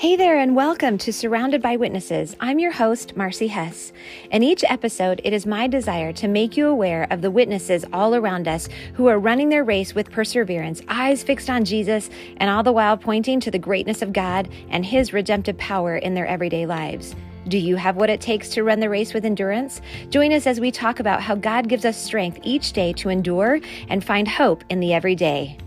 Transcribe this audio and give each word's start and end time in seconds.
Hey 0.00 0.16
there, 0.16 0.38
and 0.38 0.56
welcome 0.56 0.96
to 0.96 1.12
Surrounded 1.12 1.60
by 1.60 1.76
Witnesses. 1.76 2.34
I'm 2.40 2.58
your 2.58 2.70
host, 2.70 3.18
Marcy 3.18 3.48
Hess. 3.48 3.92
In 4.30 4.42
each 4.42 4.64
episode, 4.66 5.20
it 5.24 5.34
is 5.34 5.44
my 5.44 5.66
desire 5.66 6.10
to 6.14 6.26
make 6.26 6.56
you 6.56 6.68
aware 6.68 7.06
of 7.10 7.20
the 7.20 7.30
witnesses 7.30 7.84
all 7.92 8.14
around 8.14 8.48
us 8.48 8.66
who 8.94 9.08
are 9.08 9.18
running 9.18 9.50
their 9.50 9.62
race 9.62 9.94
with 9.94 10.10
perseverance, 10.10 10.80
eyes 10.88 11.22
fixed 11.22 11.50
on 11.50 11.66
Jesus, 11.66 12.08
and 12.38 12.48
all 12.48 12.62
the 12.62 12.72
while 12.72 12.96
pointing 12.96 13.40
to 13.40 13.50
the 13.50 13.58
greatness 13.58 14.00
of 14.00 14.14
God 14.14 14.48
and 14.70 14.86
His 14.86 15.12
redemptive 15.12 15.58
power 15.58 15.98
in 15.98 16.14
their 16.14 16.26
everyday 16.26 16.64
lives. 16.64 17.14
Do 17.48 17.58
you 17.58 17.76
have 17.76 17.96
what 17.96 18.08
it 18.08 18.22
takes 18.22 18.48
to 18.54 18.64
run 18.64 18.80
the 18.80 18.88
race 18.88 19.12
with 19.12 19.26
endurance? 19.26 19.82
Join 20.08 20.32
us 20.32 20.46
as 20.46 20.60
we 20.60 20.70
talk 20.70 21.00
about 21.00 21.20
how 21.20 21.34
God 21.34 21.68
gives 21.68 21.84
us 21.84 22.02
strength 22.02 22.38
each 22.42 22.72
day 22.72 22.94
to 22.94 23.10
endure 23.10 23.60
and 23.90 24.02
find 24.02 24.26
hope 24.26 24.64
in 24.70 24.80
the 24.80 24.94
everyday. 24.94 25.58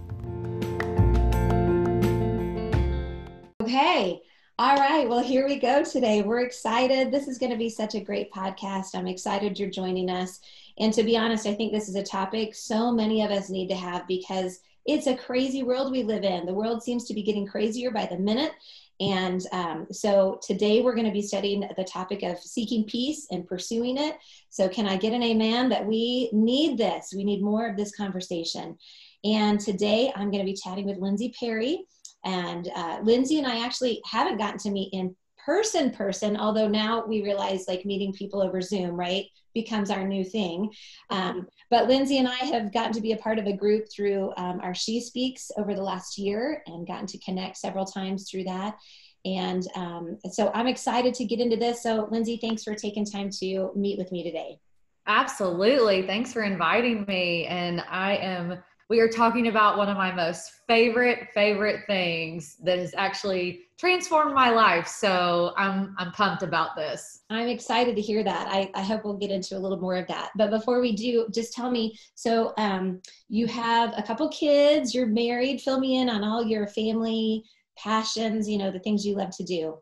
Okay. 3.64 4.22
All 4.60 4.76
right. 4.76 5.08
Well, 5.08 5.24
here 5.24 5.46
we 5.46 5.58
go 5.58 5.86
today. 5.86 6.22
We're 6.22 6.42
excited. 6.42 7.14
This 7.14 7.30
is 7.30 7.38
going 7.38 7.54
to 7.54 7.58
be 7.58 7.70
such 7.70 7.96
a 7.96 8.02
great 8.02 8.30
podcast. 8.30 8.94
I'm 8.94 9.08
excited 9.08 9.58
you're 9.58 9.70
joining 9.70 10.10
us. 10.10 10.42
And 10.80 10.94
to 10.94 11.02
be 11.02 11.16
honest, 11.16 11.48
I 11.48 11.54
think 11.54 11.72
this 11.72 11.88
is 11.88 11.96
a 11.96 12.04
topic 12.04 12.56
so 12.56 12.92
many 12.92 13.22
of 13.22 13.32
us 13.32 13.50
need 13.50 13.70
to 13.70 13.76
have 13.76 14.06
because 14.06 14.60
it's 14.86 15.08
a 15.08 15.16
crazy 15.16 15.64
world 15.64 15.94
we 15.94 16.04
live 16.04 16.26
in. 16.26 16.46
The 16.46 16.54
world 16.54 16.84
seems 16.84 17.06
to 17.06 17.14
be 17.14 17.24
getting 17.24 17.48
crazier 17.48 17.90
by 17.90 18.06
the 18.06 18.18
minute. 18.18 18.52
And 19.00 19.42
um, 19.54 19.88
so 19.94 20.42
today 20.44 20.82
we're 20.82 20.96
going 20.96 21.08
to 21.08 21.14
be 21.14 21.22
studying 21.22 21.66
the 21.78 21.86
topic 21.86 22.22
of 22.22 22.38
seeking 22.40 22.84
peace 22.84 23.28
and 23.32 23.48
pursuing 23.48 23.98
it. 23.98 24.18
So, 24.50 24.68
can 24.68 24.88
I 24.88 24.98
get 24.98 25.14
an 25.14 25.24
amen 25.24 25.70
that 25.70 25.88
we 25.88 26.30
need 26.34 26.78
this? 26.78 27.14
We 27.16 27.24
need 27.24 27.42
more 27.42 27.66
of 27.66 27.78
this 27.78 27.96
conversation. 27.96 28.78
And 29.24 29.58
today 29.58 30.12
I'm 30.18 30.32
going 30.32 30.46
to 30.46 30.52
be 30.52 30.58
chatting 30.58 30.86
with 30.86 30.98
Lindsay 30.98 31.34
Perry. 31.40 31.86
And 32.26 32.70
uh, 32.76 33.00
Lindsay 33.04 33.38
and 33.38 33.48
I 33.48 33.66
actually 33.66 34.02
haven't 34.06 34.38
gotten 34.38 34.60
to 34.60 34.72
meet 34.72 34.94
in 34.94 35.16
person 35.46 35.92
person 35.92 36.38
although 36.38 36.68
now 36.68 37.06
we 37.06 37.22
realize 37.22 37.66
like 37.68 37.86
meeting 37.86 38.14
people 38.14 38.42
over 38.42 38.62
zoom 38.62 38.98
right 38.98 39.26
becomes 39.54 39.92
our 39.92 40.08
new 40.08 40.24
thing. 40.24 40.72
Um, 41.10 41.48
but 41.70 41.88
lindsay 41.88 42.18
and 42.18 42.28
i 42.28 42.38
have 42.46 42.74
gotten 42.74 42.94
to 42.94 43.02
be 43.02 43.12
a 43.12 43.18
part 43.18 43.40
of 43.40 43.46
a 43.46 43.56
group 43.56 43.86
through 43.94 44.32
um, 44.38 44.60
our 44.62 44.74
she 44.74 45.00
speaks 45.00 45.52
over 45.58 45.74
the 45.74 45.82
last 45.82 46.18
year 46.18 46.64
and 46.66 46.88
gotten 46.88 47.08
to 47.08 47.18
connect 47.20 47.58
several 47.58 47.86
times 47.86 48.30
through 48.30 48.46
that. 48.46 48.78
And 49.26 49.68
um, 49.76 50.18
so 50.32 50.50
i'm 50.54 50.68
excited 50.68 51.14
to 51.16 51.26
get 51.26 51.40
into 51.40 51.58
this. 51.58 51.84
So 51.84 52.08
lindsay 52.10 52.38
thanks 52.38 52.64
for 52.64 52.74
taking 52.74 53.06
time 53.06 53.30
to 53.42 53.72
meet 53.76 53.98
with 53.98 54.12
me 54.12 54.24
today. 54.24 54.58
Absolutely. 55.06 56.04
Thanks 56.04 56.32
for 56.32 56.44
inviting 56.44 57.04
me. 57.06 57.46
And 57.48 57.84
i 57.90 58.16
am 58.16 58.64
we 58.90 59.00
are 59.00 59.08
talking 59.08 59.48
about 59.48 59.78
one 59.78 59.90
of 59.90 59.98
my 59.98 60.12
most 60.12 60.52
favorite 60.68 61.30
favorite 61.34 61.82
things 61.88 62.58
that 62.64 62.80
has 62.80 62.94
actually 62.98 63.62
transformed 63.78 64.34
my 64.34 64.50
life. 64.50 64.88
So 64.88 65.54
i'm 65.58 65.96
i'm 65.98 66.12
pumped 66.12 66.44
about 66.44 66.76
this. 66.76 67.22
I'm 67.30 67.48
excited 67.48 67.96
to 67.96 68.02
hear 68.02 68.24
that. 68.24 68.48
I, 68.48 68.70
I 68.76 68.82
hope 68.82 69.04
we'll 69.04 69.18
get 69.18 69.32
into 69.32 69.58
a 69.58 69.60
little 69.60 69.80
more 69.80 69.96
of 69.96 70.08
that. 70.08 70.32
But 70.36 70.50
before 70.50 70.82
we 70.82 70.96
do 70.96 71.28
just 71.34 71.54
tell 71.54 71.72
me 71.72 71.98
so 72.16 72.54
um, 72.58 73.02
you 73.30 73.48
have 73.48 73.94
a 73.98 74.04
couple 74.04 74.30
kids 74.30 74.94
you're 74.94 75.08
married 75.08 75.62
fill 75.62 75.80
me 75.80 75.98
in 75.98 76.10
on 76.10 76.24
all 76.24 76.44
your 76.44 76.68
family 76.68 77.44
passions 77.78 78.48
you 78.48 78.58
know 78.58 78.72
the 78.72 78.80
things 78.80 79.06
you 79.06 79.16
love 79.16 79.36
to 79.38 79.44
do. 79.44 79.78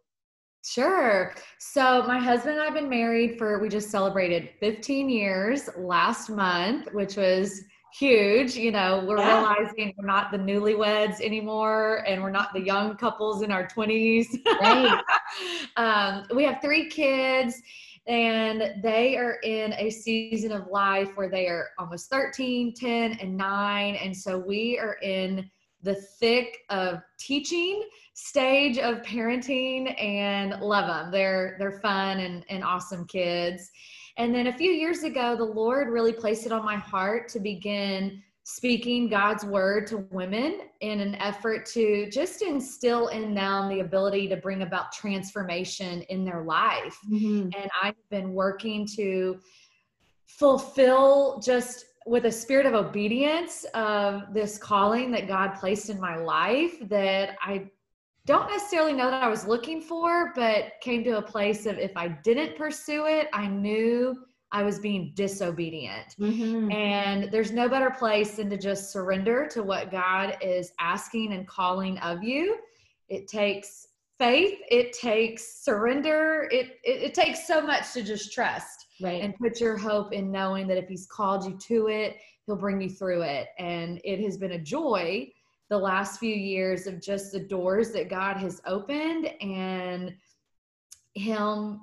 Sure. 0.64 1.34
So, 1.58 2.04
my 2.04 2.20
husband 2.20 2.58
and 2.58 2.62
I've 2.62 2.76
been 2.76 2.90
married 2.90 3.40
for, 3.40 3.60
we 3.60 3.68
just 3.68 3.90
celebrated 3.90 4.50
15 4.60 5.10
years 5.10 5.68
last 5.76 6.30
month, 6.30 6.88
which 6.94 7.18
was 7.18 7.64
huge. 7.98 8.56
You 8.56 8.72
know, 8.72 9.04
we're 9.08 9.18
yeah. 9.18 9.40
realizing 9.40 9.94
we're 9.98 10.06
not 10.06 10.32
the 10.32 10.38
newlyweds 10.38 11.22
anymore 11.22 12.04
and 12.08 12.22
we're 12.22 12.32
not 12.32 12.54
the 12.54 12.62
young 12.62 12.96
couples 12.96 13.42
in 13.42 13.52
our 13.52 13.68
20s. 13.68 14.28
Right. 14.62 15.02
um, 15.78 16.26
we 16.36 16.44
have 16.44 16.62
three 16.62 16.90
kids 16.90 17.62
and 18.08 18.82
they 18.82 19.16
are 19.16 19.36
in 19.44 19.74
a 19.74 19.90
season 19.90 20.52
of 20.52 20.68
life 20.68 21.10
where 21.16 21.30
they 21.30 21.48
are 21.48 21.70
almost 21.78 22.10
13, 22.10 22.74
10, 22.74 23.14
and 23.22 23.38
9. 23.38 23.96
And 23.96 24.16
so 24.16 24.38
we 24.38 24.80
are 24.80 24.98
in 25.04 25.50
the 25.84 25.96
thick 26.20 26.60
of 26.70 27.00
teaching 27.20 27.84
stage 28.14 28.78
of 28.78 29.02
parenting 29.02 30.00
and 30.02 30.60
love 30.62 30.88
them. 30.88 31.12
They're 31.12 31.56
they're 31.60 31.80
fun 31.80 32.20
and, 32.20 32.46
and 32.50 32.64
awesome 32.64 33.06
kids. 33.06 33.72
And 34.22 34.36
then 34.36 34.46
a 34.46 34.54
few 34.54 34.70
years 34.70 35.02
ago, 35.02 35.36
the 35.36 35.44
Lord 35.44 35.90
really 35.90 36.14
placed 36.14 36.46
it 36.46 36.52
on 36.52 36.64
my 36.64 36.76
heart 36.76 37.28
to 37.30 37.40
begin 37.40 38.22
speaking 38.44 39.10
God's 39.10 39.44
word 39.44 39.88
to 39.88 40.06
women 40.12 40.60
in 40.82 41.00
an 41.00 41.16
effort 41.16 41.66
to 41.74 42.08
just 42.12 42.44
instill 42.44 43.08
in 43.08 43.34
them 43.34 43.68
the 43.68 43.80
ability 43.80 44.28
to 44.28 44.38
bring 44.38 44.62
about 44.62 44.92
transformation 44.92 46.04
in 46.04 46.24
their 46.24 46.44
life. 46.44 47.00
Mm-hmm. 47.12 47.50
And 47.60 47.72
I've 47.82 47.96
been 48.12 48.34
working 48.34 48.88
to 48.96 49.40
fulfill 50.28 51.42
just 51.44 51.86
with 52.06 52.26
a 52.26 52.32
spirit 52.32 52.68
of 52.68 52.76
obedience 52.76 53.66
of 53.74 54.32
this 54.36 54.56
calling 54.60 55.10
that 55.14 55.28
God 55.28 55.56
placed 55.56 55.90
in 55.90 56.00
my 56.00 56.18
life 56.18 56.78
that 56.90 57.38
I 57.42 57.72
don't 58.26 58.50
necessarily 58.50 58.94
know 58.94 59.10
that 59.10 59.24
I 59.24 59.28
was 59.28 59.48
looking 59.48 59.82
for, 59.82 60.32
but 60.36 60.74
came 60.82 61.04
to 61.06 61.18
a 61.18 61.22
place 61.22 61.66
of 61.66 61.78
if 61.78 61.92
I 61.96 62.10
didn't 62.10 62.56
pursue 62.56 63.06
it, 63.06 63.28
I 63.34 63.48
knew 63.48 64.26
I 64.52 64.64
was 64.64 64.80
being 64.80 65.14
disobedient. 65.16 66.16
Mm-hmm. 66.20 66.72
And 66.72 67.32
there's 67.32 67.52
no 67.52 67.70
better 67.70 67.90
place 67.90 68.36
than 68.36 68.50
to 68.50 68.58
just 68.58 68.92
surrender 68.92 69.48
to 69.48 69.64
what 69.64 69.92
God 69.92 70.38
is 70.42 70.74
asking 70.80 71.34
and 71.34 71.48
calling 71.48 71.98
of 72.00 72.24
you. 72.24 72.58
It 73.08 73.28
takes 73.28 73.88
faith, 74.20 74.60
it 74.70 74.94
takes 74.94 75.64
surrender, 75.64 76.48
it, 76.52 76.78
it, 76.84 77.02
it 77.02 77.14
takes 77.14 77.48
so 77.48 77.62
much 77.62 77.92
to 77.94 78.04
just 78.04 78.34
trust 78.34 78.86
right. 79.02 79.24
and 79.24 79.36
put 79.38 79.60
your 79.60 79.78
hope 79.78 80.14
in 80.14 80.32
knowing 80.32 80.68
that 80.68 80.78
if 80.78 80.88
He's 80.88 81.08
called 81.08 81.46
you 81.46 81.58
to 81.58 81.88
it, 81.88 82.18
He'll 82.46 82.56
bring 82.56 82.82
you 82.82 82.90
through 82.90 83.22
it. 83.22 83.48
And 83.58 84.00
it 84.04 84.20
has 84.20 84.38
been 84.38 84.52
a 84.52 84.60
joy 84.60 85.32
the 85.72 85.78
last 85.78 86.20
few 86.20 86.36
years 86.36 86.86
of 86.86 87.02
just 87.02 87.32
the 87.32 87.40
doors 87.40 87.92
that 87.92 88.10
God 88.10 88.36
has 88.36 88.62
opened 88.66 89.28
and 89.42 90.14
Him 91.16 91.80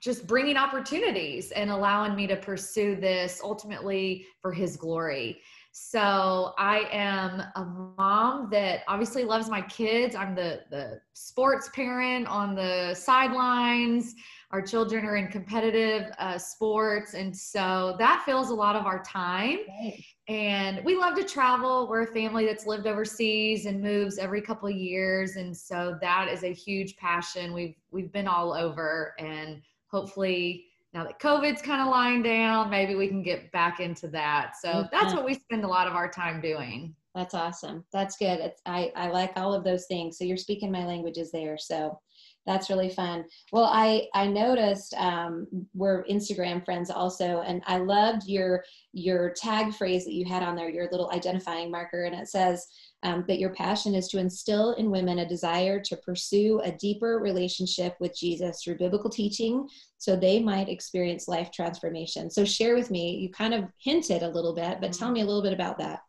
just 0.00 0.26
bringing 0.26 0.56
opportunities 0.56 1.52
and 1.52 1.70
allowing 1.70 2.16
me 2.16 2.26
to 2.28 2.36
pursue 2.36 2.96
this 2.96 3.42
ultimately 3.44 4.26
for 4.40 4.52
His 4.52 4.78
glory. 4.78 5.42
So 5.78 6.54
I 6.56 6.88
am 6.90 7.42
a 7.54 7.64
mom 7.98 8.48
that 8.50 8.80
obviously 8.88 9.24
loves 9.24 9.50
my 9.50 9.60
kids. 9.60 10.16
I'm 10.16 10.34
the 10.34 10.62
the 10.70 11.02
sports 11.12 11.68
parent 11.74 12.26
on 12.28 12.54
the 12.54 12.94
sidelines. 12.94 14.14
Our 14.52 14.62
children 14.62 15.04
are 15.04 15.16
in 15.16 15.28
competitive 15.28 16.10
uh, 16.18 16.38
sports, 16.38 17.12
and 17.12 17.36
so 17.36 17.94
that 17.98 18.22
fills 18.24 18.48
a 18.48 18.54
lot 18.54 18.74
of 18.74 18.86
our 18.86 19.02
time. 19.02 19.58
Right 19.68 20.02
and 20.28 20.84
we 20.84 20.96
love 20.96 21.14
to 21.14 21.22
travel 21.22 21.86
we're 21.88 22.02
a 22.02 22.06
family 22.12 22.44
that's 22.44 22.66
lived 22.66 22.88
overseas 22.88 23.66
and 23.66 23.80
moves 23.80 24.18
every 24.18 24.42
couple 24.42 24.68
of 24.68 24.74
years 24.74 25.36
and 25.36 25.56
so 25.56 25.96
that 26.00 26.28
is 26.28 26.42
a 26.42 26.52
huge 26.52 26.96
passion 26.96 27.52
we've 27.52 27.76
we've 27.92 28.12
been 28.12 28.26
all 28.26 28.52
over 28.52 29.14
and 29.20 29.62
hopefully 29.86 30.65
now 30.96 31.04
that 31.04 31.18
covid's 31.18 31.60
kind 31.60 31.82
of 31.82 31.88
lying 31.88 32.22
down 32.22 32.70
maybe 32.70 32.94
we 32.94 33.06
can 33.06 33.22
get 33.22 33.52
back 33.52 33.80
into 33.80 34.08
that. 34.08 34.54
So 34.60 34.88
that's 34.90 35.12
what 35.12 35.26
we 35.26 35.34
spend 35.34 35.62
a 35.62 35.68
lot 35.68 35.86
of 35.86 35.92
our 35.92 36.10
time 36.10 36.40
doing. 36.40 36.94
That's 37.14 37.34
awesome. 37.34 37.84
That's 37.92 38.16
good. 38.16 38.40
It's, 38.40 38.62
i 38.64 38.90
i 38.96 39.08
like 39.08 39.32
all 39.36 39.52
of 39.52 39.62
those 39.62 39.84
things. 39.86 40.16
So 40.16 40.24
you're 40.24 40.38
speaking 40.38 40.72
my 40.72 40.86
languages 40.86 41.30
there. 41.30 41.58
So 41.58 42.00
that's 42.46 42.70
really 42.70 42.88
fun. 42.88 43.24
Well, 43.52 43.68
I 43.70 44.06
I 44.14 44.26
noticed 44.26 44.94
um, 44.94 45.46
we're 45.74 46.04
Instagram 46.04 46.64
friends 46.64 46.90
also, 46.90 47.42
and 47.42 47.60
I 47.66 47.78
loved 47.78 48.26
your 48.26 48.64
your 48.92 49.30
tag 49.30 49.74
phrase 49.74 50.04
that 50.04 50.14
you 50.14 50.24
had 50.24 50.42
on 50.42 50.56
there, 50.56 50.70
your 50.70 50.88
little 50.90 51.10
identifying 51.10 51.70
marker, 51.70 52.04
and 52.04 52.14
it 52.14 52.28
says 52.28 52.66
um, 53.06 53.24
that 53.28 53.38
your 53.38 53.50
passion 53.50 53.94
is 53.94 54.08
to 54.08 54.18
instill 54.18 54.72
in 54.72 54.90
women 54.90 55.20
a 55.20 55.28
desire 55.28 55.80
to 55.80 55.96
pursue 55.98 56.60
a 56.64 56.72
deeper 56.72 57.20
relationship 57.22 57.94
with 58.00 58.18
Jesus 58.18 58.62
through 58.62 58.78
biblical 58.78 59.08
teaching, 59.08 59.68
so 59.98 60.16
they 60.16 60.40
might 60.40 60.68
experience 60.68 61.28
life 61.28 61.52
transformation. 61.52 62.28
So 62.28 62.44
share 62.44 62.74
with 62.74 62.90
me. 62.90 63.16
You 63.18 63.30
kind 63.30 63.54
of 63.54 63.64
hinted 63.78 64.22
a 64.24 64.28
little 64.28 64.54
bit, 64.54 64.80
but 64.80 64.92
tell 64.92 65.06
mm-hmm. 65.06 65.14
me 65.14 65.20
a 65.20 65.24
little 65.24 65.42
bit 65.42 65.52
about 65.52 65.78
that. 65.78 66.00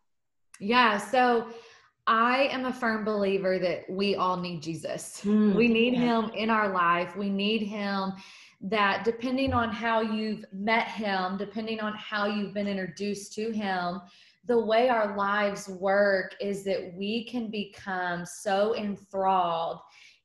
Yeah. 0.58 0.98
So 0.98 1.46
I 2.08 2.48
am 2.50 2.64
a 2.64 2.72
firm 2.72 3.04
believer 3.04 3.60
that 3.60 3.88
we 3.88 4.16
all 4.16 4.36
need 4.36 4.60
Jesus. 4.60 5.20
Mm, 5.24 5.54
we 5.54 5.68
need 5.68 5.94
yeah. 5.94 6.00
him 6.00 6.30
in 6.34 6.50
our 6.50 6.72
life. 6.72 7.14
We 7.16 7.30
need 7.30 7.62
him 7.62 8.14
that 8.60 9.04
depending 9.04 9.52
on 9.52 9.70
how 9.70 10.00
you've 10.00 10.44
met 10.52 10.88
him, 10.88 11.36
depending 11.36 11.78
on 11.78 11.92
how 11.94 12.26
you've 12.26 12.54
been 12.54 12.66
introduced 12.66 13.34
to 13.34 13.52
him, 13.52 14.00
the 14.48 14.58
way 14.58 14.88
our 14.88 15.16
lives 15.16 15.68
work 15.68 16.34
is 16.40 16.64
that 16.64 16.92
we 16.96 17.24
can 17.24 17.50
become 17.50 18.24
so 18.26 18.74
enthralled 18.74 19.78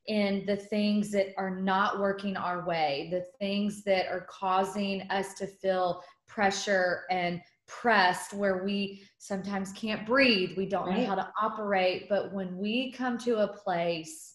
in 0.06 0.44
the 0.46 0.56
things 0.56 1.10
that 1.12 1.28
are 1.38 1.60
not 1.60 1.98
working 2.00 2.36
our 2.36 2.66
way, 2.66 3.08
the 3.10 3.24
things 3.38 3.84
that 3.84 4.06
are 4.08 4.26
causing 4.28 5.02
us 5.10 5.34
to 5.34 5.46
feel 5.46 6.02
pressure 6.26 7.04
and 7.10 7.40
pressed 7.66 8.34
where 8.34 8.64
we 8.64 9.02
sometimes 9.16 9.72
can't 9.72 10.06
breathe 10.06 10.50
we 10.54 10.66
don't 10.66 10.86
right. 10.86 11.00
know 11.00 11.06
how 11.06 11.14
to 11.14 11.32
operate 11.40 12.06
but 12.10 12.30
when 12.30 12.58
we 12.58 12.92
come 12.92 13.16
to 13.16 13.38
a 13.38 13.48
place 13.48 14.34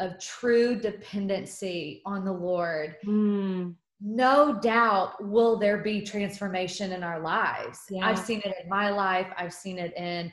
of 0.00 0.18
true 0.20 0.78
dependency 0.78 2.02
on 2.06 2.24
the 2.24 2.32
Lord, 2.32 2.96
Mm. 3.04 3.74
No 4.00 4.58
doubt 4.60 5.22
will 5.24 5.58
there 5.58 5.78
be 5.78 6.00
transformation 6.02 6.92
in 6.92 7.02
our 7.02 7.20
lives. 7.20 7.80
Yeah. 7.90 8.06
I've 8.06 8.18
seen 8.18 8.40
it 8.44 8.54
in 8.62 8.68
my 8.68 8.90
life, 8.90 9.26
I've 9.36 9.52
seen 9.52 9.78
it 9.78 9.96
in 9.96 10.32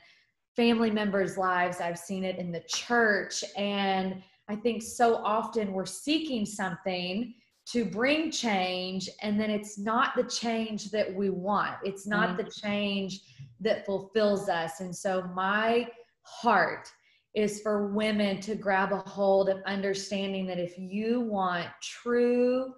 family 0.56 0.92
members' 0.92 1.38
lives, 1.38 1.82
I've 1.82 1.98
seen 1.98 2.24
it 2.24 2.38
in 2.38 2.52
the 2.52 2.64
church. 2.68 3.44
And 3.58 4.22
I 4.48 4.56
think 4.56 4.84
so 4.84 5.16
often 5.18 5.74
we're 5.74 5.86
seeking 5.86 6.46
something 6.46 7.34
to 7.68 7.84
bring 7.84 8.30
change, 8.30 9.10
and 9.24 9.40
then 9.40 9.50
it's 9.50 9.80
not 9.80 10.16
the 10.16 10.24
change 10.24 10.92
that 10.92 11.12
we 11.12 11.32
want, 11.32 11.78
it's 11.84 12.06
not 12.06 12.38
Right. 12.38 12.46
the 12.46 12.52
change 12.52 13.22
that 13.60 13.88
fulfills 13.88 14.50
us. 14.50 14.82
And 14.82 14.96
so, 14.96 15.24
my 15.34 15.90
heart 16.22 16.88
is 17.34 17.62
for 17.62 17.88
women 17.88 18.40
to 18.42 18.56
grab 18.56 18.94
a 18.94 18.98
hold 18.98 19.50
of 19.50 19.64
understanding 19.66 20.46
that 20.46 20.60
if 20.60 20.78
you 20.78 21.22
want 21.22 21.68
true 21.82 22.76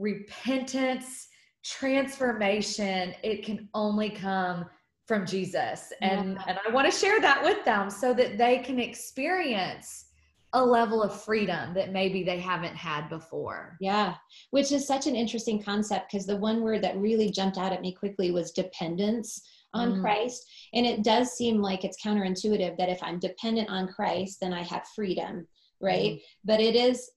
repentance, 0.00 1.28
transformation, 1.64 3.14
it 3.22 3.44
can 3.44 3.68
only 3.74 4.10
come 4.10 4.64
from 5.06 5.26
Jesus. 5.26 5.92
And 6.00 6.34
Yeah. 6.34 6.44
and 6.46 6.58
I 6.66 6.70
want 6.70 6.90
to 6.90 6.96
share 6.96 7.20
that 7.20 7.42
with 7.42 7.64
them 7.64 7.90
so 7.90 8.14
that 8.14 8.38
they 8.38 8.58
can 8.58 8.78
experience 8.78 10.06
a 10.52 10.64
level 10.64 11.02
of 11.02 11.22
freedom 11.22 11.74
that 11.74 11.92
maybe 11.92 12.24
they 12.24 12.40
haven't 12.40 12.74
had 12.74 13.08
before. 13.08 13.76
Yeah, 13.80 14.16
which 14.50 14.72
is 14.72 14.86
such 14.86 15.06
an 15.06 15.14
interesting 15.14 15.62
concept 15.62 16.10
because 16.10 16.26
the 16.26 16.36
one 16.36 16.62
word 16.62 16.82
that 16.82 16.96
really 16.96 17.30
jumped 17.30 17.58
out 17.58 17.72
at 17.72 17.82
me 17.82 17.92
quickly 17.92 18.30
was 18.32 18.50
dependence 18.52 19.40
on 19.74 19.92
Mm. 19.92 20.00
Christ. 20.00 20.48
And 20.74 20.84
it 20.84 21.04
does 21.04 21.32
seem 21.32 21.62
like 21.62 21.84
it's 21.84 22.02
counterintuitive 22.02 22.76
that 22.78 22.88
if 22.88 23.00
I'm 23.02 23.20
dependent 23.20 23.68
on 23.68 23.86
Christ, 23.86 24.38
then 24.40 24.52
I 24.52 24.62
have 24.62 24.88
freedom, 24.96 25.46
right? 25.80 26.14
Mm. 26.14 26.22
But 26.44 26.60
it 26.60 26.74
is 26.74 27.10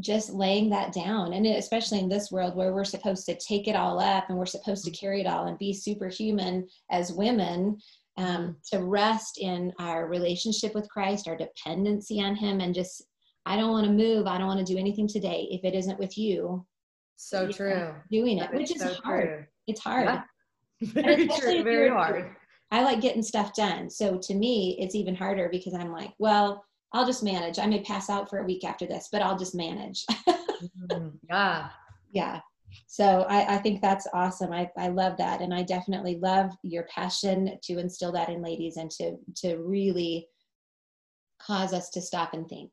just 0.00 0.30
laying 0.30 0.70
that 0.70 0.92
down. 0.92 1.32
And 1.32 1.46
it, 1.46 1.58
especially 1.58 1.98
in 1.98 2.08
this 2.08 2.30
world 2.30 2.54
where 2.56 2.72
we're 2.72 2.84
supposed 2.84 3.26
to 3.26 3.36
take 3.36 3.66
it 3.68 3.76
all 3.76 3.98
up 4.00 4.26
and 4.28 4.38
we're 4.38 4.46
supposed 4.46 4.84
to 4.84 4.90
carry 4.90 5.20
it 5.20 5.26
all 5.26 5.46
and 5.46 5.58
be 5.58 5.72
superhuman 5.72 6.66
as 6.90 7.12
women. 7.12 7.78
Um, 8.16 8.56
to 8.72 8.82
rest 8.82 9.38
in 9.38 9.72
our 9.78 10.08
relationship 10.08 10.74
with 10.74 10.88
Christ, 10.90 11.28
our 11.28 11.36
dependency 11.36 12.20
on 12.20 12.34
Him, 12.34 12.58
and 12.60 12.74
just, 12.74 13.04
I 13.46 13.54
don't 13.56 13.70
want 13.70 13.86
to 13.86 13.92
move. 13.92 14.26
I 14.26 14.38
don't 14.38 14.48
want 14.48 14.58
to 14.58 14.72
do 14.72 14.76
anything 14.76 15.06
today 15.06 15.46
if 15.52 15.62
it 15.62 15.72
isn't 15.76 16.00
with 16.00 16.18
you 16.18 16.66
So 17.14 17.46
true. 17.48 17.94
doing 18.10 18.38
it, 18.38 18.50
That 18.50 18.54
which 18.54 18.72
is 18.72 18.80
so 18.82 18.94
hard. 19.04 19.22
true. 19.24 19.44
It's 19.68 19.78
hard. 19.80 20.06
Yeah. 20.06 20.22
Very 20.82 21.28
true. 21.28 21.62
Very 21.62 21.90
hard. 21.90 22.34
I 22.72 22.82
like 22.82 23.00
getting 23.00 23.22
stuff 23.22 23.54
done. 23.54 23.88
So 23.88 24.18
to 24.20 24.34
me, 24.34 24.76
it's 24.80 24.96
even 24.96 25.14
harder 25.14 25.48
because 25.48 25.74
I'm 25.74 25.92
like, 25.92 26.10
well, 26.18 26.64
I'll 26.92 27.06
just 27.06 27.22
manage. 27.22 27.58
I 27.58 27.66
may 27.66 27.82
pass 27.82 28.08
out 28.08 28.30
for 28.30 28.38
a 28.38 28.44
week 28.44 28.64
after 28.64 28.86
this, 28.86 29.08
but 29.12 29.22
I'll 29.22 29.38
just 29.38 29.54
manage. 29.54 30.04
Mhm. 30.90 31.12
Yeah. 31.28 31.68
yeah. 32.10 32.40
So 32.88 33.24
I, 33.28 33.54
I 33.54 33.58
think 33.58 33.80
that's 33.80 34.08
awesome. 34.12 34.52
I, 34.52 34.68
I 34.76 34.88
love 34.88 35.16
that. 35.18 35.40
And 35.40 35.54
I 35.54 35.62
definitely 35.62 36.16
love 36.20 36.50
your 36.64 36.82
passion 36.92 37.56
to 37.62 37.78
instill 37.78 38.10
that 38.12 38.28
in 38.28 38.42
ladies 38.42 38.76
and 38.76 38.90
to 38.92 39.16
to 39.36 39.58
really 39.58 40.26
cause 41.40 41.72
us 41.72 41.90
to 41.90 42.00
stop 42.00 42.34
and 42.34 42.48
think. 42.48 42.72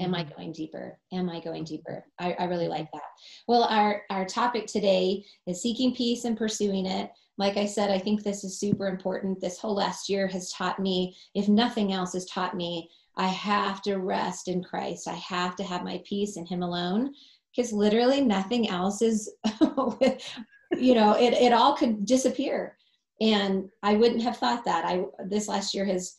Am 0.00 0.14
I 0.14 0.24
Mhm. 0.24 0.34
going 0.36 0.52
deeper? 0.52 0.98
Am 1.12 1.28
I 1.28 1.40
going 1.40 1.62
deeper? 1.64 2.04
I, 2.18 2.32
I 2.32 2.44
really 2.44 2.68
like 2.68 2.90
that. 2.92 3.02
Well, 3.46 3.64
our, 3.64 4.02
our 4.10 4.24
topic 4.24 4.66
today 4.66 5.24
is 5.46 5.60
seeking 5.62 5.94
peace 5.94 6.24
and 6.24 6.36
pursuing 6.36 6.86
it. 6.86 7.12
Like 7.38 7.56
I 7.58 7.66
said, 7.66 7.90
I 7.90 7.98
think 7.98 8.22
this 8.22 8.42
is 8.42 8.58
super 8.58 8.88
important. 8.88 9.40
This 9.40 9.58
whole 9.58 9.74
last 9.74 10.08
year 10.08 10.26
has 10.28 10.50
taught 10.50 10.78
me, 10.80 11.14
if 11.34 11.48
nothing 11.48 11.92
else 11.92 12.14
has 12.14 12.24
taught 12.26 12.56
me, 12.56 12.90
I 13.16 13.28
have 13.28 13.82
to 13.82 13.96
rest 13.96 14.48
in 14.48 14.62
Christ. 14.62 15.08
I 15.08 15.14
have 15.14 15.56
to 15.56 15.64
have 15.64 15.84
my 15.84 16.02
peace 16.04 16.36
in 16.36 16.46
Him 16.46 16.62
alone 16.62 17.12
because 17.54 17.72
literally 17.72 18.20
nothing 18.20 18.68
else 18.68 19.02
is, 19.02 19.30
you 19.60 20.94
know, 20.94 21.14
it, 21.14 21.34
it 21.34 21.52
all 21.52 21.76
could 21.76 22.04
disappear. 22.06 22.76
And 23.20 23.68
I 23.82 23.96
wouldn't 23.96 24.22
have 24.22 24.38
thought 24.38 24.64
that. 24.64 24.84
I 24.84 25.04
this 25.26 25.48
last 25.48 25.74
year 25.74 25.84
has 25.84 26.16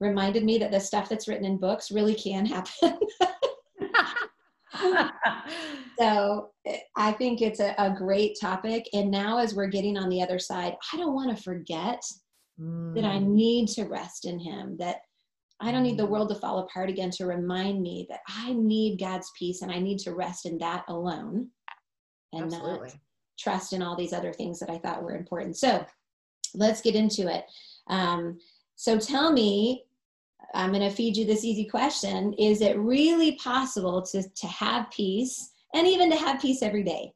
reminded 0.00 0.44
me 0.44 0.58
that 0.58 0.70
the 0.70 0.80
stuff 0.80 1.08
that's 1.08 1.28
written 1.28 1.44
in 1.44 1.58
books 1.58 1.90
really 1.90 2.14
can 2.14 2.46
happen. 2.46 2.98
so 5.98 6.50
I 6.96 7.12
think 7.12 7.42
it's 7.42 7.60
a, 7.60 7.74
a 7.78 7.94
great 7.94 8.36
topic. 8.40 8.88
And 8.92 9.10
now, 9.10 9.38
as 9.38 9.54
we're 9.54 9.66
getting 9.66 9.96
on 9.96 10.08
the 10.08 10.22
other 10.22 10.38
side, 10.38 10.74
I 10.92 10.96
don't 10.96 11.14
want 11.14 11.36
to 11.36 11.42
forget 11.42 12.02
that 12.94 13.04
I 13.04 13.18
Mm. 13.18 13.28
need 13.28 13.68
to 13.68 13.84
rest 13.84 14.24
in 14.24 14.38
Him, 14.38 14.76
that 14.78 15.02
I 15.60 15.70
don't 15.70 15.82
need 15.82 15.98
the 15.98 16.06
world 16.06 16.30
to 16.30 16.34
fall 16.34 16.60
apart 16.60 16.88
again 16.88 17.10
to 17.12 17.26
remind 17.26 17.82
me 17.82 18.06
that 18.08 18.20
I 18.28 18.52
need 18.54 18.98
God's 18.98 19.30
peace 19.38 19.62
and 19.62 19.70
I 19.70 19.78
need 19.78 19.98
to 20.00 20.14
rest 20.14 20.46
in 20.46 20.56
that 20.58 20.84
alone 20.88 21.48
and 22.32 22.44
Absolutely. 22.44 22.88
not 22.88 22.96
trust 23.38 23.72
in 23.72 23.82
all 23.82 23.96
these 23.96 24.12
other 24.12 24.32
things 24.32 24.58
that 24.60 24.70
I 24.70 24.78
thought 24.78 25.02
were 25.02 25.16
important. 25.16 25.56
So 25.56 25.84
let's 26.54 26.80
get 26.80 26.94
into 26.94 27.32
it. 27.32 27.44
Um, 27.88 28.38
so 28.76 28.98
tell 28.98 29.32
me, 29.32 29.84
I'm 30.54 30.72
going 30.72 30.88
to 30.88 30.94
feed 30.94 31.16
you 31.16 31.26
this 31.26 31.44
easy 31.44 31.66
question. 31.66 32.32
Is 32.34 32.60
it 32.62 32.78
really 32.78 33.32
possible 33.32 34.02
to, 34.02 34.22
to 34.22 34.46
have 34.46 34.90
peace 34.90 35.52
and 35.74 35.86
even 35.86 36.10
to 36.10 36.16
have 36.16 36.40
peace 36.40 36.62
every 36.62 36.82
day? 36.82 37.12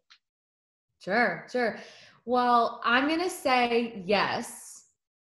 Sure, 1.00 1.46
sure. 1.50 1.79
Well, 2.26 2.81
I'm 2.85 3.08
going 3.08 3.23
to 3.23 3.31
say 3.31 4.02
yes 4.06 4.73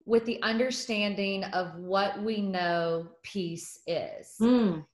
with 0.06 0.24
the 0.24 0.40
understanding 0.42 1.44
of 1.44 1.74
what 1.76 2.20
we 2.22 2.40
know 2.40 3.08
peace 3.22 3.80
is. 3.86 4.34
Mm, 4.40 4.84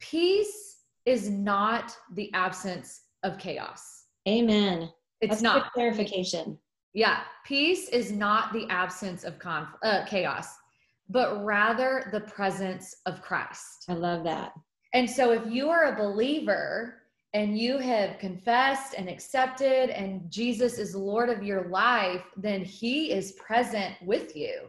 Peace 0.00 0.76
is 1.06 1.28
not 1.28 1.96
the 2.14 2.32
absence 2.34 3.02
of 3.22 3.38
chaos. 3.38 4.04
amen. 4.28 4.90
It's 5.20 5.30
That's 5.30 5.42
not. 5.42 5.72
clarification. 5.72 6.56
Yeah, 6.94 7.20
peace 7.44 7.88
is 7.88 8.12
not 8.12 8.52
the 8.52 8.66
absence 8.70 9.24
of 9.24 9.38
conf- 9.38 9.74
uh, 9.82 10.04
chaos, 10.06 10.46
but 11.08 11.44
rather 11.44 12.08
the 12.12 12.20
presence 12.20 12.94
of 13.06 13.20
Christ. 13.22 13.84
I 13.88 13.94
love 13.94 14.22
that. 14.24 14.52
And 14.94 15.08
so, 15.10 15.32
if 15.32 15.42
you 15.50 15.68
are 15.70 15.92
a 15.92 15.96
believer 15.96 16.97
and 17.34 17.58
you 17.58 17.78
have 17.78 18.18
confessed 18.18 18.94
and 18.96 19.08
accepted, 19.08 19.90
and 19.90 20.30
Jesus 20.30 20.78
is 20.78 20.94
Lord 20.94 21.28
of 21.28 21.42
your 21.42 21.68
life, 21.68 22.24
then 22.36 22.64
He 22.64 23.12
is 23.12 23.32
present 23.32 23.94
with 24.02 24.34
you. 24.34 24.68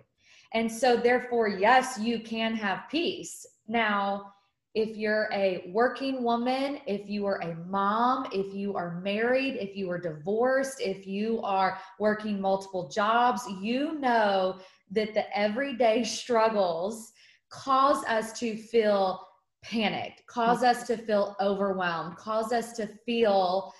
And 0.54 0.72
so, 0.72 0.98
therefore, 0.98 1.48
yes, 1.48 1.98
you 2.00 2.20
can 2.20 2.56
have 2.56 2.90
peace. 2.90 3.46
Now, 3.68 4.34
if 4.76 4.98
you're 4.98 5.30
a 5.34 5.72
working 5.74 6.24
woman, 6.24 6.80
if 6.86 7.10
you 7.10 7.26
are 7.26 7.42
a 7.42 7.56
mom, 7.68 8.28
if 8.32 8.54
you 8.54 8.76
are 8.76 9.00
married, 9.02 9.56
if 9.56 9.76
you 9.76 9.90
are 9.90 10.00
divorced, 10.00 10.80
if 10.80 11.08
you 11.08 11.42
are 11.44 11.80
working 12.00 12.40
multiple 12.40 12.88
jobs, 12.88 13.44
you 13.62 14.00
know 14.00 14.60
that 14.92 15.14
the 15.14 15.38
everyday 15.38 16.04
struggles 16.20 17.12
cause 17.50 18.04
us 18.06 18.38
to 18.40 18.56
feel 18.56 19.29
panicked, 19.62 20.26
cause 20.28 20.64
us 20.64 20.88
to 20.88 20.98
feel 20.98 21.36
overwhelmed, 21.42 22.16
cause 22.18 22.52
us 22.52 22.74
to 22.74 22.88
feel 23.06 23.74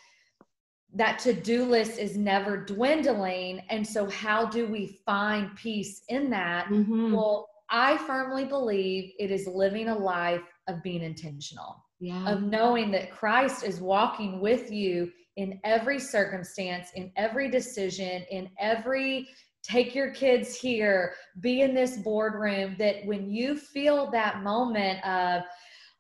that 0.94 1.20
to 1.20 1.34
do 1.34 1.66
list 1.66 2.00
is 2.00 2.18
never 2.18 2.58
dwindling. 2.58 3.60
And 3.70 3.86
so, 3.86 4.10
how 4.10 4.46
do 4.46 4.68
we 4.68 5.00
find 5.06 5.56
peace 5.56 6.04
in 6.10 6.30
that? 6.32 6.68
Mhm. 6.68 7.14
Well, 7.14 7.48
I 7.70 7.98
firmly 7.98 8.46
believe 8.46 9.14
it 9.20 9.30
is 9.30 9.48
living 9.48 9.90
a 9.90 9.98
life 9.98 10.42
of 10.68 10.82
being 10.82 11.04
intentional, 11.04 11.86
Yeah. 12.00 12.28
of 12.32 12.42
knowing 12.42 12.90
that 12.92 13.12
Christ 13.12 13.64
is 13.64 13.80
walking 13.80 14.42
with 14.42 14.72
you 14.72 15.12
in 15.36 15.60
every 15.64 16.00
circumstance, 16.00 16.92
in 16.96 17.12
every 17.16 17.50
decision, 17.50 18.24
in 18.32 18.50
every 18.60 19.30
take 19.62 19.94
your 19.94 20.12
kids 20.12 20.56
here, 20.60 21.14
be 21.42 21.62
in 21.62 21.76
this 21.76 21.98
boardroom. 21.98 22.76
That 22.80 23.06
when 23.06 23.30
you 23.30 23.56
feel 23.56 24.10
that 24.12 24.42
moment 24.42 25.06
of, 25.06 25.44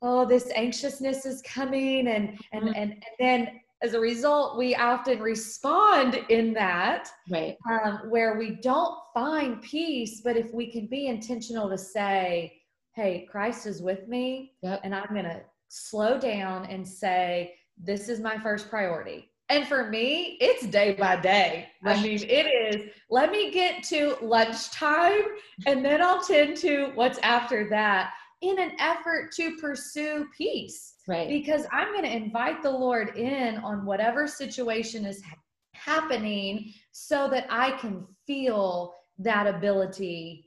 oh, 0.02 0.26
this 0.26 0.50
anxiousness 0.56 1.26
is 1.26 1.42
coming, 1.42 2.08
and 2.08 2.40
and 2.52 2.64
Mhm. 2.64 2.74
and, 2.76 2.92
and 2.94 3.04
then 3.20 3.62
as 3.82 3.94
a 3.94 4.00
result, 4.00 4.58
we 4.58 4.76
often 4.76 5.22
respond 5.22 6.16
in 6.30 6.54
that 6.54 7.10
right. 7.30 7.58
um, 7.70 8.10
where 8.10 8.38
we 8.38 8.52
don't 8.56 8.98
find 9.14 9.62
peace, 9.62 10.20
but 10.22 10.36
if 10.36 10.54
we 10.54 10.70
can 10.70 10.86
be 10.88 11.08
intentional 11.08 11.70
to 11.70 11.78
say, 11.78 12.62
hey, 12.94 13.26
Christ 13.32 13.66
is 13.66 13.82
with 13.82 14.08
me, 14.10 14.56
Yep. 14.64 14.82
and 14.84 14.94
I'm 14.94 15.08
going 15.14 15.24
to 15.24 15.42
slow 15.70 16.20
down 16.20 16.66
and 16.66 16.86
say, 16.86 17.56
this 17.78 18.10
is 18.10 18.20
my 18.20 18.38
first 18.38 18.70
priority. 18.70 19.30
And 19.48 19.66
for 19.66 19.90
me, 19.90 20.38
it's 20.42 20.68
day 20.68 20.94
by 20.94 21.16
day. 21.16 21.70
I 21.86 22.02
mean, 22.04 22.20
it 22.22 22.48
is, 22.48 22.92
let 23.10 23.32
me 23.32 23.50
get 23.52 23.82
to 23.86 24.16
lunchtime 24.22 25.22
and 25.66 25.84
then 25.84 26.02
I'll 26.02 26.22
tend 26.22 26.58
to 26.58 26.92
what's 26.96 27.18
after 27.20 27.68
that 27.70 28.12
in 28.42 28.60
an 28.60 28.72
effort 28.80 29.32
to 29.34 29.58
pursue 29.58 30.26
peace 30.38 30.94
Right. 31.08 31.28
because 31.28 31.66
I'm 31.72 31.92
going 31.92 32.06
to 32.06 32.16
invite 32.16 32.62
the 32.64 32.72
Lord 32.72 33.18
in 33.18 33.58
on 33.58 33.86
whatever 33.86 34.28
situation 34.28 35.06
is 35.06 35.22
ha- 35.24 35.36
happening 35.74 36.74
so 36.92 37.28
that 37.30 37.48
I 37.50 37.72
can 37.72 38.06
feel 38.26 38.94
that 39.18 39.48
ability 39.48 40.46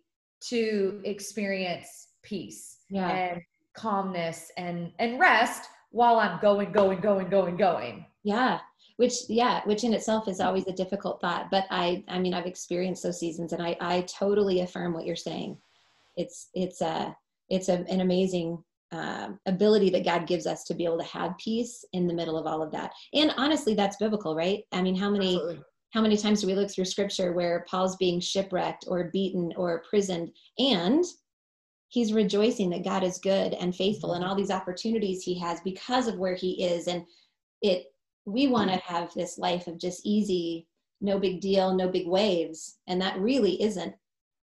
to 0.49 1.01
experience 1.05 2.09
peace. 2.23 2.79
Yeah. 2.89 3.09
And 3.11 3.43
calmness 3.75 4.51
and 4.57 4.93
and 4.99 5.19
rest 5.19 5.69
while 5.91 6.19
I'm 6.19 6.39
going, 6.41 6.73
going, 6.73 7.01
going, 7.01 7.29
going, 7.29 7.57
going. 7.57 8.07
Yeah. 8.23 8.61
Which 8.97 9.15
yeah, 9.29 9.63
which 9.65 9.85
in 9.85 9.95
itself 9.95 10.29
is 10.29 10.41
always 10.41 10.67
a 10.67 10.73
difficult 10.73 11.21
thought. 11.21 11.51
But 11.51 11.65
I 11.71 12.05
I 12.09 12.19
mean 12.19 12.35
I've 12.35 12.47
experienced 12.47 13.03
those 13.03 13.19
seasons 13.19 13.53
and 13.53 13.63
I 13.63 13.77
I 13.81 14.03
totally 14.03 14.61
affirm 14.61 14.93
what 14.95 15.07
you're 15.07 15.17
saying. 15.17 15.59
It's 16.17 16.49
it's 16.55 16.81
a 16.83 17.17
it's 17.52 17.68
a, 17.68 17.85
an 17.88 18.00
amazing 18.00 18.64
uh, 18.92 19.28
ability 19.47 19.90
that 19.90 20.04
God 20.04 20.26
gives 20.26 20.47
us 20.47 20.64
to 20.64 20.75
be 20.75 20.85
able 20.85 20.99
to 20.99 21.04
have 21.04 21.37
peace 21.38 21.85
in 21.92 22.06
the 22.06 22.14
middle 22.14 22.37
of 22.38 22.47
all 22.47 22.62
of 22.62 22.73
that. 22.73 22.92
And 23.14 23.32
honestly, 23.37 23.75
that's 23.75 23.97
biblical, 23.97 24.35
right? 24.35 24.64
I 24.73 24.82
mean, 24.82 24.97
how 24.97 25.11
many 25.11 25.35
Absolutely. 25.37 25.62
how 25.90 26.00
many 26.00 26.16
times 26.16 26.40
do 26.40 26.47
we 26.47 26.54
look 26.54 26.71
through 26.71 26.87
Scripture 26.87 27.32
where 27.32 27.64
Paul's 27.68 27.97
being 27.97 28.21
shipwrecked 28.21 28.87
or 28.88 29.11
beaten 29.12 29.52
or 29.56 29.75
imprisoned, 29.78 30.32
and 30.59 31.04
he's 31.88 32.14
rejoicing 32.14 32.71
that 32.71 32.85
God 32.85 33.04
is 33.04 33.18
good 33.18 33.52
and 33.52 33.76
faithful 33.76 34.14
and 34.14 34.25
all 34.25 34.35
these 34.35 34.50
opportunities 34.50 35.23
he 35.23 35.38
has 35.38 35.61
because 35.61 36.09
of 36.09 36.18
where 36.18 36.35
he 36.35 36.64
is. 36.64 36.87
And 36.87 37.04
it, 37.61 37.85
we 38.25 38.47
want 38.47 38.71
to 38.71 38.78
have 38.78 39.12
this 39.12 39.37
life 39.37 39.66
of 39.66 39.78
just 39.78 40.06
easy, 40.06 40.66
no 41.02 41.18
big 41.18 41.42
deal, 41.42 41.75
no 41.75 41.88
big 41.88 42.09
waves. 42.09 42.78
And 42.87 43.00
that 43.02 43.21
really 43.21 43.62
isn't 43.62 43.94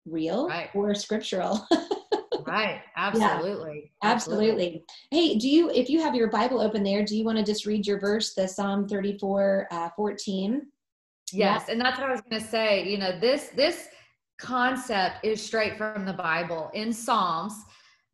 real 0.06 0.50
right. 0.50 0.70
or 0.74 0.94
scriptural. 0.94 1.66
right. 2.48 2.82
Absolutely. 2.96 3.92
Yeah, 4.04 4.12
absolutely. 4.12 4.84
Hey, 5.12 5.38
do 5.38 5.50
you, 5.50 5.70
if 5.70 5.90
you 5.90 6.02
have 6.02 6.16
your 6.16 6.30
Bible 6.30 6.60
open 6.60 6.84
there, 6.84 7.04
do 7.04 7.16
you 7.16 7.24
want 7.24 7.38
to 7.38 7.44
just 7.44 7.66
read 7.66 7.86
your 7.86 8.00
verse, 8.00 8.34
the 8.34 8.48
Psalm 8.48 8.88
34, 8.88 9.68
uh, 9.72 9.90
14? 9.96 10.62
Yes. 11.32 11.66
Yeah. 11.68 11.72
And 11.72 11.82
that's 11.82 12.00
what 12.00 12.10
I 12.10 12.12
was 12.12 12.22
going 12.22 12.42
to 12.42 12.48
say. 12.48 12.88
You 12.88 12.98
know, 12.98 13.20
this, 13.20 13.50
this, 13.56 13.90
concept 14.40 15.18
is 15.24 15.44
straight 15.44 15.78
from 15.78 16.06
the 16.06 16.14
Bible. 16.14 16.72
In 16.74 16.92
Psalms, 16.92 17.54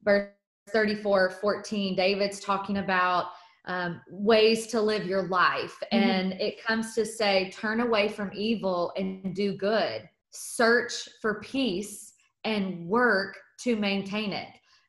verse 0.03 0.29
34 0.71 1.29
14, 1.29 1.95
David's 1.95 2.39
talking 2.39 2.77
about 2.77 3.27
um, 3.67 4.01
ways 4.09 4.67
to 4.67 4.81
live 4.81 5.05
your 5.05 5.27
life. 5.27 5.75
Mm-hmm. 5.93 6.03
And 6.03 6.33
it 6.33 6.63
comes 6.63 6.95
to 6.95 7.05
say, 7.05 7.51
turn 7.51 7.79
away 7.79 8.09
from 8.09 8.31
evil 8.33 8.91
and 8.97 9.35
do 9.35 9.55
good, 9.55 10.09
search 10.31 11.07
for 11.21 11.39
peace 11.41 12.13
and 12.43 12.87
work 12.87 13.37
to 13.65 13.75
maintain 13.75 14.31
it. 14.31 14.47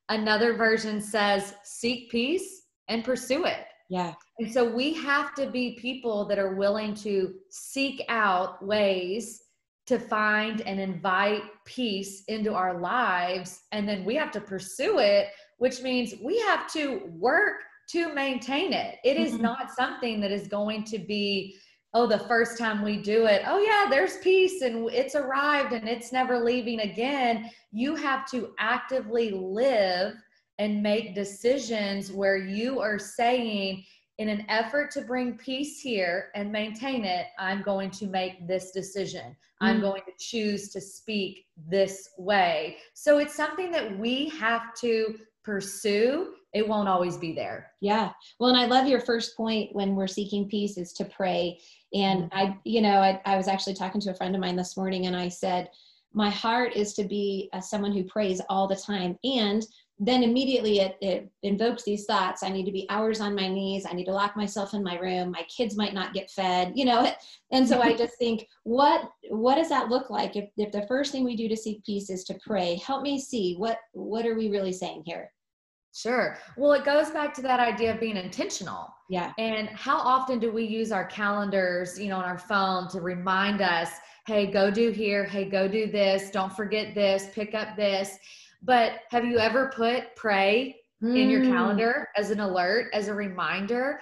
Another 0.08 0.54
version 0.54 1.00
says, 1.00 1.54
seek 1.64 2.10
peace 2.10 2.62
and 2.88 3.02
pursue 3.02 3.44
it. 3.44 3.64
Yeah. 3.88 4.14
And 4.38 4.52
so 4.52 4.68
we 4.68 4.92
have 4.94 5.34
to 5.36 5.50
be 5.50 5.78
people 5.80 6.26
that 6.26 6.38
are 6.38 6.54
willing 6.54 6.94
to 6.96 7.34
seek 7.50 8.04
out 8.08 8.64
ways 8.64 9.42
to 9.86 9.98
find 9.98 10.60
and 10.62 10.78
invite 10.78 11.42
peace 11.64 12.24
into 12.28 12.52
our 12.52 12.80
lives. 12.80 13.62
And 13.72 13.88
then 13.88 14.04
we 14.04 14.14
have 14.16 14.30
to 14.32 14.40
pursue 14.40 14.98
it, 14.98 15.28
which 15.58 15.82
means 15.82 16.14
we 16.22 16.38
have 16.40 16.70
to 16.72 17.02
work 17.12 17.62
to 17.90 18.12
maintain 18.12 18.72
it. 18.72 18.96
It 19.04 19.16
is 19.16 19.34
mm-hmm. 19.34 19.42
not 19.42 19.70
something 19.70 20.20
that 20.20 20.32
is 20.32 20.48
going 20.48 20.84
to 20.84 20.98
be, 20.98 21.56
oh, 21.96 22.06
the 22.06 22.18
first 22.18 22.58
time 22.58 22.82
we 22.82 22.98
do 22.98 23.24
it, 23.24 23.40
oh, 23.46 23.58
yeah, 23.58 23.88
there's 23.88 24.18
peace 24.18 24.60
and 24.60 24.90
it's 24.90 25.14
arrived 25.14 25.72
and 25.72 25.88
it's 25.88 26.12
never 26.12 26.38
leaving 26.38 26.80
again. 26.80 27.50
You 27.72 27.94
have 27.94 28.30
to 28.32 28.50
actively 28.58 29.30
live 29.30 30.12
and 30.58 30.82
make 30.82 31.14
decisions 31.14 32.12
where 32.12 32.36
you 32.36 32.80
are 32.80 32.98
saying, 32.98 33.82
in 34.18 34.28
an 34.28 34.44
effort 34.50 34.90
to 34.90 35.00
bring 35.00 35.38
peace 35.38 35.80
here 35.80 36.28
and 36.34 36.52
maintain 36.52 37.06
it, 37.06 37.28
I'm 37.38 37.62
going 37.62 37.90
to 37.92 38.06
make 38.06 38.46
this 38.46 38.72
decision. 38.72 39.34
I'm 39.62 39.78
mm. 39.78 39.82
going 39.82 40.02
to 40.02 40.12
choose 40.18 40.68
to 40.72 40.82
speak 40.82 41.46
this 41.66 42.10
way. 42.18 42.76
So 42.92 43.18
it's 43.18 43.34
something 43.34 43.70
that 43.70 43.98
we 43.98 44.28
have 44.30 44.74
to 44.82 45.18
pursue. 45.44 46.34
It 46.56 46.66
won't 46.66 46.88
always 46.88 47.18
be 47.18 47.34
there. 47.34 47.72
Yeah. 47.80 48.12
Well, 48.40 48.48
and 48.48 48.58
I 48.58 48.64
love 48.64 48.88
your 48.88 49.00
first 49.00 49.36
point 49.36 49.74
when 49.74 49.94
we're 49.94 50.06
seeking 50.06 50.48
peace 50.48 50.78
is 50.78 50.94
to 50.94 51.04
pray. 51.04 51.60
And 51.92 52.24
mm. 52.24 52.28
I, 52.32 52.56
you 52.64 52.80
know, 52.80 52.98
I, 52.98 53.20
I 53.26 53.36
was 53.36 53.46
actually 53.46 53.74
talking 53.74 54.00
to 54.00 54.10
a 54.10 54.14
friend 54.14 54.34
of 54.34 54.40
mine 54.40 54.56
this 54.56 54.74
morning 54.74 55.06
and 55.06 55.14
I 55.14 55.28
said, 55.28 55.68
my 56.14 56.30
heart 56.30 56.74
is 56.74 56.94
to 56.94 57.04
be 57.04 57.50
uh, 57.52 57.60
someone 57.60 57.92
who 57.92 58.04
prays 58.04 58.40
all 58.48 58.66
the 58.66 58.74
time. 58.74 59.18
And 59.22 59.66
then 59.98 60.22
immediately 60.22 60.80
it, 60.80 60.96
it 61.00 61.30
invokes 61.42 61.82
these 61.82 62.04
thoughts 62.04 62.42
i 62.42 62.50
need 62.50 62.66
to 62.66 62.72
be 62.72 62.86
hours 62.90 63.20
on 63.20 63.34
my 63.34 63.48
knees 63.48 63.86
i 63.88 63.94
need 63.94 64.04
to 64.04 64.12
lock 64.12 64.36
myself 64.36 64.74
in 64.74 64.82
my 64.82 64.98
room 64.98 65.30
my 65.30 65.42
kids 65.44 65.76
might 65.76 65.94
not 65.94 66.12
get 66.12 66.30
fed 66.30 66.72
you 66.74 66.84
know 66.84 67.10
and 67.50 67.66
so 67.66 67.80
i 67.80 67.94
just 67.96 68.18
think 68.18 68.46
what 68.64 69.10
what 69.30 69.54
does 69.54 69.68
that 69.68 69.88
look 69.88 70.10
like 70.10 70.36
if, 70.36 70.50
if 70.58 70.70
the 70.70 70.86
first 70.86 71.12
thing 71.12 71.24
we 71.24 71.36
do 71.36 71.48
to 71.48 71.56
seek 71.56 71.82
peace 71.84 72.10
is 72.10 72.24
to 72.24 72.38
pray 72.46 72.76
help 72.76 73.02
me 73.02 73.18
see 73.18 73.54
what 73.56 73.78
what 73.92 74.26
are 74.26 74.36
we 74.36 74.50
really 74.50 74.72
saying 74.72 75.02
here 75.06 75.32
Sure. 75.96 76.36
Well, 76.58 76.74
it 76.74 76.84
goes 76.84 77.08
back 77.10 77.32
to 77.34 77.42
that 77.42 77.58
idea 77.58 77.94
of 77.94 78.00
being 78.00 78.18
intentional. 78.18 78.94
Yeah. 79.08 79.32
And 79.38 79.68
how 79.70 79.96
often 79.96 80.38
do 80.38 80.52
we 80.52 80.64
use 80.64 80.92
our 80.92 81.06
calendars, 81.06 81.98
you 81.98 82.08
know, 82.08 82.18
on 82.18 82.24
our 82.24 82.36
phone 82.36 82.86
to 82.88 83.00
remind 83.00 83.62
us, 83.62 83.88
hey, 84.26 84.46
go 84.46 84.70
do 84.70 84.90
here, 84.90 85.24
hey, 85.24 85.46
go 85.46 85.66
do 85.66 85.90
this, 85.90 86.30
don't 86.30 86.54
forget 86.54 86.94
this, 86.94 87.28
pick 87.32 87.54
up 87.54 87.76
this. 87.76 88.18
But 88.62 89.00
have 89.10 89.24
you 89.24 89.38
ever 89.38 89.72
put 89.74 90.14
pray 90.16 90.76
mm. 91.02 91.16
in 91.16 91.30
your 91.30 91.44
hmm. 91.44 91.52
calendar 91.52 92.08
as 92.14 92.30
an 92.30 92.40
alert, 92.40 92.88
as 92.92 93.08
a 93.08 93.14
reminder? 93.14 94.00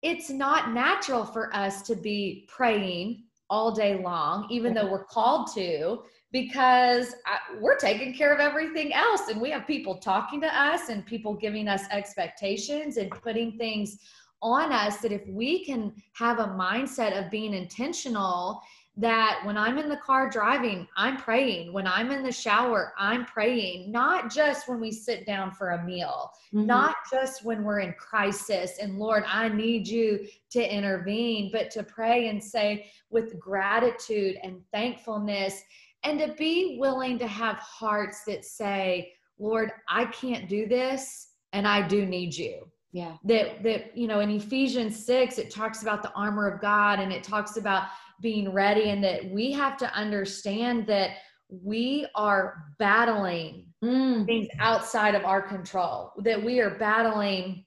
It's 0.00 0.30
not 0.30 0.72
natural 0.72 1.26
for 1.26 1.54
us 1.54 1.82
to 1.82 1.94
be 1.94 2.48
praying 2.48 3.24
all 3.50 3.70
day 3.70 4.02
long, 4.02 4.46
even 4.50 4.72
though 4.72 4.90
we're 4.90 5.04
called 5.04 5.52
to, 5.54 6.04
because 6.34 7.14
I, 7.26 7.38
we're 7.60 7.76
taking 7.76 8.12
care 8.12 8.34
of 8.34 8.40
everything 8.40 8.92
else. 8.92 9.28
And 9.28 9.40
we 9.40 9.52
have 9.52 9.68
people 9.68 9.98
talking 9.98 10.40
to 10.40 10.48
us 10.48 10.88
and 10.88 11.06
people 11.06 11.32
giving 11.32 11.68
us 11.68 11.84
expectations 11.92 12.96
and 12.96 13.08
putting 13.08 13.56
things 13.56 13.98
on 14.42 14.72
us 14.72 14.96
that 14.96 15.12
if 15.12 15.24
we 15.28 15.64
can 15.64 15.94
have 16.14 16.40
a 16.40 16.46
mindset 16.46 17.16
of 17.16 17.30
being 17.30 17.54
intentional 17.54 18.60
that 18.96 19.40
when 19.44 19.56
I'm 19.56 19.78
in 19.78 19.88
the 19.88 19.96
car 19.96 20.28
driving, 20.28 20.86
I'm 20.96 21.16
praying. 21.16 21.72
When 21.72 21.86
I'm 21.86 22.12
in 22.12 22.22
the 22.22 22.30
shower, 22.30 22.92
I'm 22.96 23.24
praying, 23.26 23.90
not 23.90 24.32
just 24.32 24.68
when 24.68 24.78
we 24.80 24.92
sit 24.92 25.26
down 25.26 25.50
for 25.50 25.70
a 25.70 25.84
meal, 25.84 26.30
mm-hmm. 26.52 26.66
not 26.66 26.96
just 27.10 27.44
when 27.44 27.64
we're 27.64 27.80
in 27.80 27.92
crisis 27.94 28.78
and 28.80 28.98
Lord, 28.98 29.24
I 29.26 29.48
need 29.48 29.88
you 29.88 30.26
to 30.50 30.74
intervene, 30.74 31.50
but 31.52 31.70
to 31.72 31.82
pray 31.82 32.28
and 32.28 32.42
say 32.42 32.86
with 33.10 33.38
gratitude 33.38 34.36
and 34.44 34.60
thankfulness 34.72 35.62
and 36.04 36.18
to 36.20 36.28
be 36.34 36.76
willing 36.78 37.18
to 37.18 37.26
have 37.26 37.56
hearts 37.56 38.24
that 38.26 38.44
say, 38.44 39.12
Lord, 39.38 39.72
I 39.88 40.04
can't 40.06 40.48
do 40.48 40.66
this 40.66 41.28
and 41.52 41.66
I 41.66 41.86
do 41.86 42.04
need 42.06 42.34
you 42.36 42.66
yeah 42.94 43.16
that 43.24 43.62
that 43.62 43.96
you 43.96 44.06
know 44.06 44.20
in 44.20 44.30
ephesians 44.30 45.04
6 45.04 45.38
it 45.38 45.50
talks 45.50 45.82
about 45.82 46.02
the 46.02 46.12
armor 46.12 46.48
of 46.48 46.60
god 46.60 47.00
and 47.00 47.12
it 47.12 47.22
talks 47.22 47.58
about 47.58 47.88
being 48.22 48.50
ready 48.52 48.88
and 48.88 49.02
that 49.04 49.28
we 49.30 49.52
have 49.52 49.76
to 49.78 49.92
understand 49.92 50.86
that 50.86 51.10
we 51.50 52.06
are 52.14 52.64
battling 52.78 53.66
mm. 53.84 54.24
things 54.24 54.48
outside 54.60 55.14
of 55.14 55.24
our 55.24 55.42
control 55.42 56.12
that 56.18 56.42
we 56.42 56.60
are 56.60 56.78
battling 56.78 57.64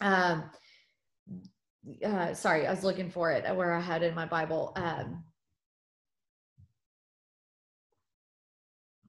um 0.00 0.48
uh 2.04 2.32
sorry 2.32 2.66
i 2.66 2.70
was 2.70 2.84
looking 2.84 3.10
for 3.10 3.32
it 3.32 3.44
where 3.56 3.72
i 3.72 3.80
had 3.80 4.02
in 4.04 4.14
my 4.14 4.26
bible 4.26 4.72
um 4.76 5.24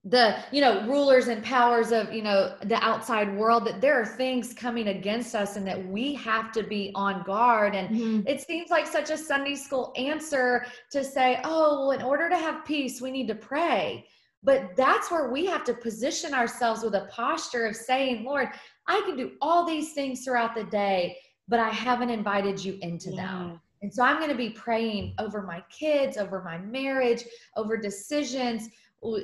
the 0.09 0.37
you 0.51 0.59
know 0.59 0.85
rulers 0.87 1.27
and 1.27 1.43
powers 1.43 1.91
of 1.91 2.11
you 2.11 2.23
know 2.23 2.55
the 2.63 2.83
outside 2.83 3.35
world 3.37 3.65
that 3.65 3.79
there 3.79 3.99
are 3.99 4.05
things 4.05 4.53
coming 4.53 4.87
against 4.87 5.35
us 5.35 5.55
and 5.55 5.67
that 5.67 5.87
we 5.87 6.13
have 6.15 6.51
to 6.51 6.63
be 6.63 6.91
on 6.95 7.21
guard 7.23 7.75
and 7.75 7.89
mm-hmm. 7.89 8.27
it 8.27 8.41
seems 8.41 8.71
like 8.71 8.87
such 8.87 9.11
a 9.11 9.17
sunday 9.17 9.55
school 9.55 9.93
answer 9.97 10.65
to 10.89 11.03
say 11.03 11.39
oh 11.43 11.87
well, 11.87 11.91
in 11.91 12.01
order 12.01 12.27
to 12.27 12.37
have 12.37 12.65
peace 12.65 13.01
we 13.01 13.11
need 13.11 13.27
to 13.27 13.35
pray 13.35 14.05
but 14.41 14.71
that's 14.75 15.11
where 15.11 15.29
we 15.29 15.45
have 15.45 15.63
to 15.63 15.73
position 15.73 16.33
ourselves 16.33 16.81
with 16.81 16.95
a 16.95 17.07
posture 17.11 17.67
of 17.67 17.75
saying 17.75 18.23
lord 18.25 18.49
i 18.87 18.99
can 19.05 19.15
do 19.15 19.31
all 19.41 19.65
these 19.65 19.93
things 19.93 20.23
throughout 20.23 20.55
the 20.55 20.63
day 20.65 21.15
but 21.47 21.59
i 21.59 21.69
haven't 21.69 22.09
invited 22.09 22.63
you 22.63 22.79
into 22.81 23.11
yeah. 23.11 23.27
them 23.27 23.61
and 23.83 23.93
so 23.93 24.01
i'm 24.01 24.17
going 24.17 24.29
to 24.29 24.35
be 24.35 24.49
praying 24.49 25.13
over 25.19 25.43
my 25.43 25.63
kids 25.69 26.17
over 26.17 26.41
my 26.41 26.57
marriage 26.57 27.25
over 27.55 27.77
decisions 27.77 28.69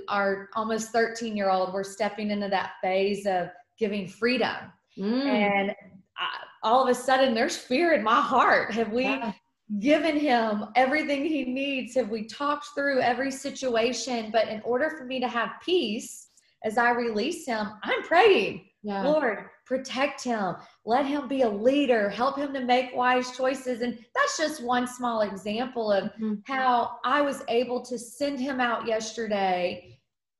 our 0.07 0.49
almost 0.55 0.91
13 0.91 1.35
year 1.35 1.49
old, 1.49 1.73
we're 1.73 1.83
stepping 1.83 2.31
into 2.31 2.47
that 2.49 2.73
phase 2.81 3.25
of 3.25 3.49
giving 3.77 4.07
freedom. 4.07 4.55
Mm. 4.97 5.25
And 5.25 5.71
I, 6.17 6.27
all 6.63 6.83
of 6.83 6.89
a 6.89 6.95
sudden, 6.95 7.33
there's 7.33 7.57
fear 7.57 7.93
in 7.93 8.03
my 8.03 8.21
heart. 8.21 8.73
Have 8.73 8.91
we 8.91 9.03
yeah. 9.03 9.33
given 9.79 10.17
him 10.17 10.65
everything 10.75 11.25
he 11.25 11.45
needs? 11.45 11.95
Have 11.95 12.09
we 12.09 12.25
talked 12.25 12.67
through 12.75 13.01
every 13.01 13.31
situation? 13.31 14.29
But 14.31 14.47
in 14.47 14.61
order 14.63 14.89
for 14.97 15.05
me 15.05 15.19
to 15.19 15.27
have 15.27 15.51
peace 15.63 16.29
as 16.63 16.77
I 16.77 16.91
release 16.91 17.45
him, 17.45 17.67
I'm 17.83 18.01
praying, 18.03 18.65
yeah. 18.85 19.01
Lord, 19.01 19.45
protect 19.65 20.23
him, 20.23 20.57
let 20.85 21.07
him 21.07 21.27
be 21.27 21.41
a 21.41 21.49
leader, 21.49 22.07
help 22.07 22.37
him 22.37 22.53
to 22.53 22.63
make 22.63 22.95
wise 22.95 23.35
choices. 23.35 23.81
And 23.81 23.97
that's 24.13 24.37
just 24.37 24.63
one 24.63 24.85
small 24.85 25.21
example 25.21 25.91
of 25.91 26.03
mm-hmm. 26.03 26.35
how 26.45 26.97
I 27.03 27.21
was 27.21 27.41
able 27.47 27.83
to 27.83 27.97
send 27.97 28.39
him 28.39 28.59
out 28.59 28.85
yesterday 28.85 29.97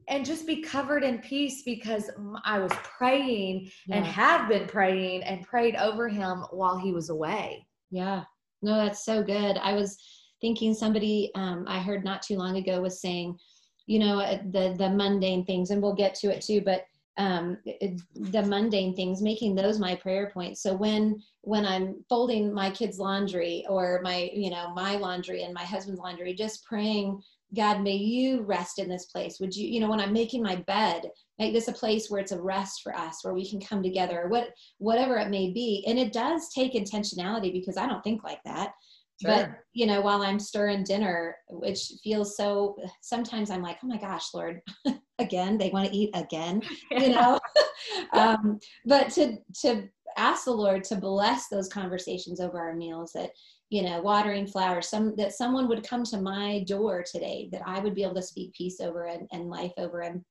and 0.08 0.24
just 0.24 0.46
be 0.46 0.62
covered 0.62 1.04
in 1.04 1.18
peace 1.18 1.64
because 1.64 2.12
I 2.44 2.60
was 2.60 2.72
praying 2.84 3.72
yeah. 3.88 3.96
and 3.96 4.06
have 4.06 4.48
been 4.48 4.68
praying 4.68 5.24
and 5.24 5.42
prayed 5.42 5.76
over 5.76 6.08
him 6.08 6.46
while 6.52 6.78
he 6.78 6.92
was 6.92 7.10
away. 7.10 7.66
Yeah. 7.90 8.26
No, 8.62 8.76
that's 8.76 9.06
so 9.06 9.24
good. 9.24 9.58
I 9.58 9.74
was 9.74 9.98
thinking 10.40 10.76
somebody 10.76 11.32
um, 11.34 11.66
I 11.68 11.80
heard 11.80 12.06
not 12.06 12.22
too 12.22 12.38
long 12.38 12.58
ago 12.58 12.80
was 12.80 13.02
saying, 13.02 13.40
you 13.88 13.98
know, 13.98 14.20
uh, 14.20 14.38
the 14.52 14.76
the 14.78 14.90
mundane 14.90 15.46
things, 15.46 15.72
and 15.72 15.82
we'll 15.82 15.96
get 15.96 16.14
to 16.16 16.28
it 16.28 16.42
too, 16.42 16.62
but 16.62 16.86
um, 17.18 17.58
it, 17.66 18.02
the 18.14 18.44
mundane 18.44 18.96
things, 18.96 19.22
making 19.22 19.56
those 19.56 19.80
my 19.80 19.96
prayer 19.96 20.30
points. 20.34 20.62
So 20.62 20.76
when 20.76 21.22
when 21.42 21.66
I'm 21.66 22.04
folding 22.10 22.54
my 22.54 22.70
kids' 22.72 23.00
laundry 23.00 23.66
or 23.70 24.02
my 24.04 24.30
you 24.34 24.50
know 24.50 24.74
my 24.74 24.96
laundry 24.96 25.44
and 25.44 25.54
my 25.54 25.64
husband's 25.64 26.02
laundry, 26.02 26.34
just 26.34 26.66
praying 26.66 27.22
God, 27.56 27.82
may 27.82 27.96
you 27.96 28.42
rest 28.42 28.80
in 28.80 28.90
this 28.90 29.06
place. 29.06 29.40
Would 29.40 29.56
you, 29.56 29.68
you 29.68 29.80
know, 29.80 29.90
when 29.90 30.00
I'm 30.00 30.14
making 30.14 30.44
my 30.44 30.58
bed, 30.58 31.10
make 31.40 31.54
this 31.54 31.68
a 31.68 31.74
place 31.74 32.10
where 32.10 32.20
it's 32.20 32.32
a 32.32 32.42
rest 32.42 32.82
for 32.84 32.96
us, 32.96 33.24
where 33.24 33.34
we 33.34 33.50
can 33.50 33.62
come 33.62 33.84
together, 33.84 34.26
what, 34.28 34.50
whatever 34.80 35.18
it 35.18 35.30
may 35.30 35.52
be. 35.52 35.84
And 35.88 35.98
it 36.00 36.12
does 36.12 36.50
take 36.54 36.74
intentionality 36.74 37.54
because 37.54 37.78
I 37.78 37.88
don't 37.88 38.04
think 38.04 38.24
like 38.24 38.42
that. 38.46 38.74
Sure. 39.22 39.32
But, 39.32 39.50
you 39.74 39.86
know, 39.86 40.02
while 40.02 40.22
I'm 40.22 40.40
stirring 40.40 40.84
dinner, 40.84 41.38
which 41.50 41.94
feels 42.04 42.36
so, 42.36 42.76
sometimes 43.02 43.50
I'm 43.50 43.62
like, 43.62 43.78
oh 43.84 43.88
my 43.88 43.98
gosh, 43.98 44.34
Lord, 44.34 44.60
again, 45.20 45.58
they 45.58 45.70
want 45.70 45.88
to 45.90 45.96
eat 45.96 46.12
again, 46.14 46.62
you 46.92 47.10
know? 47.10 47.40
um, 48.14 48.60
but 48.86 49.10
to, 49.12 49.38
to 49.62 49.88
ask 50.18 50.46
the 50.46 50.52
Lord 50.52 50.84
to 50.86 50.96
bless 50.96 51.48
those 51.48 51.70
conversations 51.70 52.40
over 52.40 52.60
our 52.60 52.76
meals 52.76 53.12
that, 53.14 53.32
you 53.70 53.82
know 53.82 54.02
watering 54.02 54.46
flowers 54.46 54.88
some 54.88 55.16
that 55.16 55.34
someone 55.34 55.68
would 55.68 55.88
come 55.88 56.04
to 56.04 56.22
my 56.22 56.64
door 56.68 57.04
today 57.04 57.50
that 57.52 57.62
i 57.66 57.80
would 57.80 57.96
be 57.96 58.04
able 58.04 58.16
to 58.16 58.22
speak 58.22 58.54
peace 58.54 58.80
over 58.80 59.06
and, 59.06 59.28
and 59.32 59.50
life 59.50 59.74
over. 59.78 60.02
And 60.02 60.24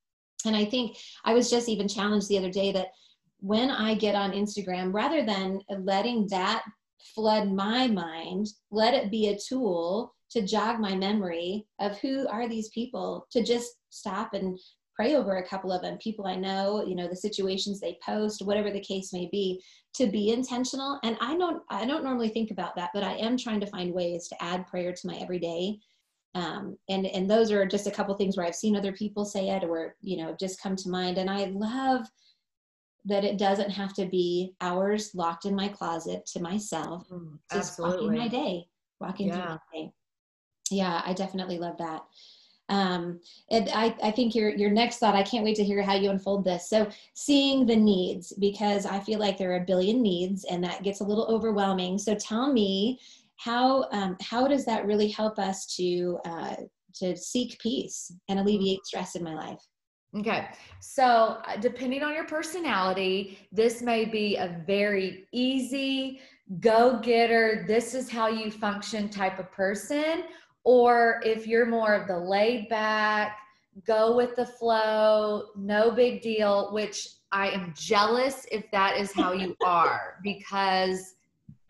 and 0.46 0.56
i 0.56 0.64
think 0.64 0.96
i 1.24 1.34
was 1.34 1.50
just 1.50 1.68
even 1.68 1.88
challenged 1.88 2.28
the 2.28 2.38
other 2.38 2.50
day 2.50 2.72
that 2.72 2.88
when 3.40 3.70
i 3.70 3.94
get 3.94 4.14
on 4.14 4.32
instagram 4.32 4.92
rather 4.92 5.24
than 5.24 5.60
letting 5.80 6.28
that 6.28 6.62
flood 7.14 7.50
my 7.50 7.86
mind 7.86 8.46
let 8.70 8.94
it 8.94 9.10
be 9.10 9.28
a 9.28 9.38
tool 9.38 10.14
to 10.30 10.42
jog 10.42 10.80
my 10.80 10.94
memory 10.94 11.66
of 11.80 11.98
who 11.98 12.26
are 12.28 12.48
these 12.48 12.68
people 12.70 13.26
to 13.30 13.42
just 13.42 13.76
stop 13.94 14.34
and 14.34 14.58
pray 14.94 15.16
over 15.16 15.36
a 15.36 15.46
couple 15.46 15.72
of 15.72 15.82
them. 15.82 15.98
People 15.98 16.26
i 16.26 16.36
know 16.36 16.84
you 16.86 16.94
know 16.94 17.08
the 17.08 17.16
situations 17.16 17.80
they 17.80 17.98
post 18.04 18.42
whatever 18.42 18.70
the 18.70 18.80
case 18.80 19.12
may 19.12 19.28
be 19.30 19.62
to 19.94 20.06
be 20.06 20.32
intentional. 20.32 20.98
And 21.02 21.16
i 21.20 21.36
don't 21.36 21.62
i 21.70 21.84
don't 21.84 22.04
normally 22.04 22.28
think 22.28 22.50
about 22.50 22.76
that 22.76 22.90
but 22.94 23.02
i 23.02 23.14
am 23.14 23.36
trying 23.36 23.60
to 23.60 23.66
find 23.66 23.92
ways 23.92 24.28
to 24.28 24.42
add 24.42 24.66
prayer 24.66 24.92
to 24.92 25.06
my 25.06 25.16
everyday. 25.16 25.78
Um, 26.36 26.76
and 26.88 27.06
and 27.06 27.30
those 27.30 27.52
are 27.52 27.64
just 27.64 27.86
a 27.86 27.92
couple 27.92 28.14
things 28.16 28.36
where 28.36 28.46
i've 28.46 28.56
seen 28.56 28.76
other 28.76 28.92
people 28.92 29.24
say 29.24 29.50
it 29.50 29.62
or 29.62 29.94
you 30.00 30.16
know 30.16 30.36
just 30.38 30.62
come 30.62 30.76
to 30.76 30.88
mind. 30.88 31.18
And 31.18 31.30
i 31.30 31.44
love 31.46 32.06
that 33.06 33.24
it 33.24 33.38
doesn't 33.38 33.70
have 33.70 33.92
to 33.94 34.06
be 34.06 34.54
hours 34.60 35.14
locked 35.14 35.44
in 35.44 35.54
my 35.54 35.68
closet 35.68 36.24
to 36.26 36.40
myself 36.40 37.06
mm, 37.10 37.38
just 37.52 37.78
walking 37.78 38.16
my 38.16 38.28
day 38.28 38.66
walking 39.00 39.28
yeah. 39.28 39.34
through 39.34 39.44
my 39.44 39.58
day. 39.72 39.92
Yeah 40.70 41.02
i 41.04 41.12
definitely 41.12 41.58
love 41.58 41.76
that 41.78 42.02
um, 42.68 43.21
and 43.50 43.68
I, 43.75 43.94
I 44.02 44.11
think 44.11 44.35
your 44.35 44.50
your 44.50 44.71
next 44.71 44.99
thought, 44.99 45.14
I 45.14 45.23
can't 45.23 45.44
wait 45.44 45.56
to 45.56 45.64
hear 45.64 45.83
how 45.83 45.94
you 45.94 46.11
unfold 46.11 46.44
this. 46.44 46.68
So 46.68 46.88
seeing 47.14 47.66
the 47.66 47.76
needs, 47.76 48.33
because 48.38 48.87
I 48.87 49.00
feel 49.00 49.18
like 49.18 49.37
there 49.37 49.52
are 49.52 49.62
a 49.62 49.66
billion 49.66 50.02
needs 50.02 50.44
and 50.44 50.64
that 50.64 50.83
gets 50.83 51.00
a 51.00 51.04
little 51.04 51.26
overwhelming. 51.26 51.99
So 51.99 52.14
tell 52.14 52.52
me 52.52 52.99
how 53.37 53.88
um, 53.92 54.16
how 54.23 54.49
does 54.49 54.64
that 54.64 54.87
really 54.87 55.09
help 55.09 55.38
us 55.38 55.66
to 55.76 56.18
uh, 56.25 56.56
to 56.94 57.16
seek 57.16 57.59
peace 57.59 58.12
and 58.28 58.38
alleviate 58.38 58.85
stress 58.87 59.14
in 59.14 59.23
my 59.23 59.35
life? 59.35 59.61
Okay. 60.16 60.47
So, 60.80 61.42
uh, 61.44 61.56
depending 61.56 62.04
on 62.04 62.14
your 62.14 62.25
personality, 62.25 63.38
this 63.50 63.83
may 63.83 64.04
be 64.04 64.37
a 64.37 64.62
very 64.64 65.26
easy, 65.33 66.20
go 66.61 67.00
getter, 67.03 67.64
this 67.66 67.94
is 67.94 68.09
how 68.09 68.29
you 68.29 68.50
function 68.50 69.09
type 69.09 69.40
of 69.40 69.50
person, 69.50 70.22
or 70.64 71.20
if 71.24 71.46
you're 71.46 71.66
more 71.66 71.94
of 71.94 72.09
the 72.09 72.18
laid 72.18 72.68
back, 72.68 73.38
go 73.87 74.16
with 74.16 74.35
the 74.37 74.46
flow, 74.46 75.50
no 75.57 75.90
big 75.90 76.22
deal, 76.22 76.72
which 76.72 77.09
I 77.33 77.50
am 77.50 77.74
jealous 77.77 78.46
if 78.50 78.70
that 78.70 78.96
is 78.96 79.12
how 79.12 79.33
you 79.33 79.57
are 79.64 80.16
because 80.22 81.14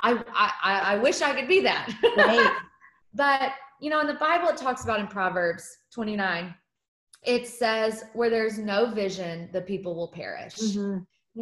I, 0.02 0.22
I, 0.32 0.94
I 0.94 0.96
wish 0.96 1.22
I 1.22 1.34
could 1.34 1.48
be 1.48 1.60
that. 1.60 1.92
Right. 2.16 2.52
but, 3.14 3.52
you 3.80 3.90
know, 3.90 4.00
in 4.00 4.06
the 4.06 4.14
Bible, 4.14 4.48
it 4.48 4.56
talks 4.56 4.84
about 4.84 5.00
in 5.00 5.06
Proverbs 5.06 5.78
29, 5.92 6.54
it 7.24 7.48
says, 7.48 8.04
where 8.12 8.28
there's 8.28 8.58
no 8.58 8.90
vision, 8.90 9.48
the 9.52 9.62
people 9.62 9.94
will 9.94 10.08
perish. 10.08 10.56
Mm-hmm. 10.56 10.98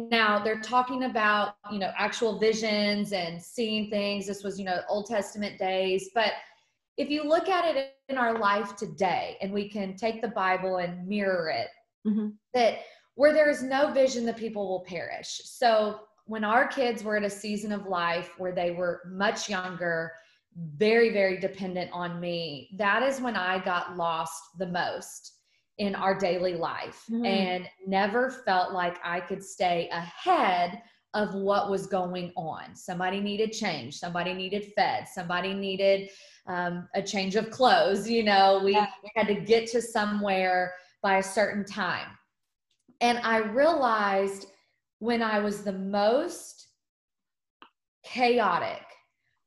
Now 0.09 0.39
they're 0.39 0.61
talking 0.61 1.03
about, 1.03 1.57
you 1.71 1.77
know, 1.77 1.91
actual 1.97 2.39
visions 2.39 3.11
and 3.11 3.39
seeing 3.41 3.89
things. 3.89 4.25
This 4.25 4.43
was, 4.43 4.57
you 4.57 4.65
know, 4.65 4.79
Old 4.89 5.05
Testament 5.05 5.59
days, 5.59 6.09
but 6.15 6.31
if 6.97 7.09
you 7.09 7.23
look 7.23 7.49
at 7.49 7.75
it 7.75 7.93
in 8.09 8.17
our 8.17 8.37
life 8.37 8.75
today 8.75 9.37
and 9.41 9.51
we 9.51 9.67
can 9.69 9.95
take 9.95 10.21
the 10.21 10.27
bible 10.29 10.77
and 10.77 11.07
mirror 11.07 11.49
it 11.49 11.69
mm-hmm. 12.07 12.29
that 12.53 12.79
where 13.15 13.33
there 13.33 13.49
is 13.49 13.63
no 13.63 13.91
vision 13.91 14.25
the 14.25 14.33
people 14.33 14.67
will 14.67 14.85
perish 14.85 15.41
so 15.43 15.99
when 16.25 16.43
our 16.43 16.67
kids 16.67 17.03
were 17.03 17.17
at 17.17 17.23
a 17.23 17.29
season 17.29 17.71
of 17.71 17.87
life 17.87 18.31
where 18.37 18.53
they 18.53 18.71
were 18.71 19.01
much 19.09 19.49
younger 19.49 20.11
very 20.77 21.11
very 21.11 21.39
dependent 21.39 21.89
on 21.93 22.19
me 22.19 22.69
that 22.77 23.01
is 23.03 23.19
when 23.19 23.35
i 23.35 23.63
got 23.63 23.97
lost 23.97 24.41
the 24.59 24.67
most 24.67 25.33
in 25.79 25.95
our 25.95 26.17
daily 26.17 26.53
life 26.53 27.03
mm-hmm. 27.09 27.25
and 27.25 27.67
never 27.87 28.29
felt 28.29 28.71
like 28.73 28.97
i 29.03 29.19
could 29.19 29.43
stay 29.43 29.89
ahead 29.91 30.81
of 31.13 31.33
what 31.35 31.69
was 31.69 31.87
going 31.87 32.31
on 32.35 32.75
somebody 32.75 33.19
needed 33.19 33.51
change 33.51 33.97
somebody 33.97 34.33
needed 34.33 34.71
fed 34.75 35.07
somebody 35.07 35.53
needed 35.53 36.09
um, 36.47 36.87
a 36.93 37.01
change 37.01 37.35
of 37.35 37.49
clothes. 37.49 38.09
You 38.09 38.23
know, 38.23 38.61
we, 38.63 38.73
yeah. 38.73 38.87
we 39.03 39.11
had 39.15 39.27
to 39.27 39.35
get 39.35 39.67
to 39.71 39.81
somewhere 39.81 40.73
by 41.01 41.17
a 41.17 41.23
certain 41.23 41.65
time. 41.65 42.07
And 43.01 43.19
I 43.19 43.37
realized 43.37 44.47
when 44.99 45.21
I 45.21 45.39
was 45.39 45.63
the 45.63 45.73
most 45.73 46.67
chaotic 48.05 48.81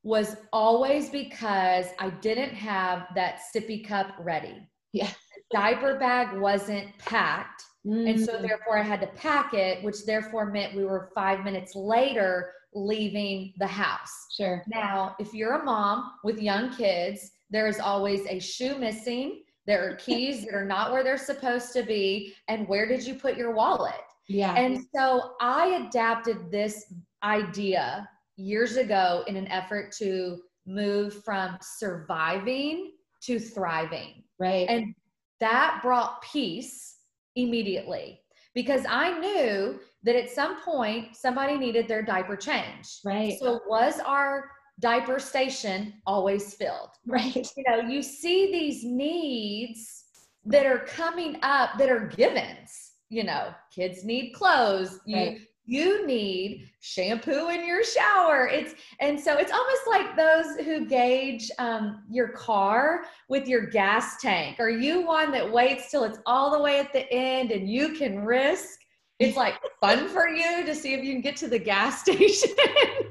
was 0.02 0.36
always 0.52 1.10
because 1.10 1.86
I 1.98 2.10
didn't 2.10 2.54
have 2.54 3.08
that 3.14 3.40
sippy 3.54 3.86
cup 3.86 4.14
ready. 4.20 4.68
Yeah. 4.92 5.10
The 5.50 5.58
diaper 5.58 5.98
bag 5.98 6.38
wasn't 6.38 6.96
packed. 6.98 7.62
Mm-hmm. 7.86 8.08
And 8.08 8.20
so 8.20 8.34
mm. 8.34 8.42
therefore 8.42 8.78
I 8.78 8.82
had 8.82 9.00
to 9.00 9.06
pack 9.08 9.54
it, 9.54 9.82
which 9.84 10.04
therefore 10.04 10.46
meant 10.46 10.74
we 10.74 10.84
were 10.84 11.10
five 11.14 11.44
minutes 11.44 11.76
later 11.76 12.52
leaving 12.74 13.54
the 13.58 13.66
house. 13.66 14.26
Sure. 14.36 14.62
Now, 14.66 15.14
if 15.18 15.32
you're 15.32 15.60
a 15.60 15.64
mom 15.64 16.12
with 16.24 16.40
young 16.40 16.74
kids, 16.74 17.30
there 17.48 17.66
is 17.66 17.78
always 17.78 18.26
a 18.26 18.38
shoe 18.38 18.76
missing. 18.76 19.42
There 19.66 19.88
are 19.88 19.94
keys 19.96 20.44
that 20.44 20.54
are 20.54 20.64
not 20.64 20.92
where 20.92 21.04
they're 21.04 21.16
supposed 21.16 21.72
to 21.74 21.82
be. 21.82 22.34
And 22.48 22.66
where 22.68 22.86
did 22.86 23.06
you 23.06 23.14
put 23.14 23.36
your 23.36 23.54
wallet? 23.54 23.94
Yeah. 24.28 24.54
And 24.56 24.84
so 24.94 25.34
I 25.40 25.86
adapted 25.86 26.50
this 26.50 26.92
idea 27.22 28.08
years 28.36 28.76
ago 28.76 29.24
in 29.28 29.36
an 29.36 29.46
effort 29.48 29.92
to 29.98 30.38
move 30.66 31.24
from 31.24 31.56
surviving 31.62 32.92
to 33.22 33.38
thriving. 33.38 34.24
Right. 34.38 34.68
And 34.68 34.94
that 35.40 35.80
brought 35.82 36.22
peace 36.22 36.95
immediately 37.36 38.20
because 38.54 38.84
I 38.88 39.18
knew 39.18 39.78
that 40.02 40.16
at 40.16 40.30
some 40.30 40.60
point 40.62 41.14
somebody 41.14 41.56
needed 41.58 41.88
their 41.88 42.02
diaper 42.02 42.36
changed. 42.36 43.00
Right. 43.04 43.38
So 43.38 43.60
was 43.68 44.00
our 44.04 44.50
diaper 44.80 45.18
station 45.18 45.94
always 46.06 46.54
filled? 46.54 46.90
Right. 47.06 47.46
You 47.56 47.64
know, 47.68 47.80
you 47.80 48.02
see 48.02 48.50
these 48.50 48.82
needs 48.84 50.04
that 50.46 50.64
are 50.64 50.78
coming 50.78 51.38
up 51.42 51.70
that 51.78 51.90
are 51.90 52.06
givens. 52.06 52.92
You 53.08 53.24
know, 53.24 53.54
kids 53.74 54.04
need 54.04 54.32
clothes. 54.32 55.00
You 55.06 55.16
right. 55.16 55.40
You 55.66 56.06
need 56.06 56.70
shampoo 56.80 57.48
in 57.48 57.66
your 57.66 57.84
shower. 57.84 58.48
It's 58.48 58.74
and 59.00 59.18
so 59.18 59.36
it's 59.36 59.52
almost 59.52 59.82
like 59.88 60.16
those 60.16 60.64
who 60.64 60.86
gauge 60.86 61.50
um, 61.58 62.04
your 62.10 62.28
car 62.28 63.02
with 63.28 63.46
your 63.46 63.66
gas 63.66 64.20
tank. 64.20 64.60
Are 64.60 64.70
you 64.70 65.04
one 65.04 65.32
that 65.32 65.52
waits 65.52 65.90
till 65.90 66.04
it's 66.04 66.20
all 66.24 66.50
the 66.50 66.62
way 66.62 66.78
at 66.78 66.92
the 66.92 67.10
end 67.12 67.50
and 67.50 67.68
you 67.68 67.94
can 67.94 68.24
risk 68.24 68.78
it's 69.18 69.36
like 69.36 69.54
fun 69.80 70.08
for 70.08 70.28
you 70.28 70.64
to 70.64 70.74
see 70.74 70.92
if 70.92 71.02
you 71.02 71.12
can 71.12 71.22
get 71.22 71.36
to 71.36 71.48
the 71.48 71.58
gas 71.58 72.00
station. 72.02 72.50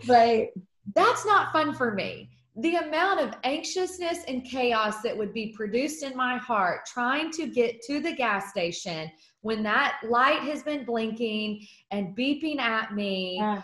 right. 0.07 0.49
That's 0.93 1.25
not 1.25 1.51
fun 1.51 1.73
for 1.73 1.93
me. 1.93 2.29
The 2.57 2.75
amount 2.75 3.19
of 3.19 3.33
anxiousness 3.43 4.19
and 4.27 4.45
chaos 4.45 5.01
that 5.01 5.17
would 5.17 5.33
be 5.33 5.53
produced 5.57 6.03
in 6.03 6.15
my 6.15 6.37
heart 6.37 6.85
trying 6.85 7.31
to 7.31 7.47
get 7.47 7.81
to 7.83 7.99
the 7.99 8.13
gas 8.13 8.49
station 8.49 9.11
when 9.45 9.61
that 9.61 9.99
light 10.09 10.39
has 10.39 10.63
been 10.63 10.83
blinking 10.83 11.67
and 11.91 12.17
beeping 12.17 12.57
at 12.57 12.95
me, 12.95 13.39
uh, 13.39 13.61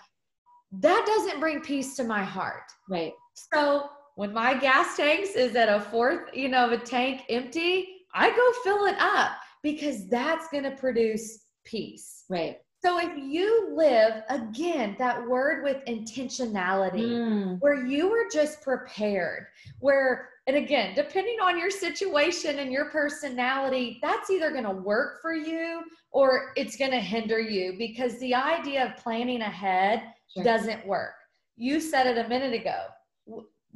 that 0.74 1.04
doesn't 1.08 1.40
bring 1.40 1.60
peace 1.60 1.96
to 1.96 2.04
my 2.04 2.22
heart. 2.24 2.72
Right. 2.88 3.14
So 3.34 3.90
when 4.14 4.32
my 4.32 4.54
gas 4.54 4.96
tanks 4.96 5.32
is 5.32 5.56
at 5.56 5.70
a 5.70 5.80
fourth, 5.82 6.36
you 6.36 6.50
know, 6.50 6.68
of 6.68 6.72
a 6.72 6.78
tank 6.78 7.24
empty, 7.30 7.88
I 8.14 8.30
go 8.30 8.52
fill 8.64 8.86
it 8.86 8.96
up 9.00 9.32
because 9.64 10.08
that's 10.08 10.48
going 10.50 10.66
to 10.66 10.72
produce 10.76 11.46
peace. 11.66 12.26
Right. 12.30 12.60
So 12.86 13.00
if 13.00 13.18
you 13.18 13.74
live 13.76 14.22
again 14.30 14.96
that 15.00 15.28
word 15.28 15.64
with 15.64 15.84
intentionality 15.86 17.10
mm. 17.10 17.60
where 17.60 17.84
you 17.88 18.08
were 18.08 18.26
just 18.32 18.62
prepared, 18.62 19.48
where 19.80 20.30
and 20.52 20.66
again, 20.66 20.94
depending 20.96 21.38
on 21.42 21.58
your 21.58 21.70
situation 21.72 22.60
and 22.60 22.74
your 22.74 22.90
personality, 22.90 24.00
that's 24.02 24.30
either 24.30 24.52
going 24.52 24.66
to 24.66 24.72
work 24.72 25.22
for 25.22 25.34
you 25.34 25.82
or 26.12 26.52
it's 26.58 26.76
going 26.76 26.92
to 26.92 27.00
hinder 27.00 27.40
you 27.40 27.76
because 27.78 28.20
the 28.20 28.36
idea 28.36 28.86
of 28.86 29.02
planning 29.02 29.44
ahead 29.44 30.04
sure. 30.34 30.44
doesn't 30.44 30.86
work. 30.86 31.14
You 31.56 31.80
said 31.80 32.06
it 32.06 32.26
a 32.26 32.28
minute 32.28 32.54
ago. 32.54 32.84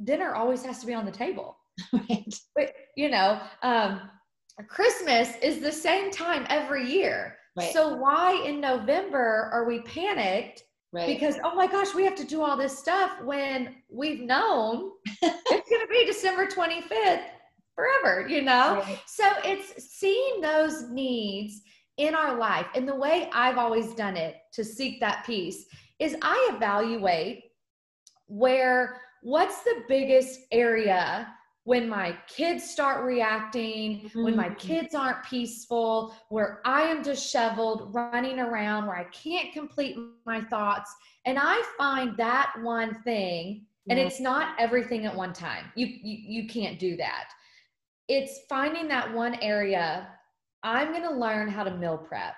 Dinner 0.04 0.34
always 0.34 0.66
has 0.66 0.78
to 0.80 0.86
be 0.86 0.92
on 0.92 1.06
the 1.06 1.12
table. 1.12 1.56
Right. 1.94 2.34
But, 2.54 2.72
you 2.94 3.08
know, 3.08 3.40
um, 3.62 4.10
Christmas 4.68 5.36
is 5.42 5.60
the 5.60 5.72
same 5.72 6.10
time 6.10 6.46
every 6.50 6.90
year. 6.90 7.36
Right. 7.56 7.72
So 7.72 7.96
why 7.96 8.42
in 8.44 8.60
November 8.60 9.48
are 9.50 9.66
we 9.66 9.80
panicked? 9.80 10.62
Right. 10.92 11.06
Because 11.06 11.36
oh 11.44 11.54
my 11.54 11.66
gosh, 11.66 11.94
we 11.94 12.04
have 12.04 12.14
to 12.16 12.24
do 12.24 12.42
all 12.42 12.56
this 12.56 12.78
stuff 12.78 13.20
when 13.22 13.76
we've 13.90 14.20
known 14.20 14.92
it's 15.22 15.70
going 15.70 15.82
to 15.82 15.88
be 15.90 16.06
December 16.06 16.46
25th 16.46 17.24
forever, 17.74 18.26
you 18.28 18.42
know? 18.42 18.82
Right. 18.86 19.00
So 19.06 19.24
it's 19.44 19.90
seeing 19.92 20.40
those 20.40 20.88
needs 20.88 21.60
in 21.98 22.14
our 22.14 22.36
life. 22.36 22.66
And 22.74 22.88
the 22.88 22.94
way 22.94 23.28
I've 23.32 23.58
always 23.58 23.94
done 23.94 24.16
it 24.16 24.36
to 24.54 24.64
seek 24.64 25.00
that 25.00 25.24
peace 25.24 25.66
is 25.98 26.16
I 26.22 26.50
evaluate 26.54 27.44
where 28.26 29.00
what's 29.22 29.62
the 29.62 29.82
biggest 29.88 30.40
area 30.52 31.28
when 31.66 31.88
my 31.88 32.16
kids 32.28 32.62
start 32.62 33.04
reacting, 33.04 34.02
mm-hmm. 34.02 34.22
when 34.22 34.36
my 34.36 34.50
mm-hmm. 34.50 34.68
kids 34.68 34.94
aren't 34.94 35.24
peaceful, 35.24 36.14
where 36.28 36.60
I 36.64 36.82
am 36.82 37.02
disheveled, 37.02 37.92
running 37.92 38.38
around, 38.38 38.86
where 38.86 38.94
I 38.94 39.04
can't 39.10 39.52
complete 39.52 39.96
my 40.24 40.42
thoughts. 40.42 40.94
And 41.24 41.36
I 41.40 41.60
find 41.76 42.16
that 42.18 42.52
one 42.62 42.94
thing, 43.02 43.66
and 43.90 43.98
it's 43.98 44.20
not 44.20 44.54
everything 44.60 45.06
at 45.06 45.14
one 45.14 45.32
time. 45.32 45.64
You, 45.74 45.86
you 45.86 46.42
you 46.42 46.48
can't 46.48 46.78
do 46.78 46.96
that. 46.98 47.30
It's 48.06 48.42
finding 48.48 48.86
that 48.88 49.12
one 49.12 49.34
area. 49.42 50.06
I'm 50.62 50.92
going 50.92 51.02
to 51.02 51.14
learn 51.14 51.48
how 51.48 51.64
to 51.64 51.76
meal 51.76 51.98
prep. 51.98 52.34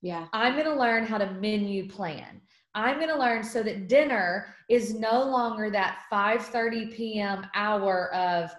Yeah. 0.00 0.28
I'm 0.32 0.54
going 0.54 0.64
to 0.64 0.74
learn 0.74 1.04
how 1.04 1.18
to 1.18 1.30
menu 1.32 1.90
plan. 1.90 2.40
I'm 2.74 2.96
going 2.96 3.10
to 3.10 3.18
learn 3.18 3.44
so 3.44 3.62
that 3.64 3.86
dinner 3.88 4.46
is 4.70 4.94
no 4.94 5.22
longer 5.24 5.68
that 5.70 6.04
5:30 6.10 6.96
p.m. 6.96 7.46
hour 7.54 8.14
of 8.14 8.50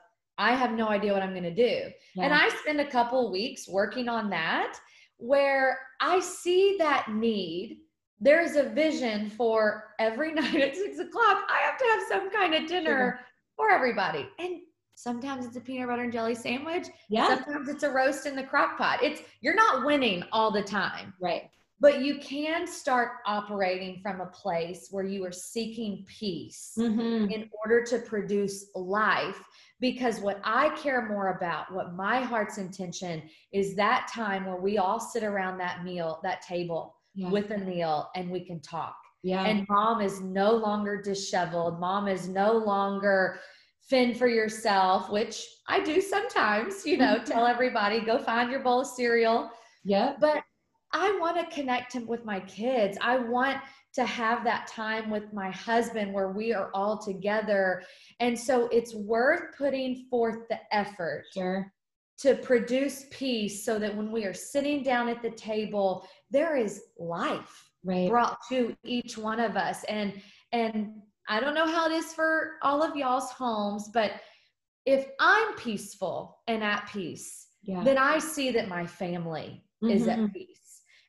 I 0.44 0.56
have 0.56 0.74
no 0.74 0.90
idea 0.90 1.14
what 1.14 1.24
I'm 1.24 1.32
going 1.32 1.44
to 1.44 1.56
do. 1.56 1.90
Yeah. 2.16 2.26
And 2.26 2.34
I 2.34 2.50
spend 2.50 2.82
a 2.82 2.90
couple 2.90 3.32
weeks 3.32 3.68
working 3.68 4.10
on 4.10 4.30
that 4.32 4.78
where 5.18 5.80
I 6.02 6.20
see 6.20 6.76
that 6.80 7.14
need. 7.14 7.80
There's 8.20 8.58
a 8.58 8.64
vision 8.64 9.30
for 9.30 9.94
every 10.00 10.34
night 10.42 10.56
at 10.56 10.76
six 10.76 11.00
o'clock. 11.00 11.44
I 11.50 11.60
have 11.64 11.78
to 11.78 11.86
have 11.92 12.02
some 12.10 12.30
kind 12.32 12.56
of 12.56 12.68
dinner 12.68 13.22
for 13.56 13.72
everybody. 13.72 14.28
And 14.38 14.60
sometimes 14.96 15.46
it's 15.46 15.56
a 15.56 15.62
peanut 15.62 15.88
butter 15.88 16.04
and 16.04 16.12
jelly 16.12 16.36
sandwich. 16.36 16.88
Yeah. 17.10 17.30
Sometimes 17.30 17.70
it's 17.70 17.84
a 17.84 17.90
roast 17.90 18.26
in 18.26 18.36
the 18.36 18.44
crock 18.44 18.78
pot. 18.78 19.02
It's 19.02 19.22
you're 19.40 19.56
not 19.56 19.86
winning 19.86 20.26
all 20.34 20.52
the 20.52 20.64
time. 20.64 21.14
Right. 21.22 21.44
But 21.84 22.02
you 22.02 22.18
can 22.20 22.66
start 22.66 23.18
operating 23.26 24.00
from 24.02 24.22
a 24.22 24.28
place 24.28 24.88
where 24.90 25.04
you 25.04 25.26
are 25.26 25.34
seeking 25.34 26.06
peace 26.08 26.72
mm-hmm. 26.80 27.30
in 27.30 27.50
order 27.62 27.84
to 27.84 28.00
produce 28.00 28.68
life 28.74 29.38
because 29.82 30.22
what 30.22 30.40
I 30.46 30.70
care 30.78 31.10
more 31.10 31.36
about, 31.36 31.74
what 31.74 31.94
my 31.94 32.22
heart's 32.22 32.58
intention 32.58 33.24
is 33.52 33.76
that 33.76 34.10
time 34.10 34.46
where 34.46 34.62
we 34.62 34.78
all 34.78 34.98
sit 34.98 35.24
around 35.26 35.58
that 35.58 35.84
meal, 35.84 36.22
that 36.24 36.42
table 36.42 36.96
yeah. 37.16 37.30
with 37.30 37.52
a 37.52 37.58
meal 37.58 38.10
and 38.16 38.30
we 38.30 38.46
can 38.46 38.62
talk. 38.62 38.96
Yeah. 39.22 39.44
And 39.44 39.68
mom 39.70 40.00
is 40.00 40.22
no 40.22 40.54
longer 40.54 41.02
disheveled. 41.02 41.82
Mom 41.82 42.08
is 42.08 42.30
no 42.30 42.54
longer 42.54 43.42
fend 43.90 44.16
for 44.16 44.30
yourself, 44.30 45.10
which 45.10 45.46
I 45.68 45.84
do 45.84 46.00
sometimes, 46.00 46.86
you 46.86 46.96
know, 46.96 47.22
tell 47.26 47.46
everybody 47.46 48.00
go 48.00 48.20
find 48.20 48.50
your 48.50 48.62
bowl 48.62 48.80
of 48.80 48.88
cereal. 48.88 49.50
Yeah. 49.84 50.14
But 50.22 50.44
I 50.94 51.18
want 51.20 51.38
to 51.38 51.56
connect 51.56 51.94
him 51.94 52.06
with 52.06 52.24
my 52.24 52.40
kids. 52.42 52.98
I 53.02 53.18
want 53.18 53.58
to 53.94 54.06
have 54.06 54.44
that 54.44 54.68
time 54.68 55.10
with 55.10 55.32
my 55.34 55.52
husband 55.52 56.14
where 56.14 56.30
we 56.30 56.54
are 56.54 56.72
all 56.74 56.98
together. 56.98 57.84
And 58.20 58.38
so 58.38 58.68
it's 58.68 58.94
worth 58.94 59.56
putting 59.58 60.06
forth 60.10 60.48
the 60.50 60.60
effort. 60.72 61.26
Sure. 61.34 61.72
To 62.20 62.36
produce 62.36 63.06
peace 63.12 63.66
so 63.66 63.78
that 63.80 63.96
when 63.96 64.12
we 64.12 64.24
are 64.26 64.34
sitting 64.34 64.84
down 64.84 65.10
at 65.10 65.22
the 65.22 65.32
table, 65.32 66.08
there 66.32 66.56
is 66.56 66.82
life 66.98 67.70
right. 67.84 68.10
brought 68.10 68.38
to 68.50 68.76
each 68.84 69.18
one 69.18 69.40
of 69.40 69.58
us. 69.58 69.84
And 69.86 70.14
and 70.52 71.02
I 71.28 71.40
don't 71.40 71.56
know 71.56 71.68
how 71.68 71.88
it 71.90 71.94
is 71.94 72.14
for 72.14 72.54
all 72.62 72.84
of 72.84 72.96
y'all's 72.96 73.32
homes, 73.32 73.90
but 73.94 74.12
if 74.86 75.08
I'm 75.20 75.56
peaceful 75.56 76.40
and 76.48 76.64
at 76.64 76.90
peace, 76.92 77.48
yeah. 77.64 77.84
then 77.84 77.98
I 77.98 78.20
see 78.20 78.52
that 78.52 78.68
my 78.68 78.86
family 78.86 79.64
mm-hmm. 79.84 79.90
is 79.90 80.08
at 80.08 80.20
mm-hmm. 80.20 80.34
peace. 80.34 80.63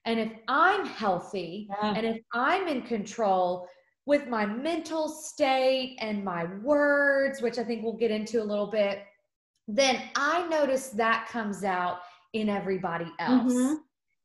And 0.05 0.21
if 0.21 0.33
I'm 0.49 0.87
healthy 0.87 1.69
yeah. 1.71 1.95
and 1.97 2.07
if 2.07 2.21
I'm 2.33 2.69
in 2.69 2.83
control 2.83 3.69
with 4.07 4.29
my 4.29 4.45
mental 4.45 5.09
state 5.09 5.97
and 6.01 6.23
my 6.23 6.45
words, 6.63 7.41
which 7.41 7.59
I 7.59 7.65
think 7.65 7.83
we'll 7.83 7.97
get 7.97 8.11
into 8.11 8.43
a 8.43 8.45
little 8.45 8.67
bit, 8.67 9.03
then 9.67 10.01
I 10.15 10.47
notice 10.49 10.91
that 10.91 11.27
comes 11.31 11.65
out 11.65 12.01
in 12.35 12.49
everybody 12.49 13.11
else. 13.19 13.53
Mm-hmm. 13.53 13.75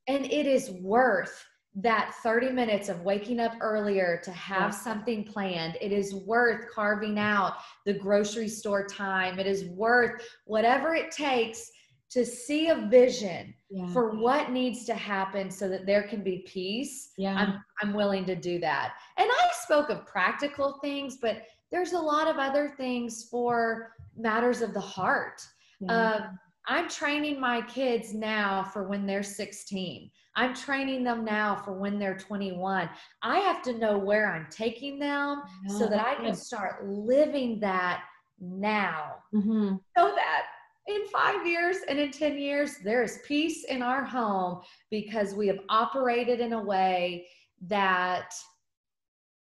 And 0.07 0.25
it 0.25 0.47
is 0.47 0.71
worth 0.81 1.45
that 1.75 2.13
30 2.23 2.49
minutes 2.51 2.89
of 2.89 3.01
waking 3.01 3.39
up 3.39 3.53
earlier 3.61 4.19
to 4.23 4.31
have 4.31 4.73
something 4.73 5.23
planned. 5.23 5.77
It 5.79 5.91
is 5.91 6.13
worth 6.13 6.65
carving 6.73 7.19
out 7.19 7.57
the 7.85 7.93
grocery 7.93 8.49
store 8.49 8.85
time. 8.85 9.39
It 9.39 9.47
is 9.47 9.65
worth 9.65 10.27
whatever 10.45 10.95
it 10.95 11.11
takes 11.11 11.71
to 12.09 12.25
see 12.25 12.69
a 12.69 12.75
vision 12.75 13.53
yeah. 13.69 13.87
for 13.93 14.15
what 14.15 14.51
needs 14.51 14.85
to 14.85 14.93
happen 14.93 15.51
so 15.51 15.69
that 15.69 15.85
there 15.85 16.03
can 16.03 16.23
be 16.23 16.43
peace 16.47 17.11
yeah. 17.17 17.35
I'm, 17.35 17.63
I'm 17.81 17.93
willing 17.93 18.25
to 18.25 18.35
do 18.35 18.59
that. 18.59 18.93
And 19.17 19.29
i 19.29 19.49
spoke 19.63 19.89
of 19.89 20.05
practical 20.05 20.79
things 20.81 21.17
but 21.21 21.43
there's 21.71 21.93
a 21.93 21.99
lot 21.99 22.27
of 22.27 22.37
other 22.37 22.73
things 22.77 23.25
for 23.29 23.93
matters 24.17 24.61
of 24.61 24.73
the 24.73 24.79
heart. 24.79 25.41
Yeah. 25.79 25.93
uh, 25.93 26.27
i'm 26.67 26.89
training 26.89 27.39
my 27.39 27.61
kids 27.61 28.13
now 28.13 28.63
for 28.63 28.87
when 28.87 29.05
they're 29.05 29.23
16 29.23 30.11
i'm 30.35 30.53
training 30.53 31.03
them 31.03 31.23
now 31.23 31.55
for 31.55 31.73
when 31.73 31.97
they're 31.97 32.17
21 32.17 32.89
i 33.21 33.39
have 33.39 33.61
to 33.63 33.77
know 33.77 33.97
where 33.97 34.31
i'm 34.31 34.47
taking 34.49 34.99
them 34.99 35.43
so 35.69 35.87
that 35.87 36.05
i 36.05 36.15
can 36.15 36.35
start 36.35 36.85
living 36.85 37.59
that 37.61 38.03
now. 38.41 39.15
Mm-hmm. 39.33 39.75
so 39.97 40.13
that 40.15 40.43
in 40.89 41.06
five 41.08 41.45
years 41.45 41.78
and 41.88 41.99
in 41.99 42.12
10 42.12 42.38
years, 42.38 42.78
there 42.84 43.04
is 43.04 43.19
peace 43.25 43.63
in 43.65 43.82
our 43.82 44.04
home 44.04 44.62
because 44.89 45.34
we 45.34 45.47
have 45.47 45.60
operated 45.69 46.39
in 46.39 46.54
a 46.54 46.62
way 46.62 47.28
that 47.67 48.34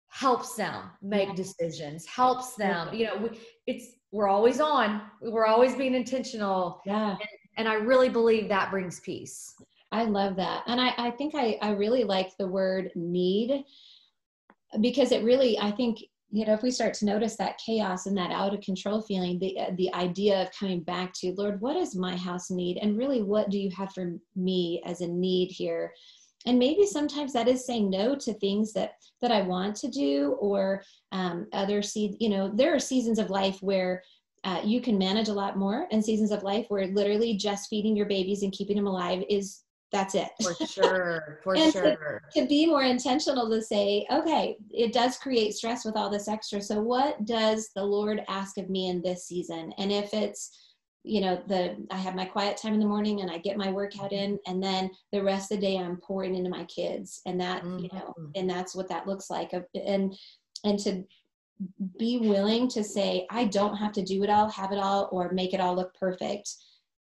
helps 0.09 0.55
them 0.55 0.91
make 1.01 1.35
decisions, 1.35 2.05
helps 2.05 2.55
them, 2.55 2.93
you 2.93 3.05
know, 3.05 3.17
we, 3.17 3.39
it's, 3.65 3.93
we're 4.11 4.27
always 4.27 4.59
on, 4.59 5.01
we're 5.21 5.45
always 5.45 5.73
being 5.75 5.95
intentional. 5.95 6.81
Yeah. 6.85 7.11
And, 7.11 7.29
and 7.57 7.67
I 7.67 7.75
really 7.75 8.09
believe 8.09 8.49
that 8.49 8.69
brings 8.69 8.99
peace. 8.99 9.55
I 9.91 10.03
love 10.03 10.35
that. 10.35 10.63
And 10.67 10.79
I, 10.79 10.93
I 10.97 11.11
think 11.11 11.33
I, 11.35 11.57
I 11.61 11.71
really 11.71 12.03
like 12.03 12.35
the 12.37 12.47
word 12.47 12.91
need 12.95 13.63
because 14.79 15.11
it 15.11 15.23
really, 15.23 15.57
I 15.59 15.71
think 15.71 15.99
you 16.31 16.45
know 16.45 16.53
if 16.53 16.63
we 16.63 16.71
start 16.71 16.93
to 16.95 17.05
notice 17.05 17.35
that 17.35 17.59
chaos 17.63 18.05
and 18.05 18.17
that 18.17 18.31
out 18.31 18.53
of 18.53 18.61
control 18.61 19.01
feeling 19.01 19.37
the 19.39 19.59
uh, 19.59 19.71
the 19.77 19.93
idea 19.93 20.41
of 20.41 20.51
coming 20.57 20.81
back 20.81 21.13
to 21.13 21.33
lord 21.37 21.59
what 21.61 21.73
does 21.73 21.95
my 21.95 22.15
house 22.15 22.49
need? 22.49 22.77
And 22.81 22.97
really 22.97 23.21
what 23.21 23.49
do 23.49 23.59
you 23.59 23.69
have 23.71 23.93
for 23.93 24.13
me 24.35 24.81
as 24.85 25.01
a 25.01 25.07
need 25.07 25.51
here? 25.51 25.93
And 26.45 26.57
maybe 26.57 26.85
sometimes 26.87 27.33
that 27.33 27.47
is 27.47 27.65
saying 27.65 27.89
no 27.89 28.15
to 28.15 28.33
things 28.33 28.73
that 28.73 28.93
that 29.21 29.31
i 29.31 29.41
want 29.41 29.75
to 29.75 29.89
do 29.89 30.35
or 30.39 30.83
um, 31.11 31.47
other 31.53 31.81
seed 31.81 32.15
you 32.19 32.29
know 32.29 32.51
there 32.53 32.73
are 32.73 32.79
seasons 32.79 33.19
of 33.19 33.29
life 33.29 33.59
where 33.61 34.01
uh, 34.43 34.59
you 34.63 34.81
can 34.81 34.97
manage 34.97 35.27
a 35.27 35.33
lot 35.33 35.57
more 35.57 35.87
and 35.91 36.03
seasons 36.03 36.31
of 36.31 36.41
life 36.41 36.65
where 36.69 36.87
literally 36.87 37.35
just 37.35 37.69
feeding 37.69 37.95
your 37.95 38.07
babies 38.07 38.41
and 38.41 38.51
keeping 38.51 38.75
them 38.75 38.87
alive 38.87 39.23
is 39.29 39.61
that's 39.91 40.15
it 40.15 40.29
for 40.41 40.53
sure 40.65 41.39
for 41.43 41.55
sure 41.57 42.21
to, 42.33 42.41
to, 42.41 42.47
be 42.47 42.65
more 42.65 42.83
intentional 42.83 43.49
to 43.49 43.61
say 43.61 44.05
okay 44.11 44.55
it 44.69 44.93
does 44.93 45.17
create 45.17 45.53
stress 45.53 45.85
with 45.85 45.95
all 45.95 46.09
this 46.09 46.27
extra 46.27 46.61
so 46.61 46.81
what 46.81 47.23
does 47.25 47.69
the 47.75 47.83
lord 47.83 48.21
ask 48.27 48.57
of 48.57 48.69
me 48.69 48.89
in 48.89 49.01
this 49.01 49.25
season 49.25 49.73
and 49.77 49.91
if 49.91 50.13
it's 50.13 50.57
you 51.03 51.19
know 51.21 51.41
the 51.47 51.75
i 51.91 51.97
have 51.97 52.15
my 52.15 52.25
quiet 52.25 52.57
time 52.57 52.73
in 52.73 52.79
the 52.79 52.85
morning 52.85 53.21
and 53.21 53.31
i 53.31 53.37
get 53.37 53.57
my 53.57 53.71
workout 53.71 54.11
in 54.11 54.37
and 54.47 54.61
then 54.61 54.89
the 55.11 55.21
rest 55.21 55.51
of 55.51 55.59
the 55.59 55.65
day 55.65 55.77
i'm 55.77 55.97
pouring 55.97 56.35
into 56.35 56.49
my 56.49 56.63
kids 56.65 57.21
and 57.25 57.39
that 57.39 57.63
mm-hmm. 57.63 57.79
you 57.79 57.89
know 57.93 58.13
mm-hmm. 58.17 58.31
and 58.35 58.49
that's 58.49 58.75
what 58.75 58.87
that 58.87 59.07
looks 59.07 59.29
like 59.29 59.51
and 59.53 60.15
and 60.63 60.79
to 60.79 61.03
be 61.97 62.19
willing 62.19 62.67
to 62.67 62.83
say 62.83 63.25
i 63.31 63.45
don't 63.45 63.77
have 63.77 63.91
to 63.91 64.03
do 64.03 64.23
it 64.23 64.29
all 64.29 64.47
have 64.49 64.71
it 64.71 64.79
all 64.79 65.09
or 65.11 65.31
make 65.31 65.53
it 65.53 65.59
all 65.59 65.75
look 65.75 65.93
perfect 65.95 66.49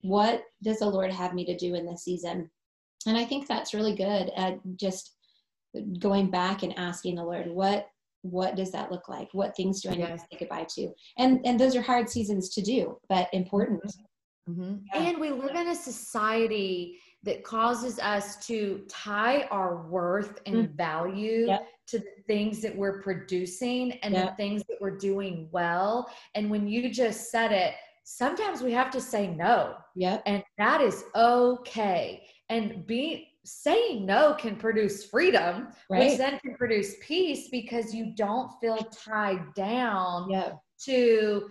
what 0.01 0.43
does 0.63 0.79
the 0.79 0.89
Lord 0.89 1.11
have 1.11 1.33
me 1.33 1.45
to 1.45 1.57
do 1.57 1.75
in 1.75 1.85
this 1.85 2.03
season? 2.03 2.49
And 3.05 3.17
I 3.17 3.25
think 3.25 3.47
that's 3.47 3.73
really 3.73 3.95
good 3.95 4.31
at 4.35 4.59
just 4.75 5.13
going 5.99 6.29
back 6.29 6.63
and 6.63 6.77
asking 6.77 7.15
the 7.15 7.23
Lord, 7.23 7.47
what 7.47 7.87
what 8.23 8.55
does 8.55 8.71
that 8.71 8.91
look 8.91 9.07
like? 9.07 9.29
What 9.31 9.55
things 9.55 9.81
do 9.81 9.89
I 9.89 9.95
need 9.95 10.07
to 10.07 10.17
say 10.17 10.37
goodbye 10.39 10.67
to? 10.75 10.91
And 11.17 11.39
and 11.45 11.59
those 11.59 11.75
are 11.75 11.81
hard 11.81 12.09
seasons 12.09 12.49
to 12.49 12.61
do, 12.61 12.97
but 13.09 13.29
important. 13.31 13.83
Mm-hmm. 14.49 14.75
Yeah. 14.93 15.01
And 15.01 15.19
we 15.19 15.31
live 15.31 15.55
in 15.55 15.69
a 15.69 15.75
society 15.75 16.99
that 17.23 17.43
causes 17.43 17.99
us 17.99 18.45
to 18.47 18.83
tie 18.87 19.43
our 19.51 19.87
worth 19.87 20.39
and 20.45 20.55
mm. 20.55 20.77
value 20.77 21.47
yep. 21.47 21.67
to 21.87 21.99
the 21.99 22.23
things 22.25 22.61
that 22.61 22.75
we're 22.75 23.01
producing 23.01 23.93
and 24.03 24.13
yep. 24.13 24.29
the 24.29 24.35
things 24.35 24.63
that 24.69 24.77
we're 24.79 24.97
doing 24.97 25.49
well. 25.51 26.09
And 26.35 26.49
when 26.49 26.67
you 26.67 26.89
just 26.89 27.29
said 27.29 27.51
it, 27.51 27.73
sometimes 28.05 28.61
we 28.61 28.71
have 28.71 28.89
to 28.91 29.01
say 29.01 29.27
no. 29.27 29.75
Yeah. 29.95 30.21
And 30.25 30.41
that 30.57 30.79
is 30.79 31.03
okay. 31.15 32.23
And 32.49 32.85
being 32.85 33.25
saying 33.43 34.05
no 34.05 34.33
can 34.33 34.55
produce 34.55 35.05
freedom, 35.05 35.69
right. 35.89 36.09
which 36.09 36.17
then 36.17 36.39
can 36.39 36.55
produce 36.55 36.95
peace 37.01 37.47
because 37.49 37.93
you 37.93 38.13
don't 38.15 38.51
feel 38.59 38.77
tied 38.91 39.53
down 39.53 40.29
to 40.83 41.49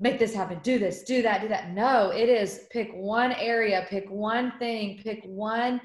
make 0.00 0.18
this 0.18 0.32
happen, 0.32 0.60
do 0.62 0.78
this, 0.78 1.02
do 1.02 1.22
that, 1.22 1.40
do 1.40 1.48
that. 1.48 1.72
No, 1.72 2.10
it 2.10 2.28
is 2.28 2.66
pick 2.70 2.92
one 2.92 3.32
area, 3.32 3.84
pick 3.90 4.08
one 4.08 4.52
thing, 4.58 5.00
pick 5.02 5.22
one 5.24 5.80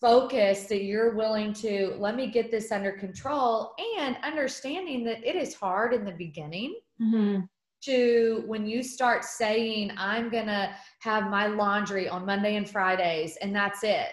focus 0.00 0.66
that 0.66 0.84
you're 0.84 1.16
willing 1.16 1.52
to 1.52 1.94
let 1.98 2.14
me 2.14 2.28
get 2.28 2.50
this 2.50 2.70
under 2.70 2.92
control 2.92 3.74
and 3.98 4.16
understanding 4.22 5.04
that 5.04 5.24
it 5.24 5.36
is 5.36 5.54
hard 5.54 5.92
in 5.92 6.04
the 6.04 6.12
beginning. 6.12 6.76
Mm-hmm 7.00 7.42
to 7.84 8.42
when 8.46 8.66
you 8.66 8.82
start 8.82 9.24
saying, 9.24 9.92
I'm 9.96 10.28
going 10.28 10.46
to 10.46 10.74
have 11.00 11.30
my 11.30 11.46
laundry 11.46 12.08
on 12.08 12.26
Monday 12.26 12.56
and 12.56 12.68
Fridays, 12.68 13.36
and 13.36 13.54
that's 13.54 13.82
it. 13.82 14.12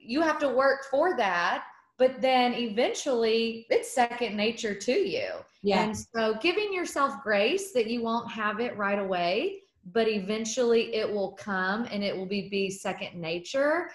You 0.00 0.22
have 0.22 0.38
to 0.40 0.48
work 0.48 0.86
for 0.90 1.16
that, 1.16 1.64
but 1.98 2.20
then 2.20 2.54
eventually 2.54 3.66
it's 3.70 3.92
second 3.92 4.36
nature 4.36 4.74
to 4.74 4.92
you. 4.92 5.28
Yeah. 5.62 5.82
And 5.82 5.96
so 5.96 6.36
giving 6.40 6.72
yourself 6.72 7.22
grace 7.22 7.72
that 7.72 7.88
you 7.88 8.02
won't 8.02 8.30
have 8.30 8.60
it 8.60 8.76
right 8.76 8.98
away, 8.98 9.60
but 9.92 10.08
eventually 10.08 10.94
it 10.94 11.10
will 11.10 11.32
come 11.32 11.86
and 11.90 12.02
it 12.02 12.16
will 12.16 12.26
be, 12.26 12.48
be 12.48 12.70
second 12.70 13.20
nature 13.20 13.88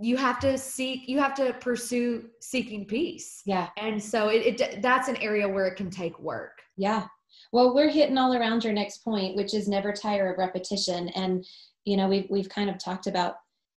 you 0.00 0.16
have 0.16 0.40
to 0.40 0.56
seek 0.56 1.08
you 1.08 1.18
have 1.18 1.34
to 1.34 1.52
pursue 1.54 2.28
seeking 2.40 2.84
peace 2.84 3.42
yeah 3.44 3.68
and 3.76 4.02
so 4.02 4.28
it, 4.28 4.60
it 4.60 4.82
that's 4.82 5.08
an 5.08 5.16
area 5.16 5.48
where 5.48 5.66
it 5.66 5.76
can 5.76 5.90
take 5.90 6.18
work 6.18 6.62
yeah 6.76 7.06
well, 7.52 7.74
we're 7.74 7.90
hitting 7.90 8.16
all 8.16 8.34
around 8.34 8.64
your 8.64 8.72
next 8.72 9.04
point, 9.04 9.36
which 9.36 9.52
is 9.52 9.68
never 9.68 9.92
tire 9.92 10.32
of 10.32 10.38
repetition. 10.38 11.10
And, 11.10 11.46
you 11.84 11.98
know, 11.98 12.08
we've, 12.08 12.26
we've 12.30 12.48
kind 12.48 12.70
of 12.70 12.78
talked 12.78 13.06
about 13.06 13.36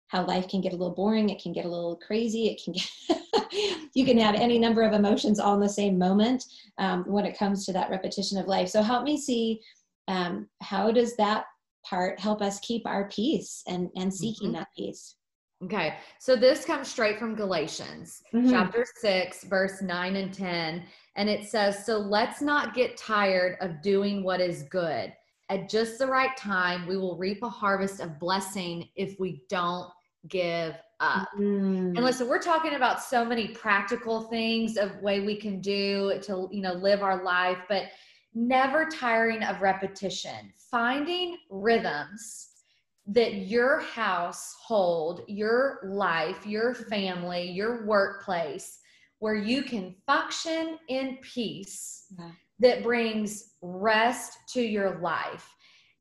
how 0.08 0.26
life 0.26 0.46
can 0.46 0.61
get 0.61 0.74
a 0.74 0.76
little 0.76 0.94
boring. 0.94 1.30
It 1.30 1.42
can 1.42 1.54
get 1.54 1.64
a 1.64 1.68
little 1.68 1.96
crazy. 1.96 2.48
It 2.48 2.61
can 2.62 2.74
get, 2.74 3.88
you 3.94 4.04
can 4.04 4.18
have 4.18 4.35
any 4.35 4.58
number 4.58 4.82
of 4.82 4.92
emotions 4.92 5.40
all 5.40 5.54
in 5.54 5.61
the 5.61 5.68
same 5.68 5.98
moment 5.98 6.44
um, 6.76 7.04
when 7.04 7.24
it 7.24 7.38
comes 7.38 7.64
to 7.64 7.72
that 7.72 7.88
repetition 7.88 8.37
of 8.37 8.46
life. 8.46 8.68
So 8.68 8.82
help 8.82 9.04
me 9.04 9.18
see 9.18 9.62
um, 10.06 10.48
how 10.61 10.92
does 10.92 11.16
that 11.16 11.46
part 11.82 12.20
help 12.20 12.42
us 12.42 12.61
keep 12.61 12.87
our 12.87 13.08
peace 13.08 13.62
and, 13.66 13.88
and 13.96 14.12
seeking 14.12 14.48
mm-hmm. 14.48 14.58
that 14.58 14.68
peace? 14.76 15.16
Okay, 15.64 15.94
so 16.18 16.35
this 16.35 16.64
comes 16.64 16.88
straight 16.88 17.18
from 17.18 17.37
Galatians 17.37 18.22
mm-hmm. 18.35 18.51
chapter 18.51 18.85
6, 19.01 19.44
verse 19.44 19.81
9 19.81 20.16
and 20.16 20.35
10. 20.35 20.83
And 21.14 21.29
it 21.29 21.48
says, 21.48 21.87
So 21.87 21.98
let's 21.98 22.42
not 22.42 22.75
get 22.75 22.96
tired 22.96 23.59
of 23.61 23.81
doing 23.81 24.25
what 24.25 24.40
is 24.40 24.64
good. 24.64 25.12
At 25.51 25.68
just 25.68 25.98
the 25.98 26.07
right 26.07 26.37
time, 26.37 26.87
we 26.87 26.96
will 26.96 27.16
reap 27.16 27.42
a 27.42 27.48
harvest 27.48 28.01
of 28.01 28.18
blessing 28.18 28.88
if 28.96 29.20
we 29.20 29.42
don't 29.48 29.88
give 30.29 30.75
up. 30.98 31.29
Mm. 31.38 31.96
And 31.96 32.03
listen, 32.03 32.29
we're 32.29 32.40
talking 32.40 32.75
about 32.75 33.03
so 33.03 33.25
many 33.25 33.48
practical 33.48 34.22
things 34.22 34.77
of 34.77 34.96
way 35.01 35.20
we 35.20 35.37
can 35.37 35.61
do 35.61 36.18
to, 36.22 36.48
you 36.51 36.62
know, 36.62 36.72
live 36.72 37.03
our 37.03 37.22
life, 37.22 37.59
but 37.68 37.85
never 38.35 38.87
tiring 38.87 39.42
of 39.42 39.61
repetition, 39.61 40.53
finding 40.70 41.37
rhythms 41.51 42.52
that 43.07 43.35
your 43.35 43.81
household, 43.81 45.23
your 45.27 45.81
life, 45.85 46.47
your 46.47 46.75
family, 46.75 47.51
your 47.51 47.85
workplace, 47.85 48.79
where 49.19 49.35
you 49.35 49.62
can 49.62 49.95
function 50.07 50.79
in 50.88 51.19
peace 51.23 52.07
yeah. 52.19 52.31
that 52.61 52.83
brings 52.83 53.55
rest 53.61 54.38
to 54.53 54.62
your 54.62 55.01
life. 55.01 55.49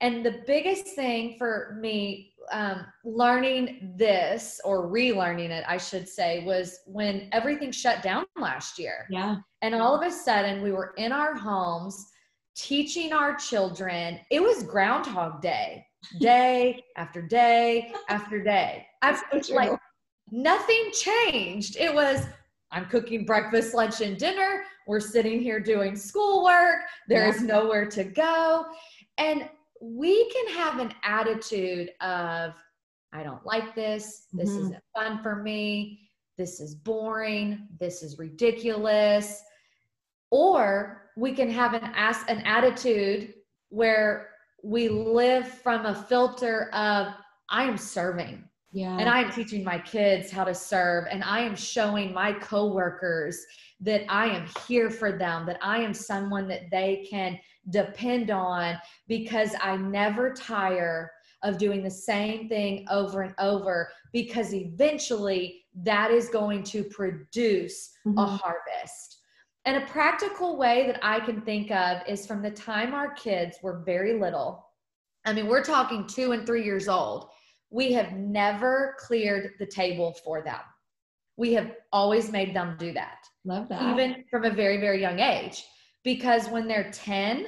And 0.02 0.26
the 0.26 0.42
biggest 0.48 0.88
thing 0.96 1.36
for 1.38 1.78
me 1.80 2.34
um, 2.52 2.86
learning 3.06 3.94
this 3.98 4.60
or 4.66 4.88
relearning 4.92 5.50
it, 5.50 5.64
I 5.68 5.78
should 5.78 6.10
say, 6.10 6.44
was 6.44 6.80
when 6.88 7.30
everything 7.32 7.72
shut 7.72 8.02
down 8.02 8.26
last 8.40 8.80
year. 8.80 9.06
Yeah. 9.12 9.38
And 9.62 9.76
all 9.76 9.96
of 9.96 10.06
a 10.06 10.12
sudden, 10.12 10.64
we 10.64 10.72
were 10.72 10.94
in 10.98 11.12
our 11.12 11.36
homes 11.36 12.08
teaching 12.56 13.14
our 13.14 13.36
children. 13.36 14.20
It 14.32 14.42
was 14.42 14.64
Groundhog 14.64 15.42
Day 15.42 15.86
day 16.20 16.84
after 16.98 17.22
day 17.22 17.94
after 18.10 18.44
day. 18.44 18.86
I've 19.02 19.22
so 19.32 19.54
like 19.54 19.80
nothing 20.32 20.92
changed. 20.94 21.78
It 21.78 21.94
was 21.94 22.26
I'm 22.72 22.86
cooking 22.86 23.26
breakfast, 23.26 23.74
lunch, 23.74 24.02
and 24.02 24.18
dinner. 24.18 24.64
We're 24.88 25.02
sitting 25.02 25.42
here 25.42 25.60
doing 25.60 25.96
schoolwork. 25.96 26.80
There 27.08 27.28
yeah. 27.28 27.34
is 27.34 27.42
nowhere 27.42 27.86
to 27.88 28.04
go. 28.04 28.66
And 29.18 29.50
we 29.82 30.30
can 30.30 30.48
have 30.56 30.80
an 30.80 30.94
attitude 31.04 31.90
of, 32.00 32.54
I 33.14 33.24
don't 33.24 33.46
like 33.46 33.76
this. 33.76 34.28
This 34.32 34.50
mm-hmm. 34.50 34.60
isn't 34.60 34.84
fun 34.96 35.22
for 35.22 35.36
me. 35.36 36.10
This 36.38 36.62
is 36.62 36.76
boring. 36.76 37.68
This 37.80 38.04
is 38.04 38.18
ridiculous. 38.18 39.42
Or 40.30 41.10
we 41.18 41.34
can 41.34 41.50
have 41.50 41.74
an, 41.74 41.84
ask 41.84 42.30
an 42.30 42.40
attitude 42.46 43.34
where 43.68 44.30
we 44.64 44.90
live 44.90 45.48
from 45.48 45.86
a 45.86 45.96
filter 45.96 46.70
of 46.74 47.14
I 47.50 47.64
am 47.66 47.78
serving. 47.78 48.44
Yeah. 48.72 48.98
And 48.98 49.10
I 49.10 49.22
am 49.22 49.32
teaching 49.32 49.64
my 49.64 49.80
kids 49.80 50.32
how 50.32 50.46
to 50.46 50.56
serve 50.56 51.06
and 51.12 51.24
I 51.24 51.42
am 51.42 51.56
showing 51.56 52.14
my 52.14 52.32
coworkers 52.32 53.46
that 53.82 54.04
I 54.08 54.28
am 54.28 54.46
here 54.68 54.90
for 54.90 55.12
them, 55.12 55.46
that 55.48 55.58
I 55.62 55.80
am 55.80 55.94
someone 55.94 56.48
that 56.48 56.70
they 56.72 57.06
can 57.10 57.38
depend 57.70 58.32
on 58.32 58.78
because 59.08 59.54
I 59.62 59.76
never 59.76 60.34
tire 60.34 61.12
of 61.44 61.58
doing 61.58 61.84
the 61.84 61.92
same 61.92 62.48
thing 62.48 62.86
over 62.90 63.24
and 63.24 63.34
over 63.40 63.92
because 64.14 64.54
eventually 64.54 65.66
that 65.84 66.12
is 66.12 66.30
going 66.30 66.64
to 66.64 66.84
produce 66.84 67.92
mm-hmm. 68.06 68.18
a 68.18 68.26
harvest. 68.26 69.21
And 69.66 69.78
a 69.78 69.86
practical 69.88 70.58
way 70.58 70.88
that 70.88 71.00
I 71.04 71.20
can 71.20 71.42
think 71.42 71.70
of 71.72 72.02
is 72.08 72.26
from 72.26 72.42
the 72.42 72.50
time 72.50 72.94
our 72.94 73.14
kids 73.14 73.58
were 73.62 73.84
very 73.86 74.20
little. 74.20 74.66
I 75.26 75.34
mean, 75.34 75.48
we're 75.48 75.64
talking 75.64 76.08
two 76.08 76.32
and 76.32 76.46
three 76.46 76.64
years 76.64 76.88
old. 76.88 77.30
We 77.70 77.94
have 77.94 78.14
never 78.14 78.96
cleared 79.00 79.52
the 79.60 79.68
table 79.68 80.16
for 80.26 80.42
them. 80.42 80.60
We 81.38 81.54
have 81.54 81.72
always 81.94 82.32
made 82.32 82.56
them 82.56 82.76
do 82.80 82.92
that. 82.94 83.20
Love 83.46 83.70
that. 83.70 83.82
Even 83.94 84.24
from 84.30 84.46
a 84.46 84.50
very, 84.50 84.78
very 84.78 85.00
young 85.00 85.20
age. 85.20 85.64
Because 86.04 86.50
when 86.50 86.68
they're 86.68 86.92
10, 86.92 87.48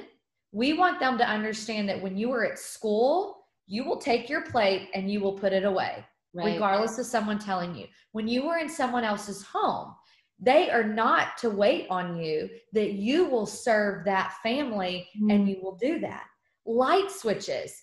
we 0.52 0.72
want 0.72 1.00
them 1.00 1.18
to 1.18 1.28
understand 1.28 1.88
that 1.88 2.00
when 2.00 2.16
you 2.16 2.30
are 2.32 2.44
at 2.44 2.60
school, 2.60 3.48
you 3.66 3.84
will 3.84 3.98
take 3.98 4.28
your 4.28 4.42
plate 4.42 4.88
and 4.94 5.10
you 5.10 5.20
will 5.20 5.32
put 5.32 5.52
it 5.52 5.64
away, 5.64 6.04
right. 6.32 6.54
regardless 6.54 6.98
of 6.98 7.06
someone 7.06 7.40
telling 7.40 7.74
you. 7.74 7.86
When 8.12 8.28
you 8.28 8.48
are 8.48 8.58
in 8.58 8.68
someone 8.68 9.02
else's 9.02 9.42
home, 9.42 9.94
they 10.38 10.70
are 10.70 10.84
not 10.84 11.38
to 11.38 11.50
wait 11.50 11.86
on 11.90 12.16
you, 12.16 12.48
that 12.72 12.92
you 12.92 13.24
will 13.26 13.46
serve 13.46 14.04
that 14.04 14.34
family 14.42 15.08
mm-hmm. 15.16 15.30
and 15.30 15.48
you 15.48 15.58
will 15.62 15.76
do 15.76 15.98
that. 16.00 16.24
Light 16.66 17.10
switches. 17.10 17.82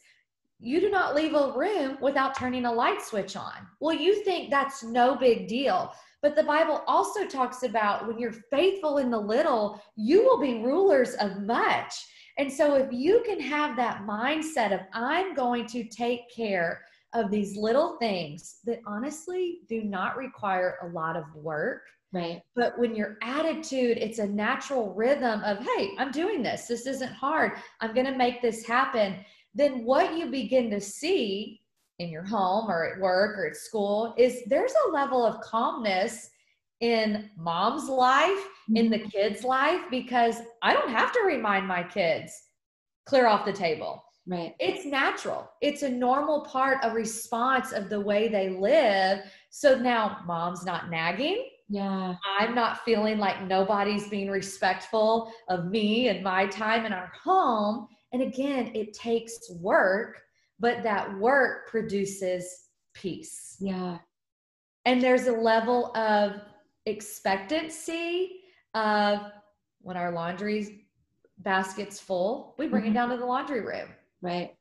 You 0.59 0.79
do 0.79 0.91
not 0.91 1.15
leave 1.15 1.33
a 1.33 1.53
room 1.55 1.97
without 2.01 2.37
turning 2.37 2.65
a 2.65 2.71
light 2.71 3.01
switch 3.01 3.35
on. 3.35 3.53
Well, 3.79 3.95
you 3.95 4.23
think 4.23 4.51
that's 4.51 4.83
no 4.83 5.15
big 5.15 5.47
deal. 5.47 5.91
But 6.21 6.35
the 6.35 6.43
Bible 6.43 6.83
also 6.85 7.25
talks 7.25 7.63
about 7.63 8.07
when 8.07 8.19
you're 8.19 8.35
faithful 8.51 8.99
in 8.99 9.09
the 9.09 9.19
little, 9.19 9.81
you 9.95 10.23
will 10.23 10.39
be 10.39 10.61
rulers 10.61 11.15
of 11.15 11.41
much. 11.41 11.93
And 12.37 12.51
so, 12.51 12.75
if 12.75 12.91
you 12.91 13.23
can 13.25 13.39
have 13.39 13.75
that 13.75 14.03
mindset 14.03 14.73
of, 14.73 14.81
I'm 14.93 15.33
going 15.33 15.65
to 15.67 15.83
take 15.83 16.21
care 16.33 16.81
of 17.13 17.29
these 17.29 17.57
little 17.57 17.97
things 17.97 18.59
that 18.65 18.79
honestly 18.85 19.59
do 19.67 19.83
not 19.83 20.15
require 20.15 20.77
a 20.81 20.87
lot 20.87 21.17
of 21.17 21.25
work, 21.35 21.81
Right. 22.13 22.41
But 22.55 22.77
when 22.77 22.93
your 22.93 23.17
attitude, 23.21 23.97
it's 23.97 24.19
a 24.19 24.27
natural 24.27 24.93
rhythm 24.93 25.41
of, 25.43 25.59
hey, 25.59 25.91
I'm 25.97 26.11
doing 26.11 26.43
this. 26.43 26.67
This 26.67 26.85
isn't 26.85 27.13
hard. 27.13 27.53
I'm 27.79 27.93
going 27.93 28.05
to 28.05 28.17
make 28.17 28.41
this 28.41 28.65
happen. 28.65 29.15
Then 29.55 29.85
what 29.85 30.17
you 30.17 30.25
begin 30.25 30.69
to 30.71 30.81
see 30.81 31.61
in 31.99 32.09
your 32.09 32.23
home 32.23 32.69
or 32.69 32.85
at 32.85 32.99
work 32.99 33.37
or 33.37 33.47
at 33.47 33.55
school 33.55 34.13
is 34.17 34.43
there's 34.47 34.73
a 34.87 34.91
level 34.91 35.25
of 35.25 35.39
calmness 35.39 36.29
in 36.81 37.29
mom's 37.37 37.87
life, 37.87 38.43
in 38.73 38.89
the 38.89 38.97
mm-hmm. 38.97 39.07
kids' 39.09 39.43
life, 39.43 39.81
because 39.89 40.37
I 40.61 40.73
don't 40.73 40.89
have 40.89 41.13
to 41.13 41.21
remind 41.21 41.67
my 41.67 41.83
kids, 41.83 42.33
clear 43.05 43.27
off 43.27 43.45
the 43.45 43.53
table. 43.53 44.03
Right. 44.27 44.53
It's 44.59 44.85
natural. 44.85 45.49
It's 45.61 45.81
a 45.83 45.89
normal 45.89 46.41
part, 46.41 46.79
a 46.83 46.91
response 46.91 47.71
of 47.71 47.89
the 47.89 47.99
way 47.99 48.27
they 48.27 48.49
live. 48.49 49.19
So 49.49 49.77
now 49.77 50.19
mom's 50.25 50.65
not 50.65 50.89
nagging. 50.89 51.49
Yeah. 51.71 52.15
I'm 52.37 52.53
not 52.53 52.83
feeling 52.83 53.17
like 53.17 53.47
nobody's 53.47 54.09
being 54.09 54.29
respectful 54.29 55.31
of 55.47 55.67
me 55.67 56.09
and 56.09 56.21
my 56.21 56.45
time 56.47 56.85
in 56.85 56.91
our 56.91 57.09
home. 57.23 57.87
And 58.11 58.21
again, 58.21 58.71
it 58.75 58.93
takes 58.93 59.39
work, 59.61 60.21
but 60.59 60.83
that 60.83 61.17
work 61.17 61.69
produces 61.69 62.67
peace. 62.93 63.55
Yeah. 63.61 63.99
And 64.83 65.01
there's 65.01 65.27
a 65.27 65.31
level 65.31 65.95
of 65.95 66.41
expectancy 66.85 68.41
of 68.73 69.19
when 69.79 69.95
our 69.95 70.11
laundry 70.11 70.87
basket's 71.37 72.01
full, 72.01 72.53
we 72.57 72.67
bring 72.67 72.83
mm-hmm. 72.83 72.91
it 72.91 72.95
down 72.95 73.09
to 73.11 73.17
the 73.17 73.25
laundry 73.25 73.61
room. 73.61 73.87
Right. 74.21 74.55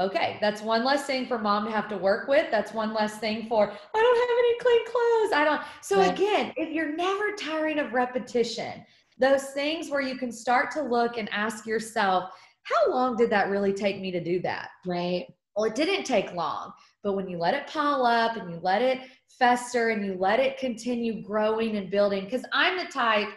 Okay, 0.00 0.38
that's 0.40 0.62
one 0.62 0.84
less 0.84 1.04
thing 1.04 1.26
for 1.26 1.38
mom 1.38 1.66
to 1.66 1.70
have 1.70 1.88
to 1.88 1.96
work 1.96 2.26
with. 2.26 2.50
That's 2.50 2.72
one 2.72 2.94
less 2.94 3.18
thing 3.18 3.46
for 3.48 3.70
I 3.70 3.70
don't 3.70 4.28
have 4.28 4.38
any 4.38 4.58
clean 4.58 4.84
clothes. 4.86 5.32
I 5.32 5.44
don't. 5.44 5.62
So 5.82 5.98
right. 5.98 6.12
again, 6.12 6.52
if 6.56 6.70
you're 6.70 6.96
never 6.96 7.32
tiring 7.32 7.78
of 7.78 7.92
repetition, 7.92 8.84
those 9.18 9.50
things 9.50 9.90
where 9.90 10.00
you 10.00 10.16
can 10.16 10.32
start 10.32 10.70
to 10.72 10.82
look 10.82 11.18
and 11.18 11.28
ask 11.30 11.66
yourself, 11.66 12.30
how 12.64 12.90
long 12.90 13.16
did 13.16 13.30
that 13.30 13.50
really 13.50 13.72
take 13.72 14.00
me 14.00 14.10
to 14.10 14.22
do 14.22 14.40
that? 14.40 14.70
Right. 14.86 15.26
Well, 15.54 15.66
it 15.66 15.74
didn't 15.74 16.04
take 16.04 16.32
long, 16.32 16.72
but 17.02 17.12
when 17.12 17.28
you 17.28 17.38
let 17.38 17.54
it 17.54 17.66
pile 17.66 18.06
up 18.06 18.36
and 18.36 18.50
you 18.50 18.58
let 18.62 18.80
it 18.80 19.00
fester 19.38 19.90
and 19.90 20.04
you 20.04 20.14
let 20.14 20.40
it 20.40 20.58
continue 20.58 21.22
growing 21.22 21.76
and 21.76 21.90
building, 21.90 22.24
because 22.24 22.44
I'm 22.52 22.78
the 22.78 22.90
type, 22.90 23.28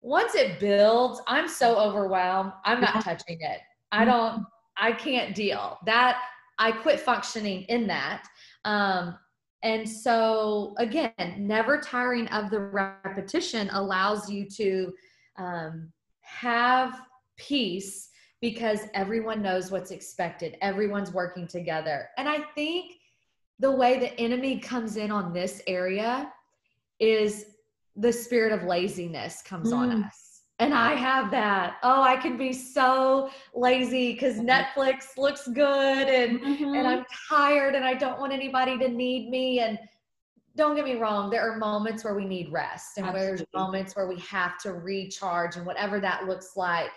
once 0.00 0.34
it 0.34 0.58
builds, 0.58 1.20
I'm 1.26 1.46
so 1.46 1.76
overwhelmed, 1.76 2.52
I'm 2.64 2.80
not 2.80 3.04
touching 3.04 3.38
it. 3.40 3.60
I 3.92 4.04
mm-hmm. 4.04 4.10
don't, 4.10 4.46
I 4.76 4.92
can't 4.92 5.34
deal. 5.34 5.78
That 5.86 6.20
I 6.58 6.72
quit 6.72 7.00
functioning 7.00 7.62
in 7.64 7.86
that. 7.88 8.26
Um, 8.64 9.16
and 9.62 9.88
so 9.88 10.74
again, 10.78 11.12
never 11.38 11.78
tiring 11.78 12.28
of 12.28 12.50
the 12.50 12.60
repetition 12.60 13.70
allows 13.72 14.28
you 14.30 14.48
to 14.56 14.92
um, 15.36 15.92
have 16.20 17.00
peace 17.36 18.10
because 18.40 18.80
everyone 18.94 19.40
knows 19.40 19.70
what's 19.70 19.92
expected. 19.92 20.56
Everyone's 20.60 21.12
working 21.12 21.46
together. 21.46 22.08
And 22.18 22.28
I 22.28 22.40
think 22.54 22.94
the 23.60 23.70
way 23.70 23.98
the 23.98 24.18
enemy 24.20 24.58
comes 24.58 24.96
in 24.96 25.12
on 25.12 25.32
this 25.32 25.62
area 25.68 26.32
is 26.98 27.46
the 27.96 28.12
spirit 28.12 28.52
of 28.52 28.64
laziness 28.64 29.42
comes 29.42 29.72
mm. 29.72 29.76
on 29.76 30.04
us 30.04 30.21
and 30.62 30.72
I 30.72 30.94
have 30.94 31.30
that. 31.32 31.78
Oh, 31.82 32.02
I 32.02 32.16
can 32.16 32.36
be 32.36 32.52
so 32.52 33.30
lazy 33.52 34.12
because 34.12 34.36
Netflix 34.36 35.16
looks 35.18 35.48
good 35.48 36.08
and 36.08 36.40
mm-hmm. 36.40 36.74
and 36.74 36.86
I'm 36.86 37.04
tired 37.28 37.74
and 37.74 37.84
I 37.84 37.94
don't 37.94 38.20
want 38.20 38.32
anybody 38.32 38.78
to 38.78 38.88
need 38.88 39.28
me. 39.28 39.58
And 39.58 39.78
don't 40.54 40.76
get 40.76 40.84
me 40.84 40.94
wrong, 40.94 41.30
there 41.30 41.50
are 41.50 41.58
moments 41.58 42.04
where 42.04 42.14
we 42.14 42.24
need 42.24 42.52
rest 42.52 42.98
and 42.98 43.06
Absolutely. 43.06 43.36
there's 43.36 43.46
moments 43.54 43.96
where 43.96 44.06
we 44.06 44.18
have 44.20 44.58
to 44.58 44.74
recharge 44.74 45.56
and 45.56 45.66
whatever 45.66 45.98
that 45.98 46.26
looks 46.28 46.56
like. 46.56 46.90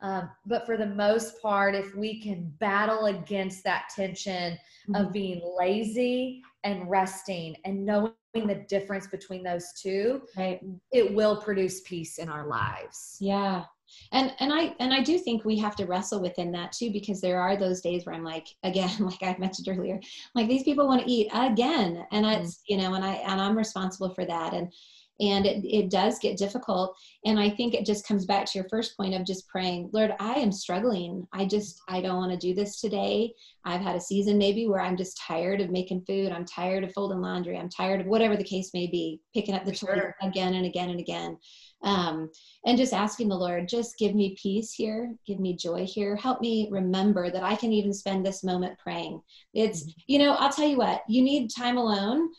Um, 0.00 0.30
but 0.46 0.64
for 0.64 0.78
the 0.78 0.86
most 0.86 1.42
part, 1.42 1.74
if 1.74 1.94
we 1.94 2.22
can 2.22 2.50
battle 2.58 3.06
against 3.06 3.64
that 3.64 3.90
tension 3.94 4.54
mm-hmm. 4.54 4.94
of 4.94 5.12
being 5.12 5.42
lazy 5.58 6.42
and 6.64 6.88
resting 6.88 7.56
and 7.64 7.84
knowing 7.84 8.12
the 8.34 8.64
difference 8.68 9.06
between 9.06 9.42
those 9.42 9.72
two 9.80 10.22
right. 10.36 10.60
it 10.92 11.12
will 11.14 11.40
produce 11.40 11.80
peace 11.82 12.18
in 12.18 12.28
our 12.28 12.46
lives. 12.46 13.16
Yeah. 13.20 13.64
And 14.12 14.32
and 14.38 14.52
i 14.52 14.72
and 14.78 14.94
i 14.94 15.02
do 15.02 15.18
think 15.18 15.44
we 15.44 15.58
have 15.58 15.74
to 15.74 15.84
wrestle 15.84 16.22
within 16.22 16.52
that 16.52 16.70
too 16.70 16.92
because 16.92 17.20
there 17.20 17.40
are 17.40 17.56
those 17.56 17.80
days 17.80 18.06
where 18.06 18.14
i'm 18.14 18.22
like 18.22 18.46
again 18.62 18.90
like 19.00 19.20
i 19.22 19.34
mentioned 19.36 19.66
earlier 19.68 19.98
like 20.36 20.46
these 20.48 20.62
people 20.62 20.86
want 20.86 21.02
to 21.02 21.10
eat 21.10 21.28
again. 21.34 22.06
And 22.12 22.24
it's 22.24 22.54
mm-hmm. 22.54 22.72
you 22.72 22.78
know 22.78 22.94
and 22.94 23.04
i 23.04 23.14
and 23.14 23.40
i'm 23.40 23.58
responsible 23.58 24.14
for 24.14 24.24
that. 24.24 24.54
And 24.54 24.72
and 25.20 25.46
it, 25.46 25.64
it 25.64 25.90
does 25.90 26.18
get 26.18 26.38
difficult. 26.38 26.96
And 27.24 27.38
i 27.38 27.50
think 27.50 27.74
it 27.74 27.86
just 27.86 28.06
comes 28.06 28.24
back 28.24 28.46
to 28.46 28.58
your 28.58 28.68
first 28.68 28.96
point 28.96 29.14
of 29.14 29.26
just 29.26 29.46
praying 29.48 29.90
lord 29.92 30.14
i 30.18 30.34
am 30.34 30.52
struggling. 30.52 31.26
I 31.32 31.44
just 31.44 31.80
i 31.88 32.00
don't 32.00 32.16
want 32.16 32.32
to 32.32 32.38
do 32.38 32.54
this 32.54 32.80
today. 32.80 33.32
I've 33.64 33.82
had 33.82 33.96
a 33.96 34.00
season 34.00 34.38
maybe 34.38 34.66
where 34.66 34.80
i'm 34.80 34.96
just 34.96 35.20
tired 35.20 35.60
of 35.60 35.70
making 35.70 36.04
food. 36.06 36.32
I'm 36.32 36.44
tired 36.44 36.84
of 36.84 36.92
folding 36.92 37.20
laundry. 37.20 37.58
I'm 37.58 37.68
tired 37.68 38.00
of 38.00 38.06
whatever 38.06 38.36
the 38.36 38.44
case 38.44 38.70
may 38.72 38.86
be 38.86 39.20
picking 39.34 39.54
up 39.54 39.64
the 39.64 39.74
sure. 39.74 40.16
again 40.22 40.54
and 40.54 40.66
again 40.66 40.90
and 40.90 41.00
again. 41.00 41.36
Um, 41.82 42.30
and 42.66 42.76
just 42.76 42.92
asking 42.92 43.28
the 43.28 43.36
lord 43.36 43.68
just 43.68 43.98
give 43.98 44.14
me 44.14 44.36
peace 44.40 44.72
here. 44.72 45.14
Give 45.26 45.40
me 45.40 45.56
joy 45.56 45.86
here. 45.86 46.16
Help 46.16 46.40
me 46.40 46.68
remember 46.70 47.30
that 47.30 47.42
i 47.42 47.54
can 47.54 47.72
even 47.72 47.92
spend 47.92 48.24
this 48.24 48.42
moment 48.42 48.78
praying. 48.78 49.20
It's 49.54 49.82
mm-hmm. 49.82 49.90
you 50.06 50.18
know 50.18 50.32
i'll 50.34 50.52
tell 50.52 50.68
you 50.68 50.78
what 50.78 51.02
you 51.08 51.22
need 51.22 51.50
time 51.50 51.76
alone 51.76 52.30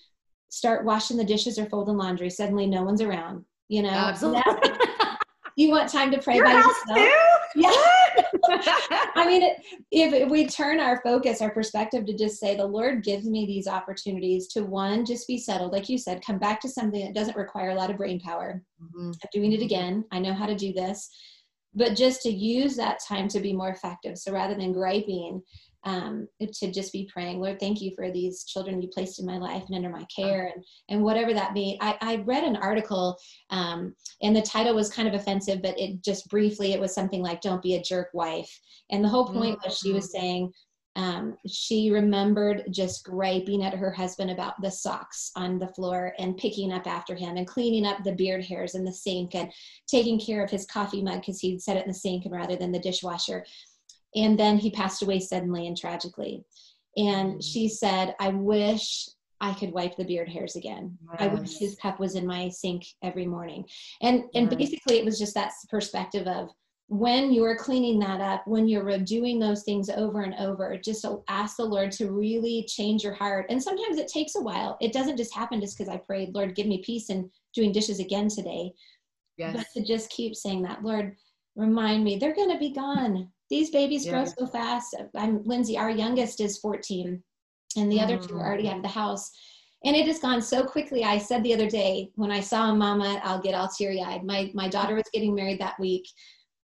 start 0.51 0.85
washing 0.85 1.17
the 1.17 1.23
dishes 1.23 1.57
or 1.57 1.65
folding 1.65 1.97
laundry. 1.97 2.29
Suddenly, 2.29 2.67
no 2.67 2.83
one's 2.83 3.01
around. 3.01 3.43
You 3.69 3.83
know, 3.83 3.89
absolutely. 3.89 4.43
you 5.55 5.71
want 5.71 5.89
time 5.89 6.11
to 6.11 6.19
pray 6.19 6.35
Your 6.35 6.45
by 6.45 6.53
yourself. 6.53 6.75
Too? 6.95 7.13
Yeah. 7.55 7.71
I 9.15 9.25
mean, 9.25 9.43
if, 9.91 10.13
if 10.13 10.29
we 10.29 10.45
turn 10.45 10.79
our 10.79 11.01
focus, 11.03 11.41
our 11.41 11.51
perspective 11.51 12.05
to 12.05 12.17
just 12.17 12.39
say, 12.39 12.55
the 12.55 12.65
Lord 12.65 13.03
gives 13.03 13.25
me 13.25 13.45
these 13.45 13.67
opportunities 13.67 14.47
to 14.49 14.63
one, 14.63 15.05
just 15.05 15.27
be 15.27 15.37
settled, 15.37 15.71
like 15.71 15.87
you 15.87 15.97
said, 15.97 16.23
come 16.25 16.37
back 16.37 16.59
to 16.61 16.69
something 16.69 17.03
that 17.05 17.15
doesn't 17.15 17.37
require 17.37 17.69
a 17.69 17.75
lot 17.75 17.89
of 17.89 17.97
brain 17.97 18.19
power. 18.19 18.61
Mm-hmm. 18.81 19.11
I'm 19.11 19.29
doing 19.31 19.53
it 19.53 19.57
mm-hmm. 19.57 19.65
again. 19.65 20.05
I 20.11 20.19
know 20.19 20.33
how 20.33 20.45
to 20.45 20.55
do 20.55 20.73
this. 20.73 21.09
But 21.73 21.95
just 21.95 22.21
to 22.23 22.29
use 22.29 22.75
that 22.75 22.99
time 23.07 23.29
to 23.29 23.39
be 23.39 23.53
more 23.53 23.69
effective. 23.69 24.17
So 24.17 24.33
rather 24.33 24.55
than 24.55 24.73
griping, 24.73 25.41
um, 25.83 26.27
to 26.39 26.71
just 26.71 26.93
be 26.93 27.09
praying, 27.11 27.39
Lord, 27.39 27.59
thank 27.59 27.81
you 27.81 27.91
for 27.95 28.11
these 28.11 28.43
children 28.43 28.81
you 28.81 28.87
placed 28.89 29.19
in 29.19 29.25
my 29.25 29.37
life 29.37 29.63
and 29.67 29.75
under 29.75 29.89
my 29.89 30.05
care, 30.15 30.51
and 30.53 30.63
and 30.89 31.03
whatever 31.03 31.33
that 31.33 31.53
be. 31.53 31.77
I, 31.81 31.97
I 32.01 32.15
read 32.17 32.43
an 32.43 32.55
article, 32.55 33.17
um, 33.49 33.95
and 34.21 34.35
the 34.35 34.41
title 34.41 34.75
was 34.75 34.93
kind 34.93 35.07
of 35.07 35.15
offensive, 35.15 35.61
but 35.61 35.79
it 35.79 36.03
just 36.03 36.29
briefly 36.29 36.73
it 36.73 36.79
was 36.79 36.93
something 36.93 37.21
like 37.21 37.41
"Don't 37.41 37.63
be 37.63 37.75
a 37.75 37.81
jerk 37.81 38.09
wife," 38.13 38.59
and 38.91 39.03
the 39.03 39.09
whole 39.09 39.25
point 39.25 39.57
mm-hmm. 39.57 39.69
was 39.69 39.77
she 39.77 39.91
was 39.91 40.05
mm-hmm. 40.05 40.19
saying. 40.19 40.53
Um, 40.97 41.37
she 41.47 41.89
remembered 41.89 42.65
just 42.69 43.05
griping 43.05 43.63
at 43.63 43.73
her 43.73 43.91
husband 43.91 44.29
about 44.29 44.61
the 44.61 44.69
socks 44.69 45.31
on 45.37 45.57
the 45.57 45.69
floor 45.69 46.13
and 46.19 46.35
picking 46.35 46.73
up 46.73 46.85
after 46.85 47.15
him 47.15 47.37
and 47.37 47.47
cleaning 47.47 47.85
up 47.85 48.03
the 48.03 48.11
beard 48.11 48.43
hairs 48.43 48.75
in 48.75 48.83
the 48.83 48.91
sink 48.91 49.33
and 49.33 49.53
taking 49.87 50.19
care 50.19 50.43
of 50.43 50.51
his 50.51 50.65
coffee 50.65 51.01
mug 51.01 51.21
because 51.21 51.39
he'd 51.39 51.61
set 51.61 51.77
it 51.77 51.83
in 51.83 51.87
the 51.87 51.93
sink 51.93 52.25
and 52.25 52.35
rather 52.35 52.57
than 52.57 52.73
the 52.73 52.79
dishwasher 52.79 53.45
and 54.15 54.39
then 54.39 54.57
he 54.57 54.71
passed 54.71 55.01
away 55.01 55.19
suddenly 55.19 55.67
and 55.67 55.77
tragically. 55.77 56.43
And 56.97 57.35
mm. 57.35 57.43
she 57.43 57.67
said, 57.69 58.15
I 58.19 58.29
wish 58.29 59.09
I 59.39 59.53
could 59.53 59.71
wipe 59.71 59.95
the 59.95 60.05
beard 60.05 60.29
hairs 60.29 60.55
again. 60.55 60.97
Yes. 61.03 61.15
I 61.19 61.27
wish 61.27 61.57
his 61.57 61.75
cup 61.75 61.99
was 61.99 62.15
in 62.15 62.27
my 62.27 62.49
sink 62.49 62.85
every 63.03 63.25
morning. 63.25 63.65
And 64.01 64.23
and 64.35 64.49
basically 64.49 64.99
it 64.99 65.05
was 65.05 65.17
just 65.17 65.33
that 65.33 65.51
perspective 65.69 66.27
of 66.27 66.49
when 66.87 67.31
you're 67.31 67.55
cleaning 67.55 67.99
that 67.99 68.19
up, 68.19 68.45
when 68.45 68.67
you're 68.67 68.97
doing 68.99 69.39
those 69.39 69.63
things 69.63 69.89
over 69.89 70.21
and 70.23 70.35
over, 70.35 70.77
just 70.77 71.05
ask 71.29 71.55
the 71.55 71.63
Lord 71.63 71.89
to 71.93 72.11
really 72.11 72.65
change 72.67 73.01
your 73.01 73.13
heart. 73.13 73.45
And 73.49 73.63
sometimes 73.63 73.97
it 73.97 74.09
takes 74.09 74.35
a 74.35 74.41
while. 74.41 74.77
It 74.81 74.91
doesn't 74.91 75.15
just 75.15 75.33
happen 75.33 75.61
just 75.61 75.77
because 75.77 75.91
I 75.91 75.97
prayed, 75.97 76.35
Lord, 76.35 76.53
give 76.53 76.67
me 76.67 76.83
peace 76.85 77.07
and 77.07 77.29
doing 77.55 77.71
dishes 77.71 78.01
again 78.01 78.27
today. 78.27 78.73
Yes. 79.37 79.55
But 79.55 79.67
to 79.73 79.87
just 79.87 80.09
keep 80.09 80.35
saying 80.35 80.63
that, 80.63 80.83
Lord, 80.83 81.15
remind 81.55 82.03
me, 82.03 82.17
they're 82.17 82.35
going 82.35 82.51
to 82.51 82.59
be 82.59 82.73
gone 82.73 83.31
these 83.51 83.69
babies 83.69 84.05
yeah. 84.05 84.13
grow 84.13 84.25
so 84.25 84.47
fast. 84.47 84.95
I'm 85.15 85.43
Lindsay, 85.43 85.77
our 85.77 85.91
youngest 85.91 86.39
is 86.39 86.57
14, 86.59 87.21
and 87.75 87.91
the 87.91 87.97
mm. 87.97 88.03
other 88.03 88.17
two 88.17 88.35
are 88.35 88.47
already 88.47 88.69
out 88.69 88.77
of 88.77 88.81
the 88.81 88.87
house. 88.87 89.29
And 89.83 89.95
it 89.95 90.07
has 90.07 90.19
gone 90.19 90.41
so 90.41 90.63
quickly. 90.63 91.03
I 91.03 91.17
said 91.17 91.43
the 91.43 91.53
other 91.53 91.69
day 91.69 92.11
when 92.15 92.31
I 92.31 92.39
saw 92.39 92.71
a 92.71 92.75
mama, 92.75 93.19
I'll 93.23 93.41
get 93.41 93.53
all 93.53 93.67
teary 93.67 94.01
eyed. 94.01 94.23
My, 94.23 94.51
my 94.53 94.69
daughter 94.69 94.95
was 94.95 95.09
getting 95.13 95.35
married 95.35 95.59
that 95.59 95.79
week, 95.79 96.07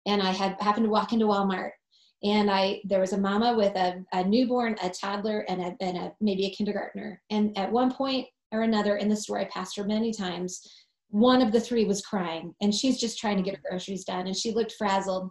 and 0.07 0.21
I 0.21 0.31
had 0.31 0.59
happened 0.61 0.85
to 0.85 0.89
walk 0.89 1.13
into 1.13 1.25
Walmart. 1.27 1.71
And 2.23 2.49
I 2.49 2.81
there 2.85 3.01
was 3.01 3.13
a 3.13 3.17
mama 3.17 3.55
with 3.55 3.75
a, 3.75 4.03
a 4.13 4.23
newborn, 4.23 4.75
a 4.81 4.89
toddler, 4.89 5.45
and 5.49 5.61
a, 5.61 5.75
and 5.79 5.97
a 5.97 6.11
maybe 6.21 6.47
a 6.47 6.55
kindergartner. 6.55 7.21
And 7.29 7.55
at 7.57 7.71
one 7.71 7.93
point 7.93 8.25
or 8.51 8.61
another 8.61 8.95
in 8.95 9.09
the 9.09 9.15
store, 9.15 9.39
I 9.39 9.45
passed 9.45 9.77
her 9.77 9.83
many 9.83 10.11
times. 10.11 10.61
One 11.09 11.41
of 11.41 11.51
the 11.51 11.59
three 11.59 11.85
was 11.85 12.01
crying, 12.01 12.55
and 12.61 12.73
she's 12.73 12.99
just 12.99 13.19
trying 13.19 13.37
to 13.37 13.43
get 13.43 13.55
her 13.55 13.61
groceries 13.69 14.05
done, 14.05 14.25
and 14.25 14.35
she 14.35 14.53
looked 14.53 14.73
frazzled. 14.75 15.29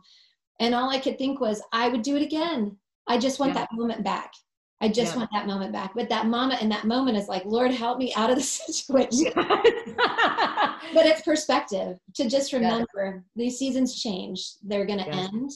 And 0.60 0.74
all 0.74 0.90
I 0.90 0.98
could 0.98 1.18
think 1.18 1.40
was, 1.40 1.62
I 1.72 1.88
would 1.88 2.02
do 2.02 2.16
it 2.16 2.22
again. 2.22 2.76
I 3.06 3.18
just 3.18 3.40
want 3.40 3.54
yeah. 3.54 3.60
that 3.60 3.72
moment 3.72 4.04
back. 4.04 4.32
I 4.80 4.88
just 4.88 5.12
yeah. 5.12 5.18
want 5.18 5.30
that 5.32 5.46
moment 5.46 5.72
back. 5.72 5.92
But 5.94 6.08
that 6.08 6.26
moment 6.26 6.60
and 6.60 6.70
that 6.72 6.86
moment 6.86 7.16
is 7.16 7.28
like, 7.28 7.44
Lord, 7.44 7.70
help 7.70 7.98
me 7.98 8.12
out 8.14 8.30
of 8.30 8.36
the 8.36 8.42
situation. 8.42 9.32
but 9.36 11.06
it's 11.06 11.22
perspective 11.22 11.98
to 12.14 12.28
just 12.28 12.52
remember 12.52 12.86
yeah. 12.96 13.20
these 13.36 13.58
seasons 13.58 14.00
change. 14.02 14.54
They're 14.62 14.86
going 14.86 14.98
to 14.98 15.08
end. 15.08 15.50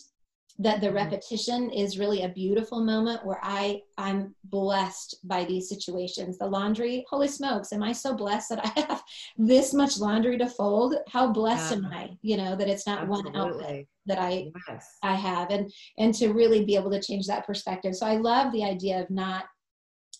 That 0.58 0.80
the 0.80 0.86
mm-hmm. 0.86 0.96
repetition 0.96 1.70
is 1.70 1.98
really 1.98 2.22
a 2.22 2.28
beautiful 2.28 2.84
moment 2.84 3.24
where 3.24 3.40
i 3.42 3.80
i'm 3.98 4.34
blessed 4.44 5.16
by 5.24 5.44
these 5.44 5.68
situations 5.68 6.38
the 6.38 6.46
laundry 6.46 7.04
holy 7.08 7.28
smokes 7.28 7.72
am 7.72 7.82
i 7.82 7.92
so 7.92 8.14
blessed 8.14 8.48
that 8.50 8.64
i 8.64 8.80
have 8.80 9.02
this 9.38 9.74
much 9.74 9.98
laundry 9.98 10.38
to 10.38 10.48
fold 10.48 10.94
how 11.08 11.30
blessed 11.30 11.72
yeah. 11.72 11.76
am 11.76 11.86
i 11.86 12.10
you 12.22 12.36
know 12.36 12.56
that 12.56 12.68
it's 12.68 12.86
not 12.86 13.00
Absolutely. 13.00 13.32
one 13.32 13.40
outlet 13.40 13.86
that 14.06 14.18
i 14.18 14.50
yes. 14.68 14.96
i 15.02 15.14
have 15.14 15.50
and 15.50 15.72
and 15.98 16.14
to 16.14 16.28
really 16.32 16.64
be 16.64 16.76
able 16.76 16.90
to 16.90 17.02
change 17.02 17.26
that 17.26 17.46
perspective 17.46 17.94
so 17.94 18.06
i 18.06 18.16
love 18.16 18.52
the 18.52 18.64
idea 18.64 19.00
of 19.00 19.10
not 19.10 19.44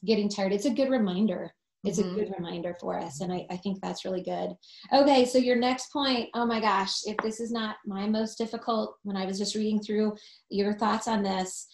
getting 0.05 0.29
tired 0.29 0.53
it's 0.53 0.67
a 0.67 0.71
good 0.71 0.91
reminder 0.91 1.51
it's 1.87 2.01
mm-hmm. 2.01 2.15
a 2.15 2.25
good 2.25 2.35
reminder 2.37 2.77
for 2.81 2.99
us 2.99 3.21
and 3.21 3.33
I, 3.33 3.47
I 3.51 3.57
think 3.57 3.81
that's 3.81 4.05
really 4.05 4.23
good. 4.23 4.55
Okay 4.93 5.25
so 5.25 5.39
your 5.39 5.57
next 5.57 5.93
point 5.93 6.29
oh 6.35 6.47
my 6.47 6.61
gosh 6.61 7.01
if 7.05 7.17
this 7.23 7.41
is 7.41 7.51
not 7.51 7.77
my 7.87 8.09
most 8.09 8.39
difficult 8.39 8.97
when 9.03 9.17
i 9.17 9.27
was 9.27 9.39
just 9.39 9.55
reading 9.55 9.81
through 9.81 10.17
your 10.51 10.75
thoughts 10.75 11.09
on 11.09 11.23
this 11.23 11.67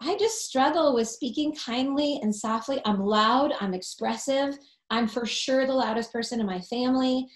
i 0.00 0.16
just 0.18 0.44
struggle 0.46 0.94
with 0.94 1.08
speaking 1.08 1.54
kindly 1.54 2.18
and 2.22 2.34
softly. 2.34 2.80
I'm 2.84 3.00
loud 3.00 3.52
i'm 3.60 3.74
expressive 3.74 4.56
i'm 4.90 5.08
for 5.08 5.26
sure 5.26 5.66
the 5.66 5.72
loudest 5.72 6.12
person 6.12 6.40
in 6.40 6.46
my 6.46 6.60
family 6.60 7.26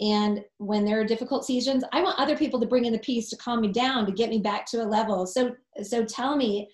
and 0.00 0.40
when 0.58 0.84
there 0.84 1.00
are 1.00 1.04
difficult 1.04 1.44
seasons 1.44 1.84
i 1.92 2.02
want 2.02 2.18
other 2.18 2.36
people 2.36 2.60
to 2.60 2.66
bring 2.66 2.84
in 2.84 2.92
the 2.92 2.98
peace 2.98 3.28
to 3.30 3.36
calm 3.36 3.60
me 3.60 3.68
down 3.68 4.06
to 4.06 4.12
get 4.12 4.30
me 4.30 4.38
back 4.38 4.66
to 4.66 4.82
a 4.82 4.84
level. 4.84 5.26
So 5.26 5.54
so 5.82 6.04
tell 6.04 6.36
me 6.36 6.68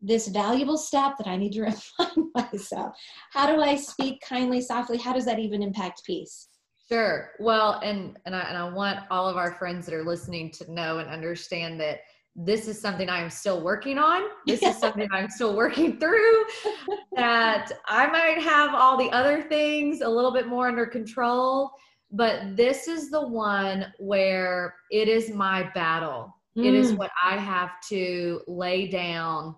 this 0.00 0.28
valuable 0.28 0.78
step 0.78 1.14
that 1.18 1.26
I 1.26 1.36
need 1.36 1.52
to 1.52 1.62
refine 1.98 2.30
myself. 2.34 2.96
How 3.32 3.54
do 3.54 3.60
I 3.60 3.76
speak 3.76 4.22
kindly, 4.26 4.60
softly? 4.60 4.98
How 4.98 5.12
does 5.12 5.24
that 5.26 5.38
even 5.38 5.62
impact 5.62 6.02
peace? 6.04 6.48
Sure. 6.90 7.30
Well, 7.38 7.80
and 7.84 8.18
and 8.26 8.34
I, 8.34 8.40
and 8.40 8.58
I 8.58 8.68
want 8.68 9.00
all 9.10 9.28
of 9.28 9.36
our 9.36 9.52
friends 9.52 9.86
that 9.86 9.94
are 9.94 10.04
listening 10.04 10.50
to 10.52 10.72
know 10.72 10.98
and 10.98 11.08
understand 11.08 11.80
that 11.80 12.00
this 12.34 12.68
is 12.68 12.80
something 12.80 13.08
I 13.08 13.20
am 13.20 13.30
still 13.30 13.62
working 13.62 13.98
on. 13.98 14.22
This 14.46 14.62
is 14.62 14.76
something 14.80 15.08
I'm 15.12 15.28
still 15.28 15.56
working 15.56 15.98
through. 15.98 16.44
that 17.16 17.70
I 17.86 18.06
might 18.08 18.42
have 18.42 18.74
all 18.74 18.96
the 18.96 19.10
other 19.10 19.42
things 19.42 20.00
a 20.00 20.08
little 20.08 20.32
bit 20.32 20.48
more 20.48 20.68
under 20.68 20.86
control, 20.86 21.70
but 22.10 22.56
this 22.56 22.88
is 22.88 23.10
the 23.10 23.26
one 23.26 23.86
where 23.98 24.74
it 24.90 25.08
is 25.08 25.30
my 25.30 25.70
battle. 25.74 26.34
Mm. 26.56 26.66
It 26.66 26.74
is 26.74 26.92
mm. 26.92 26.98
what 26.98 27.10
I 27.22 27.36
have 27.36 27.70
to 27.90 28.40
lay 28.48 28.88
down 28.88 29.54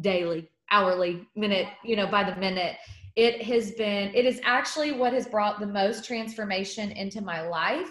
daily, 0.00 0.48
hourly, 0.70 1.26
minute, 1.36 1.68
you 1.84 1.96
know, 1.96 2.06
by 2.06 2.24
the 2.24 2.36
minute. 2.36 2.76
It 3.14 3.42
has 3.42 3.72
been, 3.72 4.14
it 4.14 4.24
is 4.24 4.40
actually 4.42 4.92
what 4.92 5.12
has 5.12 5.26
brought 5.26 5.60
the 5.60 5.66
most 5.66 6.04
transformation 6.04 6.92
into 6.92 7.20
my 7.20 7.46
life 7.46 7.90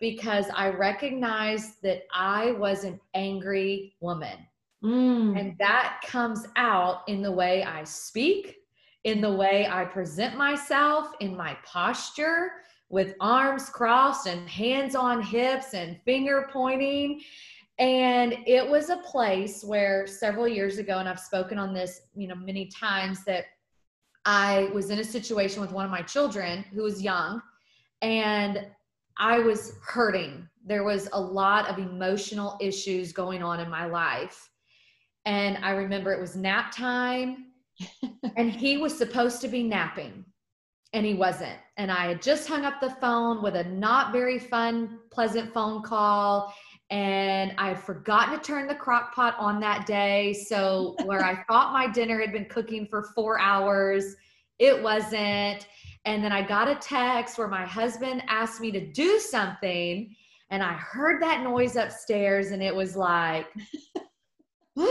because 0.00 0.46
I 0.54 0.70
recognize 0.70 1.76
that 1.82 2.04
I 2.12 2.52
was 2.52 2.84
an 2.84 2.98
angry 3.14 3.94
woman. 4.00 4.38
Mm. 4.82 5.38
And 5.38 5.58
that 5.58 6.00
comes 6.04 6.46
out 6.56 7.02
in 7.06 7.22
the 7.22 7.30
way 7.30 7.62
I 7.62 7.84
speak, 7.84 8.56
in 9.04 9.20
the 9.20 9.32
way 9.32 9.68
I 9.70 9.84
present 9.84 10.36
myself, 10.36 11.12
in 11.20 11.36
my 11.36 11.56
posture, 11.64 12.50
with 12.88 13.14
arms 13.20 13.68
crossed 13.70 14.26
and 14.26 14.48
hands 14.48 14.94
on 14.94 15.22
hips 15.22 15.72
and 15.72 16.00
finger 16.04 16.48
pointing. 16.52 17.22
And 17.78 18.36
it 18.46 18.68
was 18.68 18.90
a 18.90 18.98
place 18.98 19.64
where 19.64 20.06
several 20.06 20.46
years 20.46 20.78
ago, 20.78 20.98
and 20.98 21.08
I've 21.08 21.20
spoken 21.20 21.58
on 21.58 21.72
this, 21.72 22.02
you 22.14 22.28
know, 22.28 22.34
many 22.34 22.66
times 22.66 23.24
that 23.24 23.46
I 24.24 24.70
was 24.74 24.90
in 24.90 24.98
a 24.98 25.04
situation 25.04 25.60
with 25.60 25.72
one 25.72 25.84
of 25.84 25.90
my 25.90 26.02
children 26.02 26.64
who 26.72 26.82
was 26.82 27.02
young 27.02 27.40
and 28.02 28.66
I 29.18 29.38
was 29.38 29.76
hurting. 29.84 30.48
There 30.64 30.84
was 30.84 31.08
a 31.12 31.20
lot 31.20 31.68
of 31.68 31.78
emotional 31.78 32.56
issues 32.60 33.12
going 33.12 33.42
on 33.42 33.58
in 33.58 33.68
my 33.68 33.86
life. 33.86 34.50
And 35.24 35.58
I 35.64 35.70
remember 35.70 36.12
it 36.12 36.20
was 36.20 36.36
nap 36.36 36.72
time 36.72 37.46
and 38.36 38.50
he 38.50 38.78
was 38.78 38.96
supposed 38.96 39.40
to 39.40 39.48
be 39.48 39.62
napping 39.62 40.24
and 40.92 41.06
he 41.06 41.14
wasn't. 41.14 41.58
And 41.78 41.90
I 41.90 42.08
had 42.08 42.22
just 42.22 42.46
hung 42.46 42.64
up 42.64 42.80
the 42.80 42.90
phone 42.90 43.42
with 43.42 43.56
a 43.56 43.64
not 43.64 44.12
very 44.12 44.38
fun, 44.38 44.98
pleasant 45.10 45.52
phone 45.52 45.82
call 45.82 46.54
and 46.92 47.54
I 47.56 47.68
had 47.68 47.82
forgotten 47.82 48.38
to 48.38 48.44
turn 48.44 48.68
the 48.68 48.74
crock 48.74 49.14
pot 49.14 49.34
on 49.38 49.58
that 49.60 49.86
day. 49.86 50.34
So, 50.34 50.94
where 51.04 51.24
I 51.24 51.42
thought 51.44 51.72
my 51.72 51.88
dinner 51.88 52.20
had 52.20 52.32
been 52.32 52.44
cooking 52.44 52.86
for 52.86 53.04
four 53.14 53.40
hours, 53.40 54.14
it 54.58 54.80
wasn't. 54.80 55.66
And 56.04 56.22
then 56.22 56.32
I 56.32 56.42
got 56.42 56.68
a 56.68 56.74
text 56.74 57.38
where 57.38 57.48
my 57.48 57.64
husband 57.64 58.22
asked 58.28 58.60
me 58.60 58.70
to 58.72 58.92
do 58.92 59.18
something, 59.18 60.14
and 60.50 60.62
I 60.62 60.74
heard 60.74 61.22
that 61.22 61.42
noise 61.42 61.76
upstairs, 61.76 62.50
and 62.50 62.62
it 62.62 62.74
was 62.74 62.94
like, 62.94 63.46
and 64.76 64.86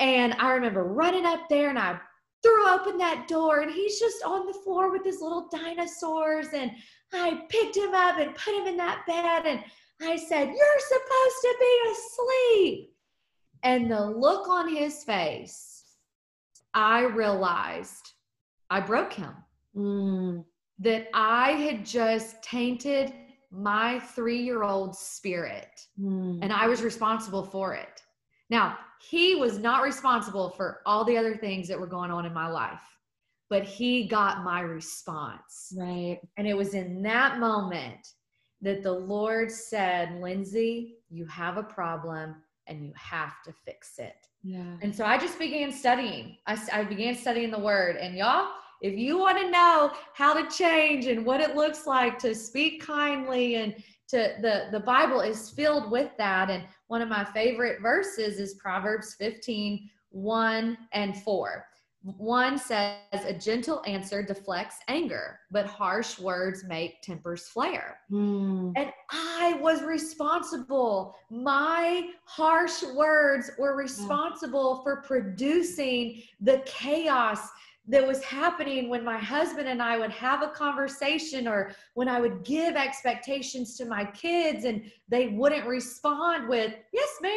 I 0.00 0.52
remember 0.54 0.82
running 0.82 1.24
up 1.24 1.48
there 1.48 1.70
and 1.70 1.78
I 1.78 2.00
threw 2.42 2.68
open 2.68 2.98
that 2.98 3.28
door, 3.28 3.60
and 3.60 3.70
he's 3.70 4.00
just 4.00 4.24
on 4.24 4.46
the 4.46 4.54
floor 4.54 4.90
with 4.90 5.04
his 5.04 5.20
little 5.20 5.48
dinosaurs. 5.52 6.48
And 6.52 6.72
I 7.12 7.42
picked 7.48 7.76
him 7.76 7.94
up 7.94 8.18
and 8.18 8.34
put 8.34 8.54
him 8.54 8.66
in 8.66 8.76
that 8.78 9.04
bed, 9.06 9.46
and 9.46 9.62
I 10.02 10.16
said, 10.16 10.48
You're 10.48 10.78
supposed 10.78 11.40
to 11.42 11.56
be 11.60 11.90
asleep. 11.92 12.92
And 13.62 13.90
the 13.90 14.00
look 14.00 14.48
on 14.48 14.74
his 14.74 15.02
face, 15.04 15.84
I 16.74 17.02
realized 17.02 18.12
I 18.70 18.80
broke 18.80 19.12
him. 19.12 19.34
Mm. 19.76 20.44
That 20.78 21.08
I 21.14 21.52
had 21.52 21.86
just 21.86 22.42
tainted 22.42 23.12
my 23.50 23.98
three 23.98 24.42
year 24.42 24.62
old 24.62 24.94
spirit 24.94 25.80
mm. 25.98 26.38
and 26.42 26.52
I 26.52 26.66
was 26.66 26.82
responsible 26.82 27.44
for 27.44 27.74
it. 27.74 28.02
Now, 28.50 28.76
he 29.00 29.34
was 29.34 29.58
not 29.58 29.82
responsible 29.82 30.50
for 30.50 30.80
all 30.86 31.04
the 31.04 31.16
other 31.16 31.36
things 31.36 31.68
that 31.68 31.80
were 31.80 31.86
going 31.86 32.10
on 32.10 32.26
in 32.26 32.34
my 32.34 32.48
life, 32.48 32.82
but 33.48 33.64
he 33.64 34.06
got 34.06 34.44
my 34.44 34.60
response. 34.60 35.72
Right. 35.76 36.20
And 36.36 36.46
it 36.46 36.56
was 36.56 36.74
in 36.74 37.02
that 37.02 37.38
moment 37.38 38.06
that 38.62 38.82
the 38.82 38.92
Lord 38.92 39.50
said, 39.50 40.20
Lindsay, 40.20 40.96
you 41.10 41.26
have 41.26 41.56
a 41.56 41.62
problem 41.62 42.36
and 42.66 42.84
you 42.84 42.92
have 42.96 43.42
to 43.44 43.52
fix 43.52 43.98
it. 43.98 44.26
Yeah. 44.42 44.76
And 44.82 44.94
so 44.94 45.04
I 45.04 45.18
just 45.18 45.38
began 45.38 45.72
studying. 45.72 46.36
I, 46.46 46.58
I 46.72 46.84
began 46.84 47.14
studying 47.14 47.50
the 47.50 47.58
word. 47.58 47.96
And 47.96 48.16
y'all, 48.16 48.48
if 48.80 48.96
you 48.96 49.18
want 49.18 49.38
to 49.38 49.50
know 49.50 49.92
how 50.14 50.34
to 50.34 50.48
change 50.54 51.06
and 51.06 51.24
what 51.24 51.40
it 51.40 51.56
looks 51.56 51.86
like 51.86 52.18
to 52.20 52.34
speak 52.34 52.82
kindly 52.84 53.56
and 53.56 53.74
to 54.08 54.34
the 54.40 54.68
the 54.70 54.80
bible 54.80 55.20
is 55.20 55.50
filled 55.50 55.90
with 55.90 56.10
that 56.16 56.50
and 56.50 56.64
one 56.86 57.02
of 57.02 57.08
my 57.08 57.24
favorite 57.24 57.80
verses 57.80 58.38
is 58.38 58.54
proverbs 58.54 59.16
15 59.18 59.88
1 60.10 60.78
and 60.92 61.16
4 61.22 61.66
one 62.16 62.56
says 62.56 62.98
a 63.12 63.32
gentle 63.32 63.82
answer 63.84 64.22
deflects 64.22 64.76
anger, 64.86 65.40
but 65.50 65.66
harsh 65.66 66.20
words 66.20 66.62
make 66.64 67.02
tempers 67.02 67.48
flare. 67.48 67.98
Mm. 68.12 68.72
And 68.76 68.92
I 69.10 69.58
was 69.60 69.82
responsible. 69.82 71.16
My 71.30 72.10
harsh 72.24 72.84
words 72.94 73.50
were 73.58 73.74
responsible 73.76 74.82
for 74.84 75.02
producing 75.02 76.22
the 76.40 76.62
chaos 76.64 77.48
that 77.88 78.06
was 78.06 78.22
happening 78.22 78.88
when 78.88 79.04
my 79.04 79.16
husband 79.16 79.68
and 79.68 79.80
I 79.80 79.96
would 79.96 80.10
have 80.10 80.42
a 80.42 80.48
conversation 80.48 81.46
or 81.46 81.72
when 81.94 82.08
I 82.08 82.20
would 82.20 82.42
give 82.42 82.74
expectations 82.74 83.76
to 83.76 83.84
my 83.84 84.04
kids 84.06 84.64
and 84.64 84.90
they 85.08 85.28
wouldn't 85.28 85.66
respond 85.66 86.48
with, 86.48 86.74
yes, 86.92 87.08
ma'am, 87.22 87.32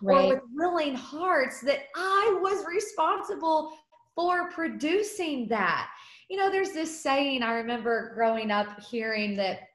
right. 0.00 0.24
or 0.24 0.28
with 0.28 0.42
willing 0.54 0.94
hearts, 0.94 1.60
that 1.62 1.84
I 1.94 2.38
was 2.40 2.64
responsible 2.64 3.72
for 4.14 4.50
producing 4.50 5.48
that. 5.48 5.88
You 6.28 6.36
know, 6.36 6.50
there's 6.50 6.72
this 6.72 7.00
saying 7.00 7.42
I 7.42 7.54
remember 7.54 8.12
growing 8.14 8.50
up 8.50 8.80
hearing 8.80 9.36
that 9.36 9.68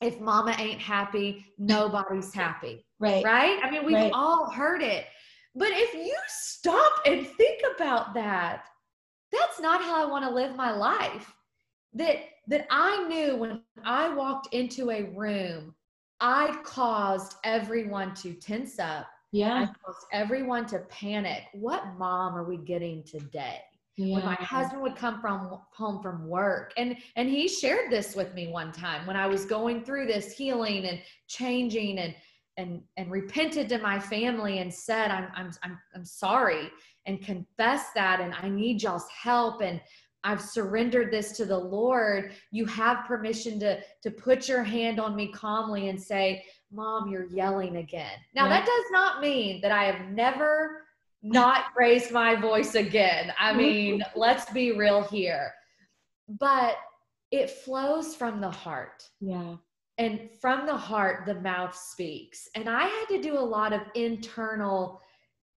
if 0.00 0.20
mama 0.20 0.54
ain't 0.58 0.80
happy, 0.80 1.46
nobody's 1.58 2.34
happy. 2.34 2.84
Right. 2.98 3.24
Right? 3.24 3.58
I 3.62 3.70
mean, 3.70 3.84
we've 3.84 3.94
right. 3.94 4.12
all 4.12 4.50
heard 4.50 4.82
it. 4.82 5.06
But 5.54 5.68
if 5.70 5.94
you 5.94 6.16
stop 6.28 6.92
and 7.04 7.26
think 7.26 7.62
about 7.76 8.14
that, 8.14 8.64
that's 9.30 9.60
not 9.60 9.82
how 9.82 10.02
I 10.02 10.10
want 10.10 10.24
to 10.24 10.30
live 10.30 10.56
my 10.56 10.70
life. 10.70 11.34
That 11.94 12.16
that 12.48 12.66
I 12.70 13.06
knew 13.06 13.36
when 13.36 13.60
I 13.84 14.12
walked 14.12 14.54
into 14.54 14.90
a 14.90 15.04
room, 15.04 15.74
I 16.20 16.56
caused 16.64 17.34
everyone 17.44 18.14
to 18.16 18.32
tense 18.34 18.78
up. 18.78 19.06
Yeah. 19.30 19.54
I 19.54 19.66
caused 19.84 20.06
everyone 20.12 20.66
to 20.66 20.80
panic. 20.80 21.44
What 21.52 21.84
mom 21.98 22.36
are 22.36 22.44
we 22.44 22.56
getting 22.56 23.02
today? 23.04 23.60
Yeah. 23.96 24.16
when 24.16 24.24
my 24.24 24.34
husband 24.34 24.82
would 24.82 24.96
come 24.96 25.20
from 25.20 25.58
home 25.72 26.02
from 26.02 26.26
work 26.26 26.72
and 26.76 26.96
and 27.16 27.28
he 27.28 27.48
shared 27.48 27.90
this 27.90 28.14
with 28.14 28.32
me 28.34 28.48
one 28.48 28.72
time 28.72 29.06
when 29.06 29.16
i 29.16 29.26
was 29.26 29.44
going 29.44 29.84
through 29.84 30.06
this 30.06 30.32
healing 30.32 30.86
and 30.86 31.00
changing 31.28 31.98
and 31.98 32.14
and 32.56 32.82
and 32.96 33.10
repented 33.10 33.68
to 33.68 33.78
my 33.78 33.98
family 33.98 34.58
and 34.58 34.72
said 34.72 35.10
i'm 35.10 35.28
i'm 35.34 35.50
i'm, 35.62 35.78
I'm 35.94 36.04
sorry 36.04 36.70
and 37.06 37.22
confessed 37.22 37.94
that 37.94 38.20
and 38.20 38.34
i 38.40 38.48
need 38.48 38.82
y'all's 38.82 39.08
help 39.10 39.60
and 39.60 39.80
I've 40.24 40.40
surrendered 40.40 41.10
this 41.10 41.32
to 41.32 41.44
the 41.44 41.58
Lord. 41.58 42.32
You 42.52 42.64
have 42.66 43.06
permission 43.06 43.58
to, 43.60 43.80
to 44.02 44.10
put 44.10 44.48
your 44.48 44.62
hand 44.62 45.00
on 45.00 45.16
me 45.16 45.32
calmly 45.32 45.88
and 45.88 46.00
say, 46.00 46.44
Mom, 46.70 47.08
you're 47.08 47.26
yelling 47.26 47.78
again. 47.78 48.18
Now, 48.34 48.48
that 48.48 48.64
does 48.64 48.84
not 48.92 49.20
mean 49.20 49.60
that 49.60 49.72
I 49.72 49.84
have 49.84 50.10
never 50.10 50.84
not 51.22 51.66
raised 51.76 52.10
my 52.10 52.34
voice 52.34 52.74
again. 52.74 53.32
I 53.38 53.52
mean, 53.52 54.04
let's 54.16 54.50
be 54.52 54.72
real 54.72 55.02
here. 55.02 55.52
But 56.28 56.76
it 57.30 57.50
flows 57.50 58.14
from 58.14 58.40
the 58.40 58.50
heart. 58.50 59.08
Yeah. 59.20 59.56
And 59.98 60.30
from 60.40 60.66
the 60.66 60.76
heart, 60.76 61.26
the 61.26 61.34
mouth 61.34 61.76
speaks. 61.76 62.48
And 62.54 62.68
I 62.68 62.84
had 62.84 63.06
to 63.10 63.22
do 63.22 63.38
a 63.38 63.40
lot 63.40 63.72
of 63.72 63.82
internal 63.94 65.00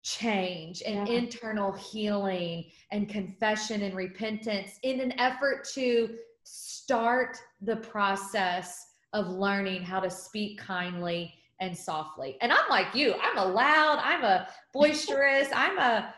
change 0.04 0.84
and 0.86 1.08
yeah. 1.08 1.16
internal 1.16 1.72
healing 1.72 2.66
and 2.92 3.08
confession 3.08 3.84
and 3.84 3.96
repentance 3.96 4.80
in 4.84 5.00
an 5.00 5.18
effort 5.20 5.66
to 5.74 6.16
start 6.44 7.38
the 7.62 7.78
process 7.78 8.86
of 9.14 9.28
learning 9.28 9.82
how 9.82 10.02
to 10.02 10.10
speak 10.10 10.60
kindly 10.60 11.34
and 11.60 11.78
softly. 11.78 12.38
And 12.42 12.52
I'm 12.52 12.70
like 12.70 12.94
you, 12.94 13.16
I'm 13.22 13.38
a 13.38 13.46
loud, 13.46 14.00
I'm 14.04 14.24
a 14.24 14.48
boisterous, 14.74 15.48
I'm 15.56 15.78
a, 15.78 16.14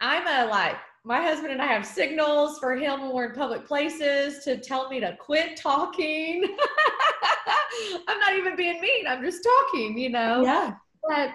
I'm 0.00 0.26
a 0.26 0.50
like, 0.50 0.76
my 1.04 1.22
husband 1.22 1.52
and 1.52 1.62
I 1.62 1.66
have 1.66 1.86
signals 1.86 2.58
for 2.58 2.74
him 2.74 3.00
when 3.00 3.12
we're 3.12 3.26
in 3.26 3.34
public 3.34 3.64
places 3.64 4.42
to 4.44 4.58
tell 4.58 4.88
me 4.88 4.98
to 4.98 5.16
quit 5.20 5.56
talking. 5.56 6.42
I'm 8.08 8.18
not 8.18 8.36
even 8.36 8.56
being 8.56 8.80
mean, 8.80 9.06
I'm 9.06 9.22
just 9.22 9.44
talking, 9.44 9.96
you 9.96 10.10
know? 10.10 10.42
Yeah. 10.42 10.74
But 11.08 11.30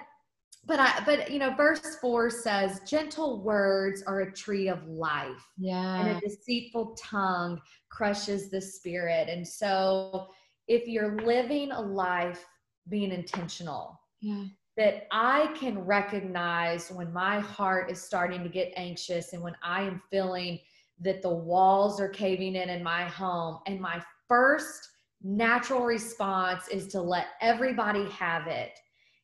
but 0.65 0.79
I 0.79 1.01
but 1.05 1.31
you 1.31 1.39
know, 1.39 1.55
verse 1.55 1.97
four 2.01 2.29
says, 2.29 2.81
gentle 2.85 3.41
words 3.41 4.03
are 4.03 4.21
a 4.21 4.33
tree 4.33 4.67
of 4.67 4.85
life. 4.87 5.47
Yeah. 5.57 6.01
And 6.01 6.17
a 6.17 6.19
deceitful 6.19 6.97
tongue 6.99 7.59
crushes 7.89 8.49
the 8.49 8.61
spirit. 8.61 9.29
And 9.29 9.47
so 9.47 10.27
if 10.67 10.85
you're 10.85 11.17
living 11.21 11.71
a 11.71 11.81
life 11.81 12.45
being 12.91 13.11
intentional. 13.11 13.99
Yeah. 14.21 14.43
That 14.77 15.07
I 15.11 15.47
can 15.59 15.79
recognize 15.79 16.91
when 16.91 17.11
my 17.11 17.39
heart 17.39 17.91
is 17.91 18.01
starting 18.01 18.43
to 18.43 18.49
get 18.49 18.71
anxious 18.75 19.33
and 19.33 19.41
when 19.41 19.55
I 19.63 19.81
am 19.81 20.01
feeling 20.11 20.59
that 20.99 21.21
the 21.21 21.33
walls 21.33 21.99
are 21.99 22.07
caving 22.07 22.55
in 22.55 22.69
in 22.69 22.83
my 22.83 23.05
home. 23.05 23.59
And 23.65 23.81
my 23.81 24.01
first 24.27 24.87
natural 25.23 25.83
response 25.83 26.67
is 26.67 26.87
to 26.89 27.01
let 27.01 27.27
everybody 27.41 28.05
have 28.11 28.47
it. 28.47 28.77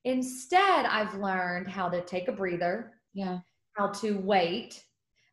Instead, 0.04 0.86
I've 0.86 1.14
learned 1.16 1.68
how 1.68 1.90
to 1.90 2.02
take 2.02 2.28
a 2.28 2.32
breather. 2.32 2.94
Yeah. 3.14 3.40
How 3.74 3.88
to 3.88 4.18
wait 4.20 4.84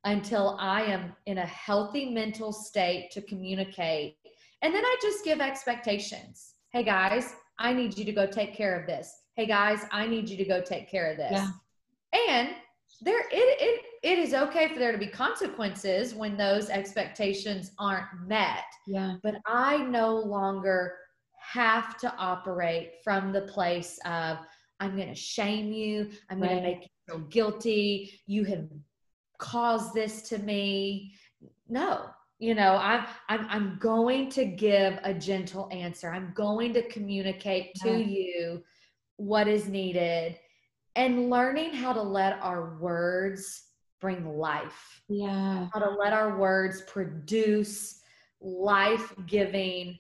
until 0.05 0.57
I 0.61 0.83
am 0.83 1.15
in 1.27 1.39
a 1.39 1.47
healthy 1.47 2.11
mental 2.11 2.53
state 2.53 3.11
to 3.13 3.23
communicate. 3.23 4.17
And 4.63 4.75
then 4.75 4.85
I 4.85 4.97
just 5.03 5.25
give 5.25 5.41
expectations. 5.41 6.55
Hey 6.73 6.83
guys, 6.83 7.35
I 7.59 7.73
need 7.73 7.97
you 7.97 8.05
to 8.05 8.13
go 8.13 8.27
take 8.27 8.55
care 8.55 8.79
of 8.79 8.87
this. 8.87 9.13
Hey 9.37 9.47
guys, 9.47 9.85
I 9.91 10.07
need 10.07 10.29
you 10.29 10.37
to 10.37 10.45
go 10.45 10.61
take 10.61 10.91
care 10.91 11.11
of 11.11 11.17
this. 11.17 11.33
Yeah. 11.33 11.51
And 12.29 12.51
there 13.01 13.21
it 13.21 13.27
it 13.33 13.83
it 14.03 14.19
is 14.19 14.35
okay 14.35 14.69
for 14.69 14.79
there 14.79 14.93
to 14.93 14.99
be 14.99 15.07
consequences 15.07 16.15
when 16.15 16.37
those 16.37 16.71
expectations 16.71 17.73
aren't 17.79 18.07
met. 18.27 18.65
Yeah. 18.87 19.17
But 19.23 19.37
I 19.47 19.79
no 19.79 20.17
longer 20.17 20.97
have 21.41 21.97
to 21.99 22.15
operate 22.17 22.93
from 23.03 23.33
the 23.33 23.43
place 23.43 23.99
of 24.05 24.39
I'm 24.81 24.97
going 24.97 25.09
to 25.09 25.15
shame 25.15 25.73
you. 25.73 26.11
I'm 26.31 26.41
right. 26.41 26.51
going 26.51 26.63
to 26.63 26.69
make 26.69 26.83
you 26.83 26.89
feel 27.09 27.19
guilty. 27.29 28.21
You 28.27 28.45
have 28.45 28.69
caused 29.39 29.95
this 29.95 30.23
to 30.29 30.39
me. 30.39 31.15
No, 31.69 32.07
you 32.45 32.55
know 32.55 32.77
i'm 32.77 33.07
i'm 33.31 33.47
i'm 33.49 33.79
going 33.81 34.29
to 34.29 34.45
give 34.45 34.99
a 35.03 35.15
gentle 35.15 35.67
answer 35.73 36.13
i'm 36.13 36.31
going 36.35 36.75
to 36.75 36.87
communicate 36.89 37.75
to 37.75 37.91
yeah. 37.91 37.97
you 37.97 38.63
what 39.17 39.49
is 39.49 39.67
needed 39.67 40.39
and 40.95 41.31
learning 41.31 41.73
how 41.73 41.93
to 41.93 42.03
let 42.03 42.39
our 42.43 42.77
words 42.79 43.65
bring 43.99 44.37
life 44.37 45.01
yeah 45.09 45.69
how 45.73 45.81
to 45.81 45.91
let 45.91 46.13
our 46.13 46.37
words 46.37 46.83
produce 46.83 48.01
life-giving 48.43 49.99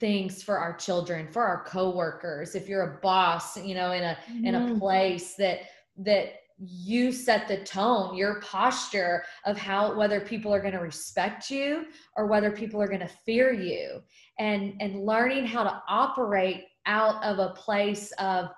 things 0.00 0.42
for 0.42 0.56
our 0.56 0.74
children 0.74 1.28
for 1.28 1.44
our 1.44 1.62
coworkers 1.64 2.54
if 2.54 2.68
you're 2.70 2.96
a 2.96 3.00
boss 3.02 3.62
you 3.62 3.74
know 3.74 3.92
in 3.92 4.02
a 4.02 4.16
mm-hmm. 4.30 4.46
in 4.46 4.54
a 4.54 4.60
mm-hmm. 4.60 4.78
place 4.78 5.34
that 5.34 5.58
that 5.98 6.36
you 6.58 7.10
set 7.10 7.48
the 7.48 7.58
tone, 7.64 8.16
your 8.16 8.40
posture 8.40 9.24
of 9.44 9.58
how 9.58 9.96
whether 9.96 10.20
people 10.20 10.54
are 10.54 10.60
going 10.60 10.72
to 10.74 10.78
respect 10.78 11.50
you 11.50 11.86
or 12.16 12.26
whether 12.26 12.50
people 12.50 12.80
are 12.80 12.86
going 12.86 13.00
to 13.00 13.10
fear 13.26 13.52
you 13.52 14.00
and 14.38 14.74
and 14.80 15.04
learning 15.04 15.46
how 15.46 15.64
to 15.64 15.82
operate 15.88 16.64
out 16.86 17.22
of 17.24 17.38
a 17.38 17.54
place 17.54 18.12
of 18.18 18.50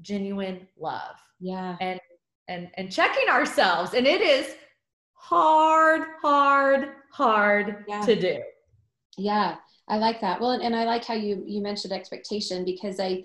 genuine 0.00 0.66
love. 0.78 1.16
Yeah. 1.40 1.76
And 1.80 2.00
and 2.48 2.68
and 2.76 2.92
checking 2.92 3.28
ourselves 3.28 3.94
and 3.94 4.06
it 4.06 4.20
is 4.20 4.54
hard 5.14 6.02
hard 6.20 6.90
hard 7.10 7.84
yeah. 7.88 8.02
to 8.02 8.20
do. 8.20 8.42
Yeah. 9.18 9.56
I 9.88 9.96
like 9.96 10.20
that. 10.20 10.40
Well, 10.40 10.52
and 10.52 10.76
I 10.76 10.84
like 10.84 11.04
how 11.04 11.14
you 11.14 11.42
you 11.46 11.60
mentioned 11.60 11.92
expectation 11.92 12.64
because 12.64 13.00
I 13.00 13.24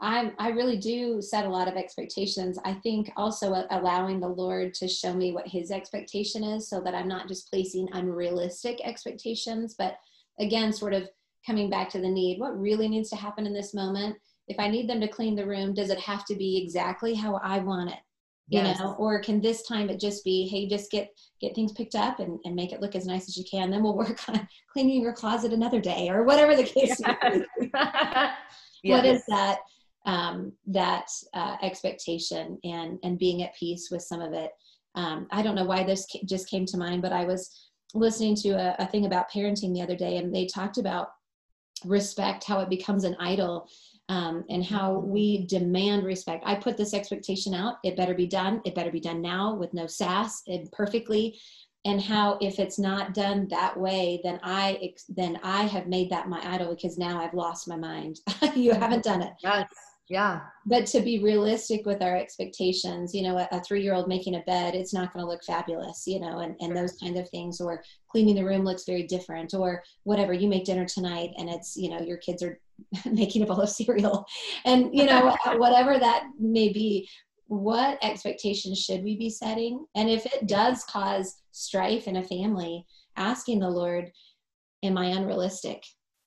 I, 0.00 0.32
I 0.38 0.48
really 0.50 0.78
do 0.78 1.20
set 1.20 1.44
a 1.44 1.50
lot 1.50 1.68
of 1.68 1.74
expectations. 1.74 2.58
I 2.64 2.74
think 2.74 3.10
also 3.16 3.66
allowing 3.70 4.18
the 4.18 4.28
Lord 4.28 4.72
to 4.74 4.88
show 4.88 5.12
me 5.12 5.32
what 5.32 5.46
his 5.46 5.70
expectation 5.70 6.42
is 6.42 6.68
so 6.68 6.80
that 6.80 6.94
I'm 6.94 7.08
not 7.08 7.28
just 7.28 7.50
placing 7.50 7.88
unrealistic 7.92 8.80
expectations, 8.82 9.74
but 9.76 9.98
again, 10.38 10.72
sort 10.72 10.94
of 10.94 11.08
coming 11.46 11.68
back 11.68 11.90
to 11.90 12.00
the 12.00 12.08
need. 12.08 12.40
What 12.40 12.58
really 12.58 12.88
needs 12.88 13.10
to 13.10 13.16
happen 13.16 13.46
in 13.46 13.52
this 13.52 13.74
moment? 13.74 14.16
If 14.48 14.58
I 14.58 14.68
need 14.68 14.88
them 14.88 15.00
to 15.00 15.08
clean 15.08 15.36
the 15.36 15.46
room, 15.46 15.74
does 15.74 15.90
it 15.90 16.00
have 16.00 16.24
to 16.26 16.34
be 16.34 16.62
exactly 16.62 17.14
how 17.14 17.36
I 17.42 17.58
want 17.58 17.90
it? 17.90 17.98
You 18.48 18.62
yes. 18.62 18.80
know, 18.80 18.94
or 18.94 19.20
can 19.20 19.40
this 19.40 19.62
time 19.62 19.90
it 19.90 20.00
just 20.00 20.24
be, 20.24 20.48
hey, 20.48 20.66
just 20.66 20.90
get 20.90 21.10
get 21.40 21.54
things 21.54 21.70
picked 21.70 21.94
up 21.94 22.18
and, 22.18 22.40
and 22.44 22.56
make 22.56 22.72
it 22.72 22.80
look 22.80 22.96
as 22.96 23.06
nice 23.06 23.28
as 23.28 23.36
you 23.36 23.44
can. 23.48 23.70
Then 23.70 23.82
we'll 23.82 23.96
work 23.96 24.18
on 24.28 24.48
cleaning 24.72 25.02
your 25.02 25.12
closet 25.12 25.52
another 25.52 25.80
day 25.80 26.08
or 26.08 26.24
whatever 26.24 26.56
the 26.56 26.64
case 26.64 27.00
yes. 27.00 27.42
yes. 27.72 28.34
What 28.82 29.04
is 29.04 29.22
that? 29.28 29.60
Um, 30.06 30.52
that 30.66 31.06
uh, 31.34 31.56
expectation 31.62 32.58
and 32.64 32.98
and 33.02 33.18
being 33.18 33.42
at 33.42 33.54
peace 33.54 33.88
with 33.90 34.02
some 34.02 34.20
of 34.20 34.32
it. 34.32 34.50
Um, 34.94 35.28
I 35.30 35.42
don't 35.42 35.54
know 35.54 35.64
why 35.64 35.84
this 35.84 36.06
just 36.24 36.48
came 36.48 36.66
to 36.66 36.76
mind, 36.76 37.02
but 37.02 37.12
I 37.12 37.24
was 37.24 37.68
listening 37.94 38.34
to 38.36 38.50
a, 38.50 38.76
a 38.78 38.86
thing 38.86 39.06
about 39.06 39.30
parenting 39.30 39.74
the 39.74 39.82
other 39.82 39.96
day, 39.96 40.16
and 40.16 40.34
they 40.34 40.46
talked 40.46 40.78
about 40.78 41.08
respect, 41.84 42.44
how 42.44 42.60
it 42.60 42.68
becomes 42.68 43.04
an 43.04 43.16
idol, 43.20 43.68
um, 44.08 44.44
and 44.48 44.64
how 44.64 44.98
we 44.98 45.46
demand 45.46 46.04
respect. 46.04 46.42
I 46.46 46.56
put 46.56 46.76
this 46.76 46.94
expectation 46.94 47.54
out. 47.54 47.76
It 47.84 47.96
better 47.96 48.14
be 48.14 48.26
done. 48.26 48.60
It 48.64 48.74
better 48.74 48.90
be 48.90 49.00
done 49.00 49.22
now 49.22 49.54
with 49.54 49.72
no 49.72 49.86
sass 49.86 50.42
and 50.46 50.70
perfectly. 50.72 51.38
And 51.86 52.00
how 52.02 52.36
if 52.42 52.58
it's 52.58 52.78
not 52.78 53.14
done 53.14 53.48
that 53.48 53.78
way, 53.78 54.20
then 54.22 54.38
I 54.42 54.92
then 55.08 55.40
I 55.42 55.62
have 55.62 55.86
made 55.86 56.10
that 56.10 56.28
my 56.28 56.42
idol 56.44 56.74
because 56.74 56.98
now 56.98 57.18
I've 57.18 57.32
lost 57.32 57.68
my 57.68 57.76
mind. 57.76 58.20
you 58.54 58.72
haven't 58.72 59.04
done 59.04 59.22
it. 59.22 59.32
Yes 59.42 59.66
yeah. 60.10 60.40
But 60.66 60.86
to 60.86 61.00
be 61.00 61.22
realistic 61.22 61.86
with 61.86 62.02
our 62.02 62.16
expectations, 62.16 63.14
you 63.14 63.22
know, 63.22 63.38
a, 63.38 63.48
a 63.52 63.62
three 63.62 63.80
year 63.80 63.94
old 63.94 64.08
making 64.08 64.34
a 64.34 64.40
bed, 64.40 64.74
it's 64.74 64.92
not 64.92 65.12
going 65.12 65.24
to 65.24 65.30
look 65.30 65.44
fabulous, 65.44 66.02
you 66.04 66.18
know, 66.18 66.40
and, 66.40 66.56
and 66.60 66.76
those 66.76 66.96
kinds 66.98 67.16
of 67.16 67.30
things, 67.30 67.60
or 67.60 67.80
cleaning 68.10 68.34
the 68.34 68.44
room 68.44 68.64
looks 68.64 68.84
very 68.84 69.04
different, 69.04 69.54
or 69.54 69.84
whatever. 70.02 70.32
You 70.32 70.48
make 70.48 70.64
dinner 70.64 70.84
tonight 70.84 71.30
and 71.38 71.48
it's, 71.48 71.76
you 71.76 71.90
know, 71.90 72.00
your 72.00 72.16
kids 72.16 72.42
are 72.42 72.58
making 73.06 73.44
a 73.44 73.46
bowl 73.46 73.60
of 73.60 73.70
cereal. 73.70 74.26
And, 74.64 74.90
you 74.92 75.06
know, 75.06 75.36
whatever 75.54 75.96
that 75.96 76.24
may 76.40 76.72
be, 76.72 77.08
what 77.46 77.96
expectations 78.02 78.80
should 78.80 79.04
we 79.04 79.16
be 79.16 79.30
setting? 79.30 79.86
And 79.94 80.10
if 80.10 80.26
it 80.26 80.48
does 80.48 80.84
cause 80.84 81.36
strife 81.52 82.08
in 82.08 82.16
a 82.16 82.24
family, 82.24 82.84
asking 83.16 83.60
the 83.60 83.70
Lord, 83.70 84.10
Am 84.82 84.96
I 84.96 85.06
unrealistic? 85.06 85.84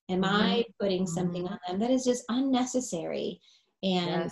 Am 0.09 0.21
mm-hmm. 0.21 0.35
I 0.35 0.65
putting 0.79 1.07
something 1.07 1.43
mm-hmm. 1.43 1.53
on 1.53 1.59
them 1.67 1.79
that 1.79 1.89
is 1.89 2.05
just 2.05 2.23
unnecessary? 2.29 3.41
And 3.83 4.31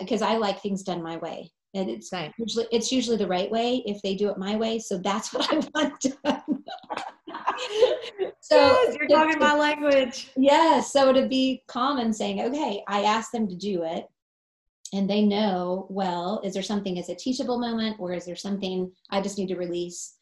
because 0.00 0.22
um, 0.22 0.28
I 0.28 0.36
like 0.36 0.60
things 0.60 0.82
done 0.82 1.02
my 1.02 1.16
way. 1.16 1.50
And 1.74 1.90
it's 1.90 2.08
Same. 2.08 2.32
usually 2.38 2.66
it's 2.72 2.90
usually 2.90 3.18
the 3.18 3.26
right 3.26 3.50
way 3.50 3.82
if 3.84 4.00
they 4.02 4.14
do 4.14 4.30
it 4.30 4.38
my 4.38 4.56
way. 4.56 4.78
So 4.78 4.98
that's 4.98 5.32
what 5.32 5.52
I 5.52 5.56
want 5.74 6.00
done. 6.00 6.64
so 8.40 8.56
yes, 8.56 8.96
you're 8.98 9.08
talking 9.08 9.38
my 9.38 9.54
language. 9.54 10.30
Yes. 10.36 10.36
Yeah, 10.36 10.80
so 10.80 11.12
to 11.12 11.26
be 11.26 11.62
calm 11.68 11.98
and 11.98 12.14
saying, 12.14 12.40
okay, 12.40 12.82
I 12.88 13.02
asked 13.02 13.32
them 13.32 13.46
to 13.48 13.54
do 13.54 13.82
it. 13.82 14.06
And 14.94 15.10
they 15.10 15.20
know, 15.20 15.88
well, 15.90 16.40
is 16.44 16.54
there 16.54 16.62
something 16.62 16.96
as 16.98 17.08
a 17.08 17.14
teachable 17.14 17.58
moment 17.58 17.96
or 17.98 18.12
is 18.12 18.24
there 18.24 18.36
something 18.36 18.90
I 19.10 19.20
just 19.20 19.36
need 19.36 19.48
to 19.48 19.56
release? 19.56 20.16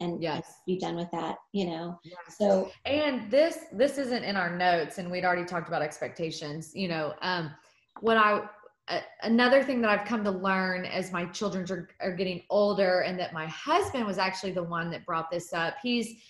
and 0.00 0.22
yes. 0.22 0.60
be 0.66 0.78
done 0.78 0.94
with 0.94 1.10
that 1.10 1.36
you 1.52 1.66
know 1.66 1.98
yes. 2.04 2.36
so 2.38 2.70
and 2.84 3.30
this 3.30 3.60
this 3.72 3.98
isn't 3.98 4.24
in 4.24 4.36
our 4.36 4.54
notes 4.54 4.98
and 4.98 5.10
we'd 5.10 5.24
already 5.24 5.44
talked 5.44 5.68
about 5.68 5.82
expectations 5.82 6.72
you 6.74 6.88
know 6.88 7.14
um 7.22 7.50
what 8.00 8.16
I 8.16 8.42
another 9.22 9.64
thing 9.64 9.80
that 9.80 9.90
I've 9.90 10.06
come 10.06 10.22
to 10.24 10.30
learn 10.30 10.84
as 10.84 11.10
my 11.10 11.24
children 11.26 11.66
are, 11.70 11.88
are 12.00 12.14
getting 12.14 12.42
older, 12.50 13.00
and 13.00 13.18
that 13.18 13.32
my 13.32 13.46
husband 13.46 14.06
was 14.06 14.18
actually 14.18 14.52
the 14.52 14.62
one 14.62 14.90
that 14.90 15.04
brought 15.04 15.30
this 15.30 15.52
up. 15.52 15.74
He's 15.82 16.22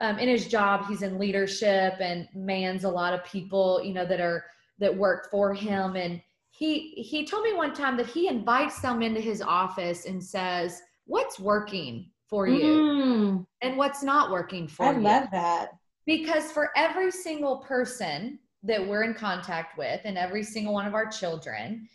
um, 0.00 0.18
in 0.18 0.28
his 0.28 0.48
job, 0.48 0.86
he's 0.88 1.02
in 1.02 1.18
leadership 1.18 1.94
and 2.00 2.26
mans 2.34 2.84
a 2.84 2.88
lot 2.88 3.14
of 3.14 3.24
people, 3.24 3.82
you 3.84 3.92
know, 3.92 4.06
that 4.06 4.20
are 4.20 4.44
that 4.78 4.96
work 4.96 5.30
for 5.30 5.54
him 5.54 5.96
and 5.96 6.20
he 6.50 6.90
he 6.90 7.26
told 7.26 7.42
me 7.44 7.54
one 7.54 7.72
time 7.72 7.96
that 7.96 8.06
he 8.06 8.28
invites 8.28 8.80
them 8.80 9.02
into 9.02 9.20
his 9.20 9.40
office 9.40 10.06
and 10.06 10.22
says 10.22 10.80
what's 11.06 11.40
working 11.40 12.10
for 12.28 12.46
you 12.46 12.64
mm. 12.64 13.46
and 13.62 13.76
what's 13.76 14.02
not 14.02 14.30
working 14.30 14.68
for 14.68 14.86
I 14.86 14.92
you. 14.92 14.98
I 14.98 15.00
love 15.00 15.28
that. 15.32 15.70
Because 16.06 16.52
for 16.52 16.70
every 16.76 17.10
single 17.10 17.58
person 17.58 18.38
that 18.62 18.86
we're 18.86 19.02
in 19.02 19.14
contact 19.14 19.76
with 19.76 20.00
and 20.04 20.16
every 20.16 20.42
single 20.42 20.72
one 20.72 20.86
of 20.86 20.94
our 20.94 21.06
children, 21.06 21.88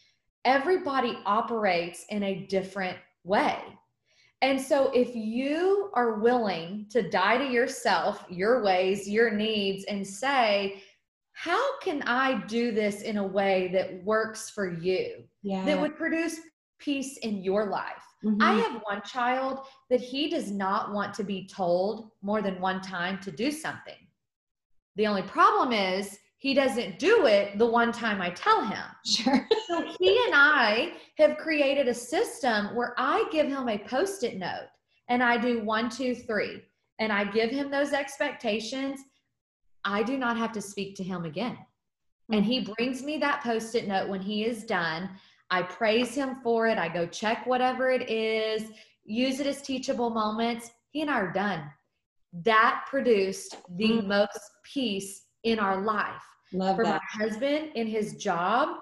everybody 0.46 1.18
operates 1.26 2.06
in 2.10 2.24
a 2.24 2.46
different 2.48 2.98
way. 3.24 3.58
And 4.42 4.60
so 4.62 4.92
if 4.92 5.16
you 5.16 5.90
are 5.94 6.20
willing 6.20 6.86
to 6.92 7.10
die 7.10 7.38
to 7.38 7.46
yourself, 7.46 8.24
your 8.30 8.62
ways, 8.64 9.10
your 9.10 9.32
needs, 9.32 9.86
and 9.86 10.06
say, 10.06 10.84
how 11.32 11.80
can 11.80 12.04
I 12.04 12.46
do 12.46 12.72
this 12.72 13.02
in 13.02 13.18
a 13.18 13.26
way 13.26 13.70
that 13.74 14.04
works 14.04 14.50
for 14.50 14.72
you? 14.72 15.24
Yeah. 15.42 15.66
That 15.66 15.80
would 15.80 15.96
produce 15.96 16.40
peace 16.80 17.18
in 17.18 17.44
your 17.44 17.68
life 17.68 18.04
Mm-hmm. 18.24 18.42
I 18.42 18.54
have 18.54 18.82
one 18.84 19.02
child 19.04 19.60
that 19.90 20.02
he 20.02 20.30
does 20.30 20.52
not 20.52 20.92
want 20.92 21.14
to 21.16 21.24
be 21.24 21.48
told 21.48 22.12
more 22.22 22.42
than 22.42 22.60
one 22.60 22.82
time 22.82 23.20
to 23.20 23.32
do 23.32 23.52
something. 23.52 23.96
The 24.96 25.06
only 25.06 25.22
problem 25.22 25.72
is 25.72 26.18
he 26.40 26.54
doesn't 26.54 27.00
do 27.00 27.26
it 27.26 27.58
the 27.58 27.66
one 27.66 27.92
time 27.92 28.22
I 28.22 28.30
tell 28.30 28.64
him. 28.64 28.84
Sure. 29.06 29.48
so 29.68 29.84
he 30.00 30.24
and 30.26 30.36
I 30.36 30.94
have 31.18 31.38
created 31.38 31.88
a 31.88 31.94
system 31.94 32.76
where 32.76 32.94
I 32.98 33.26
give 33.32 33.48
him 33.48 33.68
a 33.68 33.78
post 33.80 34.24
it 34.24 34.38
note 34.38 34.68
and 35.10 35.24
I 35.24 35.38
do 35.38 35.64
one, 35.64 35.90
two, 35.90 36.14
three, 36.14 36.62
and 37.00 37.12
I 37.12 37.24
give 37.24 37.50
him 37.50 37.72
those 37.72 37.92
expectations. 37.92 39.00
I 39.84 40.04
do 40.04 40.18
not 40.18 40.38
have 40.38 40.52
to 40.54 40.62
speak 40.62 40.96
to 40.98 41.04
him 41.04 41.26
again. 41.26 41.58
And 42.32 42.46
he 42.46 42.62
mm-hmm. 42.62 42.74
brings 42.74 43.04
me 43.04 43.18
that 43.18 43.42
post 43.42 43.74
it 43.74 43.88
note 43.88 44.10
when 44.10 44.22
he 44.22 44.46
is 44.46 44.64
done. 44.64 45.10
I 45.50 45.64
praise 45.64 46.14
him 46.14 46.36
for 46.44 46.68
it. 46.68 46.78
I 46.78 46.90
go 46.90 47.08
check 47.08 47.48
whatever 47.48 47.90
it 47.90 48.10
is, 48.10 48.70
use 49.06 49.40
it 49.40 49.48
as 49.48 49.62
teachable 49.62 50.10
moments. 50.10 50.70
He 50.92 51.02
and 51.02 51.10
I 51.10 51.16
are 51.16 51.32
done. 51.32 51.64
That 52.44 52.86
produced 52.90 53.56
the 53.78 53.90
mm. 53.90 54.08
most 54.08 54.40
peace 54.64 55.24
in 55.52 55.60
our 55.60 55.82
life. 55.82 56.22
Love 56.54 56.76
for 56.76 56.84
that. 56.84 57.02
my 57.18 57.26
husband 57.26 57.72
in 57.76 57.88
his 57.88 58.16
job 58.16 58.78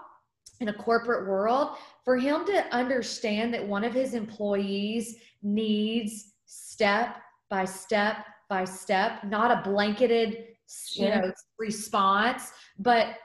in 0.61 0.70
a 0.70 0.74
corporate 0.74 1.28
world, 1.28 1.78
for 2.03 2.18
him 2.18 2.45
to 2.45 2.66
understand 2.74 3.53
that 3.53 3.66
one 3.66 3.84
of 3.84 3.93
his 3.93 4.13
employees 4.13 5.18
needs 5.43 6.34
step 6.45 7.18
by 7.49 7.66
step 7.66 8.26
by 8.47 8.63
step, 8.63 9.24
not 9.24 9.51
a 9.51 9.70
blanketed, 9.70 10.45
you 10.93 11.09
know, 11.09 11.32
response, 11.57 12.51
but 12.80 13.16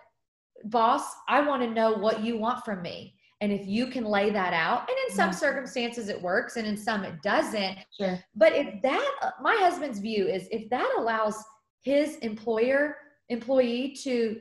boss, 0.65 1.05
I 1.29 1.41
want 1.41 1.63
to 1.63 1.71
know 1.71 1.93
what 1.93 2.23
you 2.23 2.39
want 2.39 2.65
from 2.65 2.83
me. 2.83 3.15
And 3.43 3.53
if 3.53 3.67
you 3.67 3.87
can 3.87 4.05
lay 4.05 4.31
that 4.31 4.53
out, 4.53 4.81
and 4.81 4.91
in 4.91 4.97
mm-hmm. 5.09 5.17
some 5.17 5.31
yeah. 5.31 5.37
circumstances 5.37 6.09
it 6.09 6.21
works 6.21 6.57
and 6.57 6.67
in 6.67 6.77
some 6.77 7.05
it 7.05 7.21
doesn't. 7.23 7.79
Sure. 7.99 8.19
But 8.35 8.55
if 8.55 8.83
that, 8.83 9.33
my 9.41 9.57
husband's 9.61 9.99
view 9.99 10.27
is 10.27 10.49
if 10.51 10.69
that 10.71 10.91
allows 10.99 11.43
his 11.81 12.17
employer, 12.17 12.97
employee 13.31 13.97
to 14.03 14.41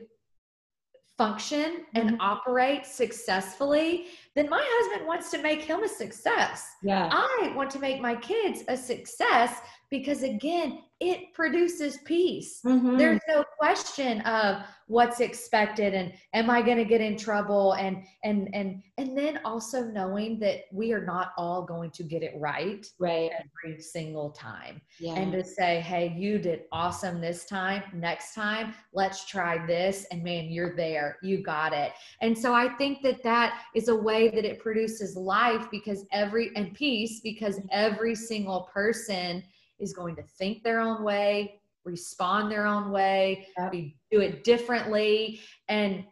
function 1.16 1.84
and 1.94 2.10
mm-hmm. 2.10 2.20
operate 2.20 2.86
successfully, 2.86 4.06
then 4.36 4.48
my 4.48 4.64
husband 4.64 5.06
wants 5.06 5.30
to 5.32 5.42
make 5.42 5.62
him 5.62 5.82
a 5.82 5.88
success. 5.88 6.66
Yeah. 6.82 7.08
I 7.12 7.52
want 7.56 7.70
to 7.70 7.78
make 7.78 8.00
my 8.00 8.14
kids 8.14 8.62
a 8.68 8.76
success 8.76 9.60
because 9.90 10.22
again, 10.22 10.82
it 11.00 11.32
produces 11.32 11.98
peace. 12.04 12.60
Mm-hmm. 12.64 12.96
There's 12.96 13.20
no 13.26 13.42
question 13.58 14.20
of 14.20 14.62
what's 14.86 15.20
expected 15.20 15.94
and 15.94 16.12
am 16.34 16.50
I 16.50 16.60
going 16.62 16.76
to 16.76 16.84
get 16.84 17.00
in 17.00 17.16
trouble 17.16 17.72
and 17.74 18.04
and 18.24 18.48
and 18.52 18.82
and 18.98 19.16
then 19.16 19.40
also 19.44 19.84
knowing 19.84 20.38
that 20.40 20.62
we 20.72 20.92
are 20.92 21.04
not 21.04 21.32
all 21.38 21.62
going 21.62 21.92
to 21.92 22.02
get 22.02 22.24
it 22.24 22.34
right 22.36 22.84
right 22.98 23.30
every 23.64 23.80
single 23.80 24.30
time. 24.30 24.80
Yeah. 24.98 25.14
And 25.14 25.32
to 25.32 25.42
say, 25.42 25.80
"Hey, 25.80 26.14
you 26.18 26.38
did 26.38 26.64
awesome 26.70 27.20
this 27.20 27.46
time. 27.46 27.82
Next 27.94 28.34
time, 28.34 28.74
let's 28.92 29.24
try 29.26 29.64
this." 29.64 30.06
And 30.10 30.22
man, 30.22 30.50
you're 30.50 30.76
there. 30.76 31.16
You 31.22 31.42
got 31.42 31.72
it. 31.72 31.92
And 32.20 32.36
so 32.36 32.52
I 32.52 32.68
think 32.76 33.02
that 33.02 33.22
that 33.22 33.62
is 33.74 33.88
a 33.88 33.96
way 33.96 34.19
that 34.28 34.44
it 34.44 34.60
produces 34.60 35.16
life 35.16 35.66
because 35.70 36.04
every 36.12 36.50
and 36.56 36.74
peace 36.74 37.20
because 37.20 37.60
every 37.70 38.14
single 38.14 38.68
person 38.72 39.42
is 39.78 39.92
going 39.92 40.14
to 40.16 40.22
think 40.22 40.62
their 40.62 40.80
own 40.80 41.02
way, 41.02 41.60
respond 41.84 42.50
their 42.52 42.66
own 42.66 42.90
way, 42.90 43.46
yep. 43.58 43.72
do 44.10 44.20
it 44.20 44.44
differently, 44.44 45.40
and 45.68 46.04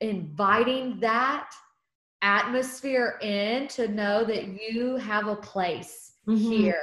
inviting 0.00 1.00
that 1.00 1.50
atmosphere 2.22 3.18
in 3.22 3.68
to 3.68 3.88
know 3.88 4.24
that 4.24 4.48
you 4.48 4.96
have 4.96 5.28
a 5.28 5.36
place 5.36 6.12
mm-hmm. 6.28 6.36
here 6.36 6.82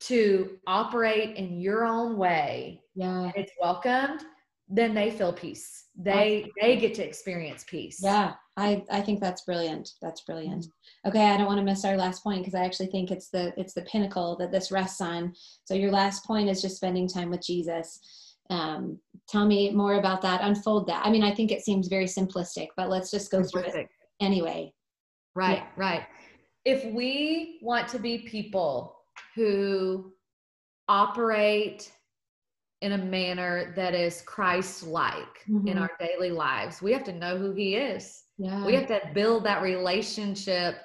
to 0.00 0.58
operate 0.66 1.36
in 1.36 1.60
your 1.60 1.84
own 1.84 2.16
way. 2.16 2.82
Yeah. 2.94 3.30
it's 3.34 3.52
welcomed, 3.60 4.22
then 4.70 4.94
they 4.94 5.10
feel 5.10 5.32
peace. 5.32 5.86
They 5.96 6.50
they 6.60 6.76
get 6.76 6.94
to 6.94 7.06
experience 7.06 7.64
peace. 7.66 8.00
Yeah. 8.02 8.34
I, 8.56 8.84
I 8.90 9.00
think 9.00 9.20
that's 9.20 9.42
brilliant. 9.42 9.92
That's 10.02 10.20
brilliant. 10.20 10.66
Okay, 11.06 11.30
I 11.30 11.36
don't 11.36 11.46
want 11.46 11.58
to 11.58 11.64
miss 11.64 11.84
our 11.84 11.96
last 11.96 12.22
point 12.22 12.40
because 12.40 12.54
I 12.54 12.64
actually 12.64 12.88
think 12.88 13.10
it's 13.10 13.28
the 13.28 13.52
it's 13.56 13.72
the 13.72 13.82
pinnacle 13.82 14.36
that 14.36 14.52
this 14.52 14.70
rests 14.70 15.00
on. 15.00 15.34
So 15.64 15.74
your 15.74 15.90
last 15.90 16.24
point 16.24 16.48
is 16.48 16.60
just 16.60 16.76
spending 16.76 17.08
time 17.08 17.30
with 17.30 17.44
Jesus. 17.44 18.00
Um, 18.50 18.98
tell 19.28 19.46
me 19.46 19.70
more 19.70 19.94
about 19.94 20.20
that. 20.22 20.42
Unfold 20.42 20.86
that. 20.88 21.04
I 21.06 21.10
mean, 21.10 21.22
I 21.22 21.34
think 21.34 21.50
it 21.50 21.64
seems 21.64 21.88
very 21.88 22.04
simplistic, 22.04 22.68
but 22.76 22.90
let's 22.90 23.10
just 23.10 23.30
go 23.30 23.42
through 23.42 23.62
it 23.62 23.88
anyway. 24.20 24.74
Right, 25.34 25.58
yeah. 25.58 25.66
right. 25.76 26.02
If 26.64 26.84
we 26.92 27.60
want 27.62 27.88
to 27.88 27.98
be 27.98 28.18
people 28.18 28.96
who 29.34 30.12
operate 30.88 31.92
in 32.80 32.92
a 32.92 32.98
manner 32.98 33.72
that 33.76 33.94
is 33.94 34.22
Christ 34.22 34.84
like 34.84 35.44
mm-hmm. 35.48 35.68
in 35.68 35.78
our 35.78 35.90
daily 35.98 36.30
lives, 36.30 36.80
we 36.80 36.92
have 36.92 37.04
to 37.04 37.12
know 37.12 37.36
who 37.36 37.52
He 37.52 37.76
is. 37.76 38.24
Yeah. 38.38 38.64
We 38.64 38.74
have 38.74 38.86
to 38.86 39.00
build 39.12 39.44
that 39.44 39.62
relationship 39.62 40.76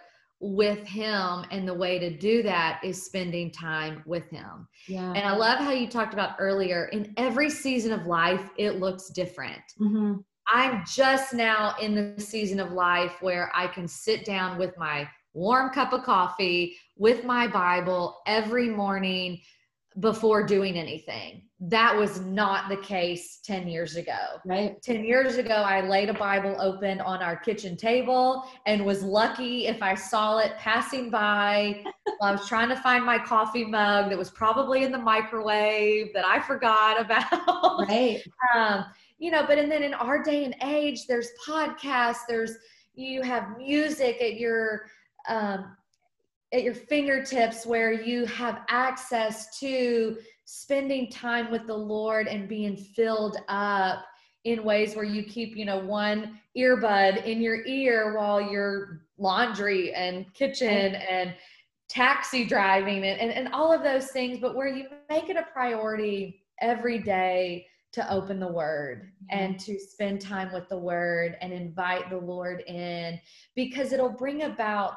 with 0.41 0.86
him 0.86 1.46
and 1.50 1.68
the 1.68 1.74
way 1.74 1.98
to 1.98 2.16
do 2.16 2.43
that 2.43 2.82
is 2.84 3.04
spending 3.04 3.52
time 3.52 4.04
with 4.06 4.30
him. 4.30 4.68
Yeah. 4.88 5.12
And 5.14 5.26
I 5.26 5.36
love 5.36 5.60
how 5.60 5.72
you 5.72 5.88
talked 5.88 6.14
about 6.14 6.36
earlier 6.39 6.86
in 6.88 7.14
every 7.18 7.50
season 7.50 7.93
of 7.93 8.06
life 8.06 8.50
it 8.58 8.80
looks 8.80 9.10
different. 9.10 9.62
Mm-hmm. 9.80 10.16
I'm 10.48 10.84
just 10.86 11.34
now 11.34 11.76
in 11.82 11.96
the 11.96 12.22
season 12.22 12.60
of 12.60 12.72
life 12.72 13.14
where 13.22 13.52
I 13.56 13.68
can 13.68 13.88
sit 13.88 14.26
down 14.26 14.60
with 14.60 14.78
my 14.78 15.10
warm 15.34 15.72
cup 15.72 15.93
of 15.93 16.04
coffee 16.04 16.76
with 16.98 17.24
my 17.24 17.48
Bible 17.48 18.22
every 18.28 18.70
morning 18.70 19.41
before 20.00 20.46
doing 20.46 20.78
anything. 20.78 21.43
That 21.62 21.96
was 21.96 22.20
not 22.20 22.68
the 22.68 22.78
case 22.78 23.39
10 23.46 23.68
years 23.70 23.96
ago. 23.96 24.39
Right. 24.46 24.82
10 24.82 25.06
years 25.06 25.38
ago, 25.38 25.54
I 25.54 25.88
laid 25.88 26.10
a 26.10 26.14
Bible 26.14 26.58
open 26.60 27.00
on 27.00 27.22
our 27.22 27.38
kitchen 27.38 27.78
table 27.78 28.43
and 28.66 28.86
was 28.86 29.04
lucky 29.04 29.68
if 29.68 29.82
I 29.82 29.96
saw 29.96 30.39
it 30.39 30.58
passing 30.58 31.10
by 31.10 31.82
while 32.18 32.18
I 32.30 32.32
was 32.34 32.48
trying 32.48 32.68
to 32.70 32.76
find 32.76 33.06
my 33.06 33.18
coffee 33.18 33.64
mug 33.64 34.10
that 34.10 34.18
was 34.18 34.30
probably 34.30 34.84
in 34.84 34.91
the 34.91 34.98
microwave 34.98 36.14
that 36.14 36.26
I 36.26 36.41
forgot 36.41 37.00
about. 37.06 37.88
Right. 37.88 38.22
um, 38.54 38.86
you 39.18 39.32
know, 39.32 39.46
but 39.48 39.58
and 39.58 39.72
then 39.72 39.82
in 39.82 39.93
our 39.93 40.22
day 40.22 40.43
and 40.43 40.56
age, 40.62 41.08
there's 41.08 41.30
podcasts, 41.48 42.28
there's 42.28 42.58
you 42.96 43.22
have 43.22 43.58
music 43.58 44.22
at 44.22 44.36
your 44.36 44.88
um, 45.30 45.76
at 46.56 46.64
your 46.64 46.74
fingertips 46.74 47.66
where 47.66 47.91
you 47.91 48.26
have 48.26 48.62
access 48.70 49.60
to 49.60 50.18
spending 50.45 51.10
time 51.10 51.51
with 51.51 51.68
the 51.68 51.76
Lord 51.76 52.28
and 52.28 52.47
being 52.47 52.78
filled 52.78 53.38
up 53.49 54.06
in 54.45 54.64
ways 54.64 54.95
where 54.95 55.06
you 55.06 55.24
keep, 55.24 55.58
you 55.58 55.66
know, 55.66 55.80
one 55.80 56.39
earbud 56.58 57.26
in 57.26 57.41
your 57.41 57.66
ear 57.66 58.16
while 58.16 58.39
you're 58.39 59.01
laundry 59.18 59.93
and 59.93 60.34
kitchen 60.34 60.95
and 60.95 61.36
taxi 61.89 62.45
driving 62.45 63.03
and, 63.03 63.20
and, 63.20 63.32
and 63.32 63.53
all 63.53 63.74
of 63.74 63.84
those 63.84 64.08
things, 64.12 64.39
but 64.39 64.56
where 64.56 64.68
you 64.68 64.86
make 65.10 65.30
it 65.30 65.36
a 65.36 65.45
priority 65.51 66.41
every 66.62 66.99
day 66.99 67.66
to 67.91 68.14
open 68.14 68.39
the 68.39 68.47
word 68.47 69.03
mm-hmm. 69.03 69.39
and 69.39 69.60
to 69.60 69.78
spend 69.78 70.22
time 70.22 70.53
with 70.53 70.70
the 70.70 70.78
word 70.78 71.38
and 71.41 71.51
invite 71.51 72.10
the 72.10 72.18
Lord 72.18 72.62
in 72.68 73.20
because 73.56 73.91
it'll 73.91 74.10
bring 74.10 74.43
about 74.43 74.93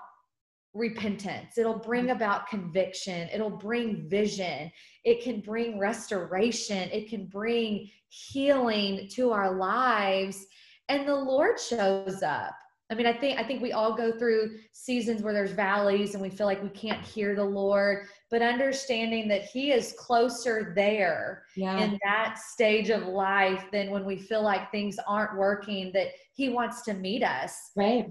repentance. 0.74 1.58
It'll 1.58 1.78
bring 1.78 2.04
mm-hmm. 2.04 2.16
about 2.16 2.48
conviction. 2.48 3.28
It'll 3.32 3.50
bring 3.50 4.08
vision. 4.08 4.70
It 5.04 5.22
can 5.22 5.40
bring 5.40 5.78
restoration. 5.78 6.88
It 6.90 7.08
can 7.08 7.26
bring 7.26 7.90
healing 8.08 9.08
to 9.12 9.32
our 9.32 9.56
lives. 9.56 10.46
And 10.88 11.06
the 11.06 11.14
Lord 11.14 11.58
shows 11.60 12.22
up 12.22 12.54
I 12.90 12.94
mean, 12.94 13.06
I 13.06 13.12
think 13.12 13.38
I 13.38 13.42
think 13.42 13.60
we 13.60 13.72
all 13.72 13.94
go 13.94 14.10
through 14.10 14.58
seasons 14.72 15.22
where 15.22 15.34
there's 15.34 15.52
valleys 15.52 16.14
and 16.14 16.22
we 16.22 16.30
feel 16.30 16.46
like 16.46 16.62
we 16.62 16.70
can't 16.70 17.04
hear 17.04 17.34
the 17.34 17.44
Lord, 17.44 18.06
but 18.30 18.40
understanding 18.40 19.28
that 19.28 19.44
He 19.44 19.72
is 19.72 19.94
closer 19.98 20.72
there 20.74 21.42
yeah. 21.54 21.78
in 21.78 21.98
that 22.02 22.38
stage 22.38 22.88
of 22.88 23.06
life 23.06 23.66
than 23.72 23.90
when 23.90 24.06
we 24.06 24.16
feel 24.16 24.42
like 24.42 24.70
things 24.70 24.96
aren't 25.06 25.36
working, 25.36 25.90
that 25.92 26.08
He 26.32 26.48
wants 26.48 26.82
to 26.82 26.94
meet 26.94 27.22
us. 27.22 27.72
Right. 27.76 28.06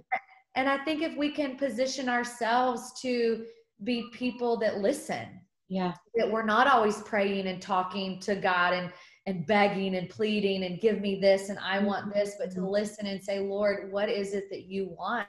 And 0.58 0.68
I 0.68 0.80
think 0.80 1.04
if 1.04 1.16
we 1.16 1.30
can 1.30 1.56
position 1.56 2.10
ourselves 2.10 3.00
to 3.02 3.46
be 3.84 4.10
people 4.12 4.58
that 4.58 4.80
listen, 4.80 5.40
yeah, 5.70 5.94
that 6.16 6.32
we're 6.32 6.46
not 6.46 6.68
always 6.68 6.98
praying 7.04 7.46
and 7.46 7.62
talking 7.62 8.20
to 8.22 8.36
God 8.36 8.74
and 8.74 8.92
and 9.28 9.46
begging 9.46 9.96
and 9.96 10.10
pleading 10.10 10.64
and 10.64 10.82
give 10.82 11.00
me 11.00 11.20
this 11.20 11.50
and 11.50 11.60
I 11.60 11.78
want 11.78 12.12
this, 12.12 12.36
but 12.40 12.50
to 12.52 12.62
mm-hmm. 12.62 12.70
listen 12.70 13.06
and 13.06 13.22
say, 13.22 13.40
Lord, 13.40 13.92
what 13.92 14.10
is 14.10 14.34
it 14.34 14.50
that 14.50 14.64
you 14.64 14.96
want 14.98 15.28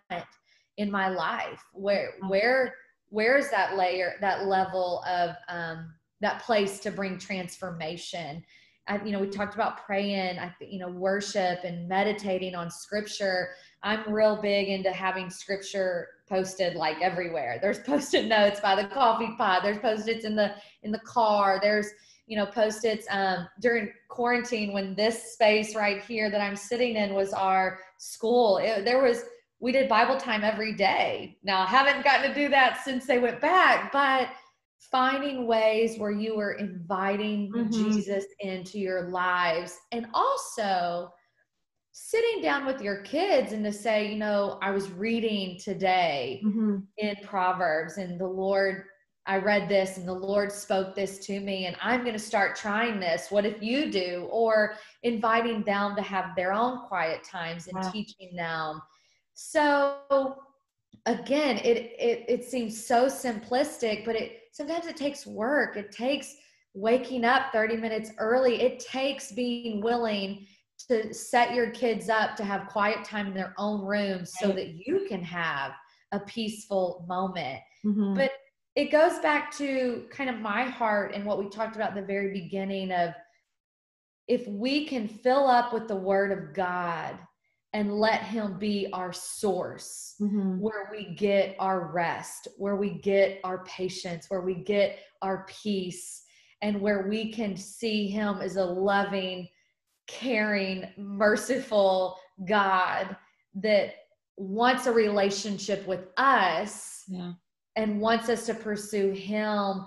in 0.79 0.91
my 0.91 1.11
life? 1.11 1.63
Where 1.75 2.15
where 2.29 2.75
where 3.11 3.37
is 3.37 3.51
that 3.51 3.77
layer, 3.77 4.15
that 4.23 4.47
level 4.47 5.05
of 5.07 5.37
um, 5.51 5.93
that 6.23 6.41
place 6.43 6.81
to 6.81 6.91
bring 6.91 7.19
transformation? 7.19 8.43
I, 8.87 9.05
you 9.05 9.13
know, 9.13 9.21
we 9.21 9.29
talked 9.29 9.55
about 9.55 9.85
praying, 9.85 10.39
I 10.39 10.55
you 10.61 10.79
know, 10.79 10.89
worship 10.89 11.65
and 11.65 11.87
meditating 11.87 12.55
on 12.55 12.71
scripture. 12.71 13.51
I'm 13.83 14.13
real 14.13 14.37
big 14.41 14.69
into 14.69 14.91
having 14.91 15.31
scripture 15.31 16.09
posted 16.29 16.75
like 16.75 17.01
everywhere. 17.01 17.59
There's 17.61 17.79
post-it 17.81 18.27
notes 18.27 18.61
by 18.61 18.81
the 18.81 18.89
coffee 18.89 19.35
pot. 19.37 19.63
There's 19.63 19.79
post-its 19.79 20.25
in 20.25 20.37
the 20.37 20.55
in 20.83 20.93
the 20.93 21.01
car. 21.01 21.59
There's 21.63 21.89
you 22.29 22.37
know, 22.37 22.47
post-its 22.47 23.07
um, 23.11 23.49
during 23.61 23.91
quarantine 24.11 24.75
when 24.75 24.95
this 24.95 25.33
space 25.33 25.75
right 25.75 26.05
here 26.05 26.31
that 26.31 26.43
I'm 26.43 26.57
sitting 26.57 26.95
in 26.95 27.15
was 27.15 27.33
our 27.33 27.79
school. 27.97 28.59
It, 28.59 28.85
there 28.85 29.03
was 29.03 29.25
we 29.61 29.73
did 29.73 29.89
Bible 29.89 30.17
time 30.17 30.45
every 30.45 30.75
day. 30.75 31.39
Now 31.43 31.63
I 31.63 31.67
haven't 31.67 32.05
gotten 32.05 32.29
to 32.29 32.35
do 32.35 32.49
that 32.51 32.85
since 32.85 33.07
they 33.07 33.19
went 33.19 33.41
back, 33.41 33.91
but 33.93 34.29
finding 34.79 35.47
ways 35.47 35.99
where 35.99 36.13
you 36.13 36.37
were 36.37 36.53
inviting 36.53 37.51
mm-hmm. 37.51 37.71
Jesus 37.71 38.25
into 38.41 38.79
your 38.79 39.09
lives 39.09 39.77
and 39.91 40.07
also 40.15 41.11
sitting 42.01 42.41
down 42.41 42.65
with 42.65 42.81
your 42.81 43.03
kids 43.03 43.53
and 43.53 43.65
to 43.65 43.73
say, 43.73 44.11
you 44.11 44.17
know, 44.17 44.59
I 44.63 44.71
was 44.71 44.91
reading 44.91 45.59
today 45.59 46.41
mm-hmm. 46.45 46.79
in 46.97 47.17
Proverbs 47.25 47.99
and 47.99 48.21
the 48.21 48.27
Lord 48.27 48.85
I 49.27 49.37
read 49.37 49.69
this 49.69 49.99
and 49.99 50.09
the 50.09 50.15
Lord 50.15 50.51
spoke 50.51 50.95
this 50.95 51.19
to 51.27 51.39
me, 51.39 51.67
and 51.67 51.77
I'm 51.83 52.01
going 52.01 52.15
to 52.15 52.19
start 52.19 52.57
trying 52.57 52.99
this. 52.99 53.31
What 53.31 53.45
if 53.45 53.63
you 53.63 53.93
do? 53.93 54.27
Or 54.31 54.77
inviting 55.03 55.63
them 55.65 55.95
to 55.97 56.03
have 56.03 56.35
their 56.35 56.55
own 56.55 56.87
quiet 56.87 57.25
times 57.25 57.67
and 57.67 57.77
wow. 57.77 57.91
teaching 57.91 58.35
them. 58.35 58.81
So 59.35 60.39
again, 61.05 61.59
it, 61.59 61.93
it 61.99 62.25
it 62.27 62.45
seems 62.45 62.87
so 62.87 63.05
simplistic, 63.05 64.07
but 64.07 64.17
it 64.17 64.45
sometimes 64.53 64.87
it 64.87 64.97
takes 64.97 65.27
work. 65.27 65.77
It 65.77 65.93
takes 65.93 66.35
waking 66.73 67.27
up 67.27 67.53
30 67.53 67.77
minutes 67.77 68.13
early. 68.17 68.63
It 68.63 68.81
takes 68.81 69.31
being 69.31 69.83
willing 69.83 70.47
to 70.87 71.13
set 71.13 71.55
your 71.55 71.71
kids 71.71 72.09
up 72.09 72.37
to 72.37 72.45
have 72.45 72.69
quiet 72.69 73.05
time 73.05 73.27
in 73.27 73.35
their 73.35 73.55
own 73.59 73.85
rooms 73.85 74.33
so 74.41 74.49
that 74.53 74.87
you 74.87 75.07
can 75.09 75.23
have 75.23 75.73
a 76.13 76.21
peaceful 76.21 77.05
moment. 77.09 77.61
Mm-hmm. 77.85 78.15
But 78.15 78.33
it 78.77 78.93
goes 78.93 79.19
back 79.19 79.57
to 79.59 80.07
kind 80.11 80.31
of 80.31 80.41
my 80.41 80.63
heart 80.63 81.13
and 81.15 81.25
what 81.25 81.39
we 81.39 81.49
talked 81.49 81.77
about 81.77 81.91
at 81.91 81.95
the 81.97 82.03
very 82.03 82.33
beginning 82.33 82.93
of 82.93 83.11
if 84.29 84.47
we 84.47 84.87
can 84.87 85.09
fill 85.09 85.49
up 85.49 85.73
with 85.73 85.89
the 85.89 85.97
word 85.97 86.31
of 86.31 86.55
God 86.55 87.19
and 87.73 87.99
let 87.99 88.23
him 88.23 88.59
be 88.59 88.89
our 88.93 89.13
source 89.13 90.15
mm-hmm. 90.21 90.59
where 90.59 90.89
we 90.91 91.15
get 91.17 91.57
our 91.59 91.93
rest, 91.93 92.49
where 92.57 92.77
we 92.77 92.91
get 93.01 93.41
our 93.45 93.65
patience, 93.65 94.27
where 94.29 94.41
we 94.41 94.55
get 94.55 95.01
our 95.23 95.45
peace, 95.49 96.25
and 96.63 96.81
where 96.81 97.09
we 97.09 97.33
can 97.33 97.57
see 97.57 98.09
him 98.09 98.39
as 98.41 98.57
a 98.57 98.65
loving, 98.65 99.49
caring, 100.09 100.85
merciful 100.97 102.19
God 102.47 103.17
that 103.55 103.95
wants 104.37 104.87
a 104.87 104.93
relationship 104.93 105.87
with 105.87 106.09
us. 106.17 107.05
Yeah 107.09 107.33
and 107.79 108.01
wants 108.01 108.29
us 108.29 108.45
to 108.45 108.55
pursue 108.55 109.13
him 109.13 109.87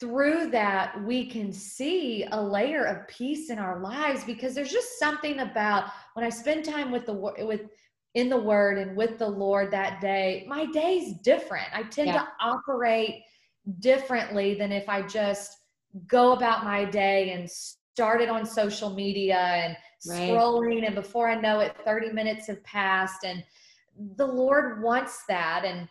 through 0.00 0.50
that 0.50 1.00
we 1.04 1.30
can 1.30 1.52
see 1.52 2.26
a 2.32 2.42
layer 2.42 2.84
of 2.84 3.06
peace 3.06 3.50
in 3.50 3.58
our 3.58 3.80
lives 3.80 4.24
because 4.24 4.52
there's 4.52 4.72
just 4.72 4.98
something 4.98 5.38
about 5.38 5.84
when 6.14 6.26
i 6.26 6.28
spend 6.28 6.64
time 6.64 6.90
with 6.90 7.06
the 7.06 7.12
with 7.12 7.62
in 8.14 8.28
the 8.28 8.36
word 8.36 8.78
and 8.78 8.96
with 8.96 9.16
the 9.18 9.28
lord 9.28 9.70
that 9.70 10.00
day 10.00 10.44
my 10.48 10.66
day's 10.72 11.14
different 11.22 11.68
i 11.72 11.82
tend 11.84 12.08
yeah. 12.08 12.22
to 12.22 12.28
operate 12.40 13.22
differently 13.78 14.54
than 14.54 14.72
if 14.72 14.88
i 14.88 15.00
just 15.00 15.56
go 16.08 16.32
about 16.32 16.64
my 16.64 16.84
day 16.84 17.30
and 17.30 17.48
started 18.00 18.28
on 18.28 18.46
social 18.46 18.90
media 18.90 19.38
and 19.38 19.76
right. 20.08 20.30
scrolling 20.30 20.86
and 20.86 20.94
before 20.94 21.28
i 21.28 21.34
know 21.34 21.60
it 21.60 21.76
30 21.84 22.12
minutes 22.12 22.46
have 22.46 22.62
passed 22.64 23.24
and 23.24 23.44
the 24.16 24.26
lord 24.26 24.82
wants 24.82 25.24
that 25.28 25.64
and 25.64 25.88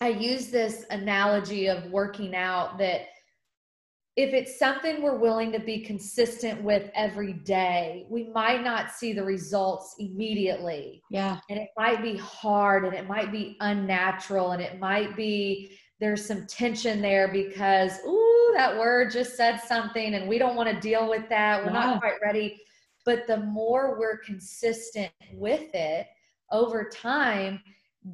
I 0.00 0.08
use 0.08 0.48
this 0.48 0.86
analogy 0.90 1.66
of 1.66 1.90
working 1.90 2.34
out 2.34 2.78
that 2.78 3.02
if 4.16 4.34
it's 4.34 4.58
something 4.58 5.02
we're 5.02 5.18
willing 5.18 5.52
to 5.52 5.60
be 5.60 5.80
consistent 5.80 6.62
with 6.62 6.90
every 6.94 7.34
day, 7.34 8.06
we 8.08 8.28
might 8.30 8.64
not 8.64 8.90
see 8.90 9.12
the 9.12 9.22
results 9.22 9.94
immediately. 9.98 11.02
Yeah. 11.10 11.38
And 11.48 11.58
it 11.58 11.68
might 11.76 12.02
be 12.02 12.16
hard 12.16 12.84
and 12.86 12.94
it 12.94 13.06
might 13.06 13.30
be 13.30 13.56
unnatural 13.60 14.52
and 14.52 14.62
it 14.62 14.80
might 14.80 15.16
be 15.16 15.78
there's 16.00 16.26
some 16.26 16.46
tension 16.46 17.02
there 17.02 17.28
because, 17.28 17.98
ooh, 18.06 18.52
that 18.56 18.76
word 18.76 19.12
just 19.12 19.36
said 19.36 19.58
something 19.58 20.14
and 20.14 20.28
we 20.28 20.38
don't 20.38 20.56
want 20.56 20.68
to 20.68 20.80
deal 20.80 21.08
with 21.08 21.28
that. 21.28 21.62
We're 21.62 21.72
yeah. 21.72 21.86
not 21.86 22.00
quite 22.00 22.20
ready. 22.22 22.60
But 23.04 23.26
the 23.26 23.38
more 23.38 23.98
we're 23.98 24.18
consistent 24.18 25.12
with 25.34 25.74
it 25.74 26.06
over 26.50 26.88
time, 26.88 27.60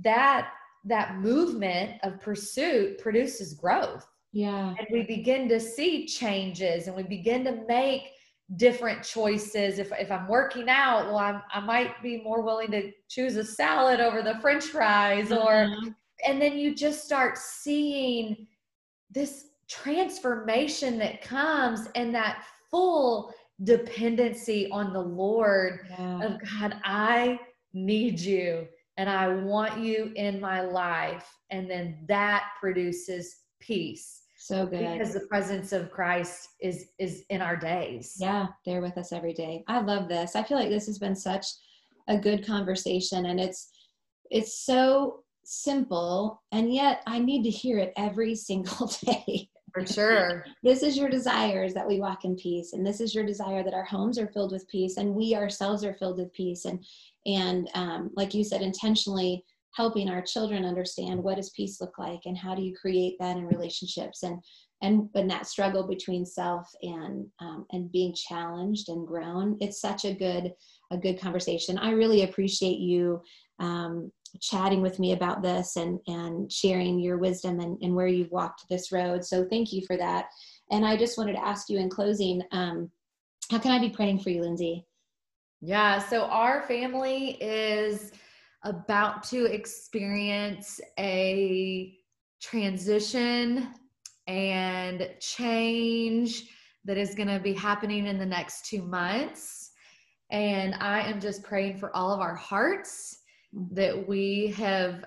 that 0.03 0.51
that 0.85 1.17
movement 1.17 1.99
of 2.03 2.21
pursuit 2.21 2.99
produces 2.99 3.55
growth. 3.55 4.07
Yeah. 4.33 4.75
And 4.79 4.87
we 4.93 5.03
begin 5.03 5.49
to 5.49 5.59
see 5.59 6.07
changes 6.07 6.87
and 6.87 6.97
we 6.97 7.03
begin 7.05 7.45
to 7.45 7.65
make 7.67 8.11
different 8.57 9.03
choices. 9.03 9.79
If, 9.79 9.91
if 9.99 10.13
I'm 10.13 10.29
working 10.29 10.69
out, 10.69 11.07
well, 11.07 11.19
I'm, 11.19 11.43
I 11.53 11.61
might 11.61 12.01
be 12.03 12.23
more 12.23 12.43
willing 12.43 12.71
to 12.73 12.93
choose 13.09 13.37
a 13.37 13.45
salad 13.45 14.01
over 14.01 14.23
the 14.23 14.39
french 14.41 14.65
fries 14.65 15.33
or, 15.33 15.67
mm-hmm. 15.67 15.89
And 16.27 16.41
then 16.41 16.59
you 16.59 16.75
just 16.75 17.05
start 17.05 17.39
seeing 17.39 18.47
this 19.11 19.49
transformation 19.69 20.99
that 20.99 21.23
comes 21.23 21.89
and 21.95 22.15
that 22.15 22.45
full 22.71 23.33
dependency 23.65 24.69
on 24.71 24.93
the 24.93 25.01
Lord 25.01 25.81
yeah. 25.91 26.23
of 26.23 26.41
God, 26.41 26.77
I 26.85 27.41
need 27.73 28.21
you 28.21 28.67
and 28.97 29.09
I 29.09 29.29
want 29.29 29.79
you 29.79 30.13
in 30.17 30.41
my 30.41 30.61
life. 30.63 31.27
And 31.51 31.71
then 31.71 31.99
that 32.09 32.45
produces 32.61 33.37
peace. 33.61 34.23
So 34.39 34.67
good. 34.67 34.93
Because 34.93 35.13
the 35.13 35.27
presence 35.27 35.73
of 35.73 35.91
Christ 35.91 36.49
is 36.61 36.91
is 36.99 37.25
in 37.31 37.41
our 37.41 37.57
days. 37.57 38.17
Yeah, 38.19 38.49
they're 38.65 38.83
with 38.83 38.99
us 38.99 39.13
every 39.13 39.33
day. 39.33 39.65
I 39.67 39.81
love 39.81 40.09
this. 40.09 40.37
I 40.37 40.43
feel 40.43 40.59
like 40.59 40.69
this 40.69 40.87
has 40.87 40.99
been 40.99 41.17
such 41.17 41.47
a 42.09 42.17
good 42.17 42.47
conversation 42.47 43.27
and 43.27 43.41
it's 43.41 43.71
it's 44.31 44.65
so 44.65 45.25
simple 45.47 46.43
and 46.51 46.75
yet 46.75 47.03
I 47.07 47.21
need 47.21 47.45
to 47.45 47.51
hear 47.51 47.79
it 47.79 47.93
every 47.97 48.35
single 48.49 48.89
day. 49.05 49.49
For 49.73 49.87
sure. 49.87 50.47
this 50.63 50.83
is 50.83 50.97
your 50.97 51.11
desire 51.11 51.63
is 51.63 51.75
that 51.75 51.87
we 51.87 52.01
walk 52.01 52.25
in 52.25 52.35
peace 52.37 52.73
and 52.73 52.87
this 52.87 52.99
is 52.99 53.15
your 53.15 53.27
desire 53.27 53.63
that 53.63 53.75
our 53.75 53.85
homes 53.85 54.19
are 54.19 54.29
filled 54.29 54.53
with 54.53 54.67
peace 54.69 54.97
and 54.97 55.15
we 55.15 55.35
ourselves 55.35 55.85
are 55.85 55.93
filled 55.93 56.17
with 56.17 56.33
peace 56.33 56.65
and 56.65 56.83
and 57.27 57.69
um, 57.75 58.11
like 58.17 58.33
you 58.33 58.43
said 58.43 58.63
intentionally 58.63 59.45
helping 59.75 60.09
our 60.09 60.23
children 60.23 60.65
understand 60.65 61.23
what 61.23 61.37
does 61.37 61.51
peace 61.51 61.79
look 61.79 61.99
like 61.99 62.21
and 62.25 62.39
how 62.39 62.55
do 62.55 62.63
you 62.63 62.75
create 62.75 63.17
that 63.21 63.37
in 63.37 63.47
relationships 63.47 64.23
and 64.23 64.43
and 64.81 65.11
when 65.13 65.29
that 65.29 65.47
struggle 65.47 65.87
between 65.87 66.25
self 66.25 66.71
and 66.81 67.27
um, 67.41 67.67
and 67.73 67.93
being 67.93 68.15
challenged 68.15 68.89
and 68.89 69.07
grown 69.07 69.59
it's 69.61 69.81
such 69.81 70.07
a 70.07 70.15
good 70.15 70.55
a 70.91 70.97
good 70.97 71.21
conversation 71.21 71.77
i 71.77 71.91
really 71.91 72.23
appreciate 72.23 72.79
you 72.79 73.21
um, 73.59 74.11
chatting 74.41 74.83
with 74.83 74.99
me 74.99 75.13
about 75.13 75.43
this 75.43 75.77
and 75.77 75.99
and 76.07 76.51
sharing 76.51 76.99
your 76.99 77.19
wisdom 77.19 77.61
and, 77.61 77.79
and 77.83 77.95
where 77.95 78.07
you've 78.07 78.31
walked 78.31 78.65
this 78.69 78.93
road 78.93 79.25
so 79.25 79.45
thank 79.45 79.73
you 79.73 79.83
for 79.87 79.97
that 79.97 80.27
and 80.71 80.85
i 80.85 80.97
just 80.97 81.19
wanted 81.19 81.33
to 81.33 81.45
ask 81.45 81.69
you 81.69 81.79
in 81.79 81.89
closing 81.89 82.43
um, 82.53 82.91
how 83.51 83.59
can 83.59 83.73
i 83.73 83.79
be 83.79 83.91
praying 83.91 84.19
for 84.19 84.31
you 84.31 84.41
lindsay 84.41 84.87
yeah, 85.63 85.99
so 85.99 86.25
our 86.25 86.63
family 86.63 87.31
is 87.41 88.13
about 88.63 89.23
to 89.25 89.47
experience 89.47 90.81
a 90.99 91.97
transition 92.43 93.69
and 94.27 95.11
change 95.21 96.45
that 96.85 96.99
is 96.99 97.15
going 97.15 97.29
to 97.29 97.41
be 97.41 97.55
happening 97.55 98.07
in 98.07 98.19
the 98.19 98.27
next 98.27 98.67
two 98.67 98.83
months. 98.83 99.71
And 100.31 100.75
I 100.75 101.01
am 101.01 101.21
just 101.21 101.43
praying 101.43 101.79
for 101.79 101.95
all 101.97 102.13
of 102.13 102.21
our 102.21 102.35
hearts. 102.35 103.23
That 103.53 104.07
we 104.07 104.49
have 104.57 105.05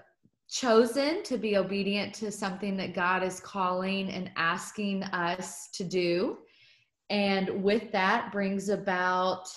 chosen 0.49 1.21
to 1.23 1.37
be 1.37 1.57
obedient 1.57 2.13
to 2.15 2.31
something 2.31 2.75
that 2.77 2.95
God 2.95 3.23
is 3.23 3.39
calling 3.39 4.09
and 4.09 4.31
asking 4.35 5.03
us 5.03 5.69
to 5.73 5.83
do. 5.83 6.39
And 7.09 7.63
with 7.63 7.91
that 7.91 8.31
brings 8.31 8.69
about 8.69 9.47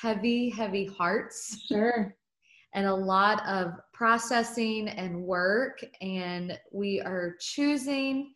heavy, 0.00 0.50
heavy 0.50 0.86
hearts. 0.86 1.64
Sure. 1.66 2.14
And 2.74 2.86
a 2.86 2.94
lot 2.94 3.44
of 3.46 3.72
processing 3.92 4.88
and 4.88 5.22
work. 5.22 5.84
And 6.00 6.58
we 6.72 7.00
are 7.00 7.36
choosing 7.40 8.34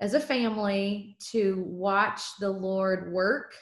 as 0.00 0.14
a 0.14 0.20
family 0.20 1.16
to 1.30 1.62
watch 1.66 2.20
the 2.40 2.50
Lord 2.50 3.12
work 3.12 3.54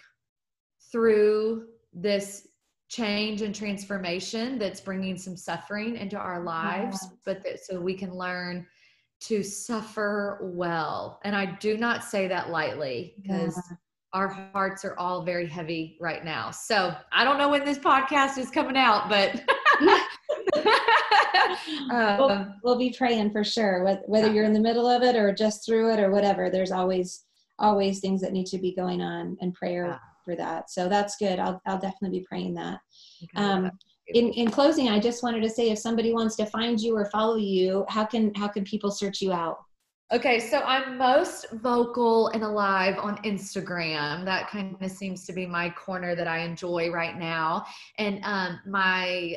through 0.90 1.66
this 1.92 2.48
change 2.88 3.42
and 3.42 3.54
transformation 3.54 4.58
that's 4.58 4.80
bringing 4.80 5.16
some 5.16 5.36
suffering 5.36 5.96
into 5.96 6.16
our 6.16 6.42
lives, 6.42 6.98
yeah. 7.02 7.16
but 7.24 7.42
that 7.44 7.64
so 7.64 7.80
we 7.80 7.94
can 7.94 8.14
learn 8.14 8.66
to 9.20 9.42
suffer 9.42 10.38
well. 10.42 11.20
And 11.24 11.36
I 11.36 11.56
do 11.56 11.76
not 11.76 12.04
say 12.04 12.28
that 12.28 12.50
lightly 12.50 13.14
because 13.20 13.56
yeah. 13.56 13.76
our 14.14 14.28
hearts 14.28 14.84
are 14.84 14.96
all 14.98 15.22
very 15.22 15.46
heavy 15.46 15.98
right 16.00 16.24
now. 16.24 16.50
So 16.50 16.94
I 17.12 17.24
don't 17.24 17.36
know 17.36 17.48
when 17.48 17.64
this 17.64 17.78
podcast 17.78 18.38
is 18.38 18.50
coming 18.50 18.76
out, 18.76 19.08
but 19.08 19.42
um, 21.90 22.18
we'll, 22.18 22.46
we'll, 22.62 22.78
be 22.78 22.94
praying 22.96 23.32
for 23.32 23.44
sure. 23.44 24.00
Whether 24.06 24.32
you're 24.32 24.44
in 24.44 24.52
the 24.52 24.60
middle 24.60 24.86
of 24.86 25.02
it 25.02 25.16
or 25.16 25.32
just 25.32 25.66
through 25.66 25.92
it 25.92 26.00
or 26.00 26.10
whatever, 26.10 26.48
there's 26.48 26.72
always 26.72 27.24
always 27.58 27.98
things 27.98 28.20
that 28.20 28.32
need 28.32 28.46
to 28.46 28.58
be 28.58 28.72
going 28.72 29.00
on 29.00 29.36
and 29.40 29.52
prayer 29.52 29.86
yeah. 29.86 29.98
For 30.28 30.36
that. 30.36 30.70
So 30.70 30.88
that's 30.88 31.16
good. 31.16 31.38
I'll 31.38 31.60
I'll 31.66 31.78
definitely 31.78 32.18
be 32.18 32.26
praying 32.28 32.54
that. 32.54 32.80
Um, 33.36 33.70
in, 34.08 34.30
in 34.32 34.50
closing, 34.50 34.88
I 34.88 34.98
just 34.98 35.22
wanted 35.22 35.42
to 35.42 35.50
say 35.50 35.70
if 35.70 35.78
somebody 35.78 36.12
wants 36.12 36.36
to 36.36 36.46
find 36.46 36.78
you 36.80 36.96
or 36.96 37.06
follow 37.06 37.36
you, 37.36 37.86
how 37.88 38.04
can 38.04 38.34
how 38.34 38.48
can 38.48 38.64
people 38.64 38.90
search 38.90 39.22
you 39.22 39.32
out? 39.32 39.58
Okay, 40.10 40.40
so 40.40 40.60
I'm 40.60 40.96
most 40.96 41.46
vocal 41.52 42.28
and 42.28 42.42
alive 42.42 42.96
on 42.98 43.18
Instagram. 43.24 44.24
That 44.24 44.48
kind 44.48 44.76
of 44.80 44.90
seems 44.90 45.26
to 45.26 45.32
be 45.34 45.44
my 45.46 45.68
corner 45.70 46.14
that 46.14 46.26
I 46.26 46.38
enjoy 46.38 46.90
right 46.90 47.18
now. 47.18 47.66
And 47.98 48.20
um, 48.24 48.58
my 48.66 49.36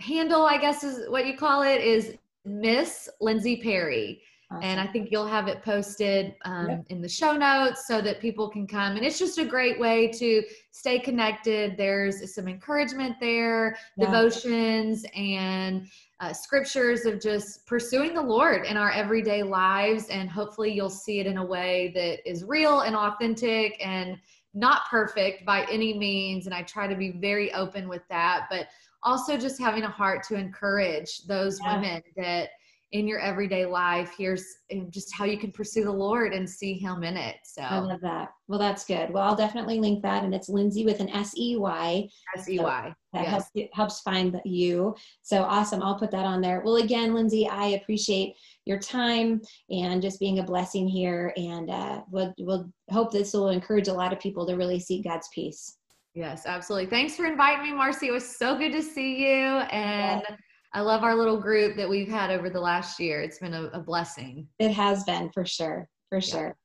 handle, 0.00 0.42
I 0.42 0.56
guess 0.58 0.82
is 0.82 1.10
what 1.10 1.26
you 1.26 1.36
call 1.36 1.62
it, 1.62 1.82
is 1.82 2.14
Miss 2.46 3.10
Lindsay 3.20 3.60
Perry. 3.62 4.22
Awesome. 4.50 4.62
And 4.62 4.80
I 4.80 4.86
think 4.86 5.10
you'll 5.10 5.26
have 5.26 5.46
it 5.46 5.62
posted 5.62 6.34
um, 6.46 6.68
yep. 6.68 6.84
in 6.88 7.02
the 7.02 7.08
show 7.08 7.32
notes 7.32 7.86
so 7.86 8.00
that 8.00 8.18
people 8.18 8.48
can 8.48 8.66
come. 8.66 8.96
And 8.96 9.04
it's 9.04 9.18
just 9.18 9.36
a 9.36 9.44
great 9.44 9.78
way 9.78 10.08
to 10.12 10.42
stay 10.70 10.98
connected. 10.98 11.76
There's 11.76 12.34
some 12.34 12.48
encouragement 12.48 13.16
there, 13.20 13.76
yeah. 13.96 14.06
devotions, 14.06 15.04
and 15.14 15.86
uh, 16.20 16.32
scriptures 16.32 17.04
of 17.04 17.20
just 17.20 17.66
pursuing 17.66 18.14
the 18.14 18.22
Lord 18.22 18.64
in 18.64 18.78
our 18.78 18.90
everyday 18.90 19.42
lives. 19.42 20.08
And 20.08 20.30
hopefully, 20.30 20.72
you'll 20.72 20.88
see 20.88 21.20
it 21.20 21.26
in 21.26 21.36
a 21.36 21.44
way 21.44 21.92
that 21.94 22.26
is 22.28 22.42
real 22.42 22.80
and 22.80 22.96
authentic 22.96 23.76
and 23.84 24.16
not 24.54 24.88
perfect 24.90 25.44
by 25.44 25.66
any 25.70 25.92
means. 25.92 26.46
And 26.46 26.54
I 26.54 26.62
try 26.62 26.86
to 26.86 26.96
be 26.96 27.10
very 27.10 27.52
open 27.52 27.86
with 27.86 28.02
that. 28.08 28.46
But 28.48 28.68
also 29.02 29.36
just 29.36 29.60
having 29.60 29.82
a 29.82 29.90
heart 29.90 30.22
to 30.28 30.36
encourage 30.36 31.24
those 31.26 31.60
yeah. 31.62 31.74
women 31.74 32.02
that 32.16 32.48
in 32.92 33.06
your 33.06 33.18
everyday 33.18 33.66
life 33.66 34.14
here's 34.16 34.44
just 34.88 35.14
how 35.14 35.26
you 35.26 35.36
can 35.36 35.52
pursue 35.52 35.84
the 35.84 35.92
lord 35.92 36.32
and 36.32 36.48
see 36.48 36.72
him 36.72 37.04
in 37.04 37.18
it 37.18 37.36
so 37.44 37.60
i 37.60 37.78
love 37.78 38.00
that 38.00 38.30
well 38.46 38.58
that's 38.58 38.84
good 38.86 39.10
well 39.10 39.24
i'll 39.24 39.36
definitely 39.36 39.78
link 39.78 40.02
that 40.02 40.24
and 40.24 40.34
it's 40.34 40.48
lindsay 40.48 40.86
with 40.86 41.00
an 41.00 41.08
s-e-y 41.10 42.08
s-e-y 42.38 42.94
that 43.12 43.22
yes. 43.22 43.30
helps 43.30 43.50
helps 43.74 44.00
find 44.00 44.40
you 44.46 44.94
so 45.20 45.42
awesome 45.42 45.82
i'll 45.82 45.98
put 45.98 46.10
that 46.10 46.24
on 46.24 46.40
there 46.40 46.62
well 46.64 46.76
again 46.76 47.12
lindsay 47.12 47.46
i 47.46 47.66
appreciate 47.68 48.34
your 48.64 48.78
time 48.78 49.40
and 49.68 50.00
just 50.00 50.18
being 50.18 50.38
a 50.38 50.42
blessing 50.42 50.88
here 50.88 51.32
and 51.36 51.70
uh, 51.70 52.00
we'll, 52.10 52.34
we'll 52.38 52.70
hope 52.90 53.12
this 53.12 53.34
will 53.34 53.50
encourage 53.50 53.88
a 53.88 53.92
lot 53.92 54.12
of 54.12 54.20
people 54.20 54.46
to 54.46 54.56
really 54.56 54.80
seek 54.80 55.04
god's 55.04 55.28
peace 55.34 55.74
Yes, 56.14 56.46
absolutely. 56.46 56.90
Thanks 56.90 57.14
for 57.14 57.26
inviting 57.26 57.62
me, 57.62 57.72
Marcy. 57.76 58.08
It 58.08 58.12
was 58.12 58.36
so 58.36 58.58
good 58.58 58.72
to 58.72 58.82
see 58.82 59.20
you. 59.20 59.44
And 59.44 60.22
yeah. 60.28 60.36
I 60.72 60.82
love 60.82 61.02
our 61.02 61.14
little 61.14 61.40
group 61.40 61.76
that 61.76 61.88
we've 61.88 62.08
had 62.08 62.30
over 62.30 62.50
the 62.50 62.60
last 62.60 63.00
year. 63.00 63.22
It's 63.22 63.38
been 63.38 63.54
a, 63.54 63.64
a 63.72 63.80
blessing. 63.80 64.48
It 64.58 64.70
has 64.72 65.04
been 65.04 65.30
for 65.32 65.46
sure. 65.46 65.88
For 66.10 66.20
sure. 66.20 66.56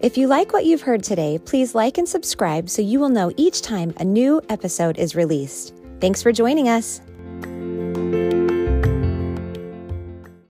If 0.00 0.16
you 0.16 0.28
like 0.28 0.52
what 0.52 0.64
you've 0.64 0.82
heard 0.82 1.02
today, 1.02 1.38
please 1.38 1.74
like 1.74 1.98
and 1.98 2.08
subscribe 2.08 2.70
so 2.70 2.82
you 2.82 3.00
will 3.00 3.08
know 3.08 3.32
each 3.36 3.62
time 3.62 3.92
a 3.98 4.04
new 4.04 4.40
episode 4.48 4.96
is 4.96 5.16
released. 5.16 5.74
Thanks 6.00 6.22
for 6.22 6.30
joining 6.30 6.68
us. 6.68 7.00